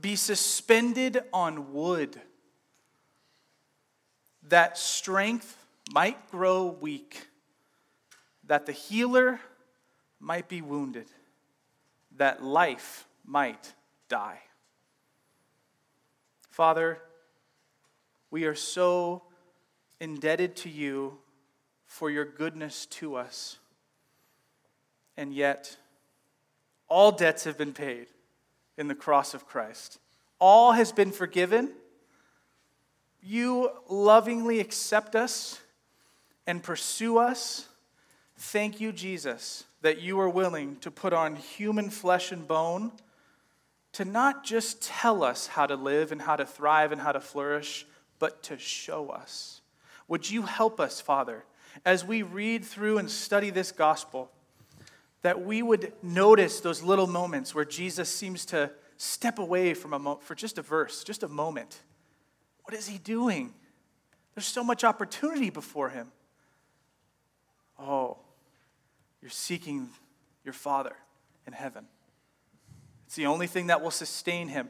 be 0.00 0.16
suspended 0.16 1.22
on 1.30 1.74
wood, 1.74 2.18
that 4.48 4.78
strength 4.78 5.58
might 5.92 6.30
grow 6.30 6.74
weak, 6.80 7.26
that 8.46 8.64
the 8.64 8.72
healer 8.72 9.38
might 10.18 10.48
be 10.48 10.62
wounded, 10.62 11.08
that 12.16 12.42
life 12.42 13.06
might 13.26 13.74
die. 14.08 14.40
Father, 16.48 16.98
we 18.30 18.46
are 18.46 18.54
so 18.54 19.22
indebted 20.04 20.54
to 20.54 20.68
you 20.68 21.16
for 21.86 22.10
your 22.10 22.26
goodness 22.26 22.84
to 22.86 23.16
us. 23.16 23.58
And 25.16 25.32
yet, 25.32 25.76
all 26.88 27.10
debts 27.10 27.44
have 27.44 27.56
been 27.56 27.72
paid 27.72 28.08
in 28.76 28.86
the 28.86 28.94
cross 28.94 29.32
of 29.32 29.46
Christ. 29.46 29.98
All 30.38 30.72
has 30.72 30.92
been 30.92 31.10
forgiven. 31.10 31.72
You 33.22 33.70
lovingly 33.88 34.60
accept 34.60 35.16
us 35.16 35.58
and 36.46 36.62
pursue 36.62 37.16
us. 37.16 37.66
Thank 38.36 38.82
you, 38.82 38.92
Jesus, 38.92 39.64
that 39.80 40.02
you 40.02 40.20
are 40.20 40.28
willing 40.28 40.76
to 40.76 40.90
put 40.90 41.14
on 41.14 41.36
human 41.36 41.88
flesh 41.88 42.30
and 42.30 42.46
bone 42.46 42.92
to 43.92 44.04
not 44.04 44.44
just 44.44 44.82
tell 44.82 45.22
us 45.22 45.46
how 45.46 45.64
to 45.64 45.76
live 45.76 46.12
and 46.12 46.20
how 46.20 46.36
to 46.36 46.44
thrive 46.44 46.92
and 46.92 47.00
how 47.00 47.12
to 47.12 47.20
flourish, 47.20 47.86
but 48.18 48.42
to 48.42 48.58
show 48.58 49.08
us. 49.08 49.62
Would 50.08 50.30
you 50.30 50.42
help 50.42 50.80
us, 50.80 51.00
Father, 51.00 51.44
as 51.84 52.04
we 52.04 52.22
read 52.22 52.64
through 52.64 52.98
and 52.98 53.10
study 53.10 53.50
this 53.50 53.72
gospel, 53.72 54.30
that 55.22 55.44
we 55.44 55.62
would 55.62 55.92
notice 56.02 56.60
those 56.60 56.82
little 56.82 57.06
moments 57.06 57.54
where 57.54 57.64
Jesus 57.64 58.08
seems 58.08 58.44
to 58.46 58.70
step 58.96 59.38
away 59.38 59.74
from 59.74 59.92
a 59.92 59.98
mo- 59.98 60.20
for 60.20 60.34
just 60.34 60.58
a 60.58 60.62
verse, 60.62 61.02
just 61.02 61.22
a 61.22 61.28
moment. 61.28 61.80
What 62.64 62.74
is 62.74 62.86
he 62.86 62.98
doing? 62.98 63.54
There's 64.34 64.46
so 64.46 64.64
much 64.64 64.84
opportunity 64.84 65.50
before 65.50 65.90
him. 65.90 66.08
Oh, 67.78 68.18
you're 69.20 69.30
seeking 69.30 69.88
your 70.44 70.52
Father 70.52 70.94
in 71.46 71.52
heaven. 71.52 71.86
It's 73.06 73.16
the 73.16 73.26
only 73.26 73.46
thing 73.46 73.68
that 73.68 73.82
will 73.82 73.90
sustain 73.90 74.48
him 74.48 74.68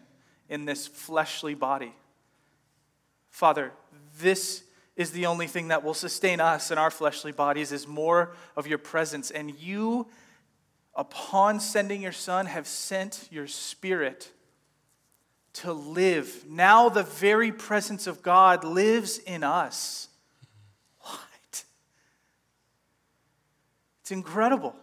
in 0.48 0.64
this 0.64 0.86
fleshly 0.86 1.54
body. 1.54 1.94
Father, 3.30 3.72
this 4.18 4.63
is 4.96 5.10
the 5.10 5.26
only 5.26 5.46
thing 5.46 5.68
that 5.68 5.82
will 5.82 5.94
sustain 5.94 6.40
us 6.40 6.70
in 6.70 6.78
our 6.78 6.90
fleshly 6.90 7.32
bodies 7.32 7.72
is 7.72 7.88
more 7.88 8.34
of 8.56 8.66
your 8.66 8.78
presence. 8.78 9.30
And 9.30 9.54
you 9.58 10.06
upon 10.94 11.58
sending 11.58 12.02
your 12.02 12.12
son 12.12 12.46
have 12.46 12.66
sent 12.66 13.28
your 13.30 13.46
spirit 13.46 14.30
to 15.54 15.72
live. 15.72 16.44
Now 16.48 16.88
the 16.88 17.02
very 17.02 17.52
presence 17.52 18.06
of 18.06 18.22
god 18.22 18.64
lives 18.64 19.18
in 19.18 19.42
us. 19.42 20.08
What? 21.00 21.64
It's 24.02 24.10
incredible. 24.10 24.74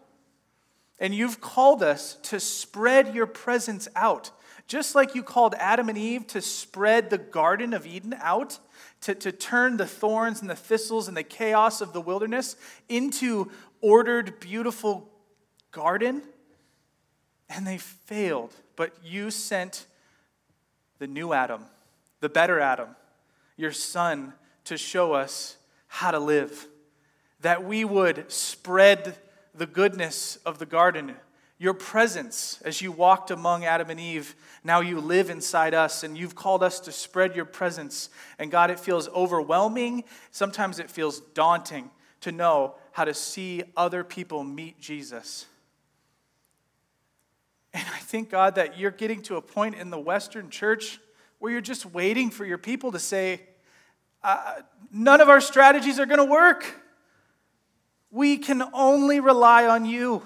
And 1.00 1.16
you've 1.16 1.42
called 1.42 1.82
us 1.82 2.16
to 2.24 2.40
spread 2.40 3.16
your 3.16 3.26
presence 3.26 3.88
out. 3.96 4.32
Just 4.68 4.96
like 4.96 5.16
you 5.16 5.24
called 5.24 5.56
Adam 5.58 5.90
and 5.90 5.98
Eve 5.98 6.28
to 6.28 6.42
spread 6.42 7.10
the 7.10 7.18
Garden 7.18 7.74
of 7.74 7.86
Eden 7.86 8.16
out, 8.22 8.60
to, 9.02 9.16
to 9.16 9.32
turn 9.32 9.78
the 9.78 9.86
thorns 9.86 10.42
and 10.42 10.50
the 10.50 10.56
thistles 10.56 11.08
and 11.08 11.18
the 11.18 11.24
chaos 11.24 11.82
of 11.82 11.94
the 11.94 12.02
wilderness 12.02 12.56
into 12.88 13.52
ordered, 13.82 14.40
beautiful 14.40 15.10
garden, 15.72 16.22
and 17.50 17.66
they 17.66 17.78
failed. 17.78 18.54
But 18.76 18.94
you 19.04 19.32
sent 19.32 19.88
the 21.00 21.08
new 21.08 21.34
Adam, 21.34 21.66
the 22.20 22.30
better 22.30 22.60
Adam, 22.60 22.90
your 23.58 23.72
son, 23.72 24.34
to 24.66 24.78
show 24.78 25.14
us 25.14 25.58
how 25.88 26.12
to 26.12 26.20
live, 26.20 26.68
that 27.42 27.64
we 27.64 27.84
would 27.84 28.32
spread 28.32 29.18
the 29.56 29.66
goodness 29.66 30.38
of 30.46 30.60
the 30.60 30.66
garden 30.66 31.16
your 31.62 31.76
presence 31.76 32.60
as 32.66 32.82
you 32.82 32.92
walked 32.92 33.30
among 33.30 33.66
Adam 33.66 33.92
and 33.92 34.00
Eve. 34.00 34.36
Now 34.64 34.80
you 34.80 35.00
live 35.00 35.30
inside 35.30 35.76
us, 35.76 36.04
and 36.04 36.18
you've 36.18 36.34
called 36.34 36.64
us 36.64 36.80
to 36.80 36.92
spread 36.92 37.36
your 37.36 37.46
presence. 37.46 38.10
And 38.40 38.50
God, 38.50 38.72
it 38.72 38.80
feels 38.80 39.08
overwhelming. 39.10 40.06
Sometimes 40.32 40.80
it 40.80 40.90
feels 40.90 41.20
daunting 41.20 41.92
to 42.22 42.32
know 42.32 42.74
how 42.94 43.06
to 43.06 43.14
see 43.14 43.62
other 43.78 44.04
people 44.04 44.44
meet 44.44 44.82
Jesus. 44.82 45.46
And 47.76 47.86
I 47.94 48.00
thank 48.00 48.32
God 48.32 48.56
that 48.56 48.80
you're 48.80 48.90
getting 48.90 49.22
to 49.24 49.36
a 49.36 49.42
point 49.42 49.76
in 49.76 49.92
the 49.92 50.00
Western 50.00 50.50
church 50.50 51.00
where 51.38 51.52
you're 51.52 51.62
just 51.62 51.86
waiting 51.86 52.32
for 52.32 52.44
your 52.44 52.58
people 52.58 52.92
to 52.92 53.00
say, 53.00 53.40
uh, 54.24 54.62
none 54.92 55.22
of 55.22 55.30
our 55.30 55.40
strategies 55.40 56.00
are 56.00 56.08
going 56.08 56.18
to 56.18 56.26
work. 56.26 56.66
We 58.10 58.40
can 58.40 58.64
only 58.74 59.20
rely 59.20 59.68
on 59.68 59.86
you. 59.86 60.24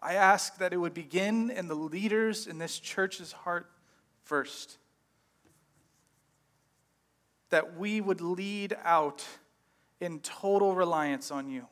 I 0.00 0.14
ask 0.14 0.58
that 0.58 0.72
it 0.72 0.76
would 0.76 0.94
begin 0.94 1.50
in 1.50 1.66
the 1.66 1.74
leaders 1.74 2.46
in 2.46 2.58
this 2.58 2.78
church's 2.78 3.32
heart 3.32 3.68
first. 4.22 4.78
That 7.50 7.76
we 7.76 8.00
would 8.00 8.20
lead 8.20 8.76
out 8.84 9.26
in 10.00 10.20
total 10.20 10.74
reliance 10.74 11.30
on 11.30 11.48
you. 11.48 11.66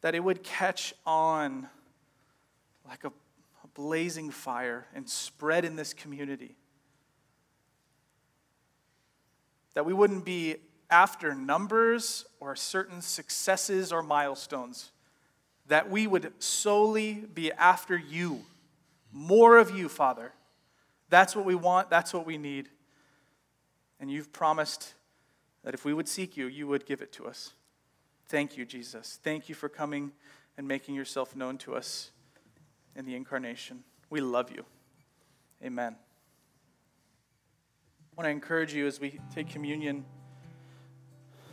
That 0.00 0.14
it 0.14 0.20
would 0.20 0.42
catch 0.42 0.94
on 1.04 1.68
like 2.88 3.04
a, 3.04 3.12
blazing 3.72 4.30
fire 4.32 4.84
and 4.96 5.08
spread 5.08 5.64
in 5.64 5.76
this 5.76 5.94
community. 5.94 6.56
That 9.74 9.86
we 9.86 9.94
wouldn't 9.94 10.24
be 10.24 10.56
after 10.90 11.32
numbers 11.32 12.26
or 12.40 12.56
certain 12.56 13.00
successes 13.00 13.92
or 13.92 14.02
milestones 14.02 14.90
that 15.70 15.88
we 15.88 16.04
would 16.08 16.32
solely 16.42 17.14
be 17.32 17.52
after 17.52 17.96
you. 17.96 18.40
More 19.12 19.56
of 19.56 19.70
you, 19.70 19.88
Father. 19.88 20.32
That's 21.08 21.36
what 21.36 21.44
we 21.44 21.54
want, 21.54 21.90
that's 21.90 22.12
what 22.12 22.26
we 22.26 22.38
need. 22.38 22.68
And 24.00 24.10
you've 24.10 24.32
promised 24.32 24.94
that 25.62 25.72
if 25.72 25.84
we 25.84 25.94
would 25.94 26.08
seek 26.08 26.36
you, 26.36 26.48
you 26.48 26.66
would 26.66 26.86
give 26.86 27.02
it 27.02 27.12
to 27.12 27.26
us. 27.26 27.52
Thank 28.26 28.56
you, 28.56 28.64
Jesus. 28.64 29.20
Thank 29.22 29.48
you 29.48 29.54
for 29.54 29.68
coming 29.68 30.10
and 30.58 30.66
making 30.66 30.96
yourself 30.96 31.36
known 31.36 31.56
to 31.58 31.76
us 31.76 32.10
in 32.96 33.04
the 33.04 33.14
incarnation. 33.14 33.84
We 34.08 34.20
love 34.20 34.50
you. 34.50 34.64
Amen. 35.64 35.94
I 38.10 38.16
want 38.16 38.26
to 38.26 38.30
encourage 38.30 38.74
you 38.74 38.88
as 38.88 38.98
we 38.98 39.20
take 39.32 39.48
communion. 39.48 40.04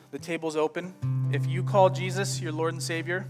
The 0.10 0.20
table's 0.20 0.56
open. 0.56 0.96
If 1.32 1.46
you 1.46 1.62
call 1.62 1.92
Jesus 1.92 2.42
your 2.42 2.52
Lord 2.52 2.74
and 2.74 2.82
Savior, 2.82 3.28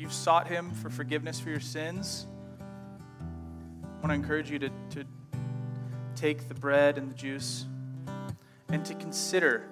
you've 0.00 0.12
sought 0.12 0.48
Him 0.48 0.70
for 0.70 0.88
forgiveness 0.88 1.38
for 1.38 1.50
your 1.50 1.60
sins, 1.60 2.26
I 3.82 4.06
want 4.06 4.08
to 4.08 4.14
encourage 4.14 4.50
you 4.50 4.58
to, 4.60 4.70
to 4.90 5.04
take 6.16 6.48
the 6.48 6.54
bread 6.54 6.96
and 6.96 7.10
the 7.10 7.14
juice 7.14 7.66
and 8.70 8.84
to 8.86 8.94
consider 8.94 9.68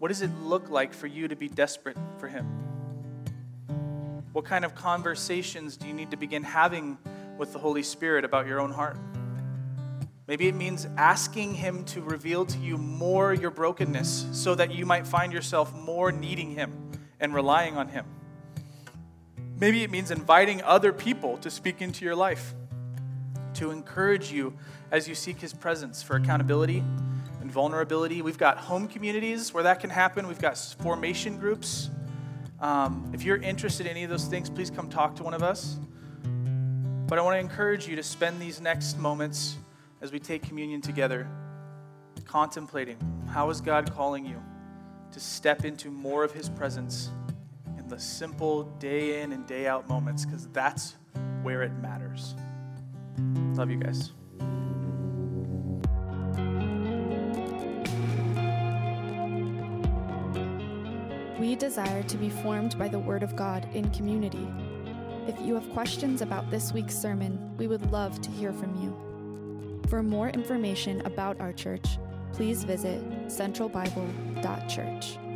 what 0.00 0.08
does 0.08 0.22
it 0.22 0.30
look 0.42 0.70
like 0.70 0.92
for 0.92 1.06
you 1.06 1.28
to 1.28 1.36
be 1.36 1.46
desperate 1.48 1.96
for 2.18 2.26
Him? 2.26 2.46
What 4.32 4.44
kind 4.44 4.64
of 4.64 4.74
conversations 4.74 5.76
do 5.76 5.86
you 5.86 5.92
need 5.92 6.10
to 6.10 6.16
begin 6.16 6.42
having 6.42 6.98
with 7.38 7.52
the 7.52 7.58
Holy 7.58 7.82
Spirit 7.82 8.24
about 8.24 8.46
your 8.46 8.60
own 8.60 8.72
heart? 8.72 8.96
Maybe 10.26 10.48
it 10.48 10.54
means 10.54 10.88
asking 10.96 11.54
Him 11.54 11.84
to 11.86 12.00
reveal 12.00 12.44
to 12.46 12.58
you 12.58 12.76
more 12.76 13.34
your 13.34 13.50
brokenness 13.50 14.26
so 14.32 14.54
that 14.56 14.72
you 14.74 14.84
might 14.84 15.06
find 15.06 15.32
yourself 15.32 15.72
more 15.74 16.10
needing 16.10 16.50
Him 16.50 16.79
and 17.20 17.34
relying 17.34 17.76
on 17.76 17.88
Him. 17.88 18.06
Maybe 19.58 19.82
it 19.82 19.90
means 19.90 20.10
inviting 20.10 20.62
other 20.62 20.92
people 20.92 21.36
to 21.38 21.50
speak 21.50 21.82
into 21.82 22.04
your 22.04 22.16
life, 22.16 22.54
to 23.54 23.70
encourage 23.70 24.32
you 24.32 24.54
as 24.90 25.06
you 25.06 25.14
seek 25.14 25.40
His 25.40 25.52
presence 25.52 26.02
for 26.02 26.16
accountability 26.16 26.82
and 27.40 27.50
vulnerability. 27.50 28.22
We've 28.22 28.38
got 28.38 28.58
home 28.58 28.88
communities 28.88 29.52
where 29.52 29.62
that 29.64 29.80
can 29.80 29.90
happen, 29.90 30.26
we've 30.26 30.40
got 30.40 30.56
formation 30.56 31.38
groups. 31.38 31.90
Um, 32.60 33.10
if 33.14 33.22
you're 33.22 33.38
interested 33.38 33.86
in 33.86 33.92
any 33.92 34.04
of 34.04 34.10
those 34.10 34.26
things, 34.26 34.50
please 34.50 34.70
come 34.70 34.88
talk 34.88 35.16
to 35.16 35.22
one 35.22 35.34
of 35.34 35.42
us. 35.42 35.78
But 37.06 37.18
I 37.18 37.22
want 37.22 37.34
to 37.34 37.40
encourage 37.40 37.88
you 37.88 37.96
to 37.96 38.02
spend 38.02 38.40
these 38.40 38.60
next 38.60 38.98
moments 38.98 39.56
as 40.00 40.12
we 40.12 40.18
take 40.18 40.42
communion 40.42 40.80
together 40.80 41.28
contemplating 42.24 42.96
how 43.28 43.50
is 43.50 43.60
God 43.60 43.92
calling 43.92 44.24
you? 44.24 44.40
To 45.12 45.20
step 45.20 45.64
into 45.64 45.90
more 45.90 46.24
of 46.24 46.32
His 46.32 46.48
presence 46.48 47.10
in 47.78 47.88
the 47.88 47.98
simple 47.98 48.64
day 48.78 49.22
in 49.22 49.32
and 49.32 49.46
day 49.46 49.66
out 49.66 49.88
moments 49.88 50.24
because 50.24 50.46
that's 50.48 50.96
where 51.42 51.62
it 51.62 51.72
matters. 51.80 52.34
Love 53.54 53.70
you 53.70 53.78
guys. 53.78 54.12
We 61.38 61.56
desire 61.56 62.02
to 62.04 62.16
be 62.16 62.28
formed 62.28 62.78
by 62.78 62.88
the 62.88 62.98
Word 62.98 63.22
of 63.22 63.34
God 63.34 63.66
in 63.74 63.90
community. 63.90 64.46
If 65.26 65.40
you 65.40 65.54
have 65.54 65.68
questions 65.72 66.22
about 66.22 66.50
this 66.50 66.72
week's 66.72 66.96
sermon, 66.96 67.56
we 67.56 67.66
would 67.66 67.90
love 67.90 68.20
to 68.20 68.30
hear 68.30 68.52
from 68.52 68.74
you. 68.82 69.82
For 69.88 70.02
more 70.02 70.28
information 70.28 71.00
about 71.06 71.40
our 71.40 71.52
church, 71.52 71.98
please 72.32 72.64
visit 72.64 73.00
centralbible.church. 73.28 75.29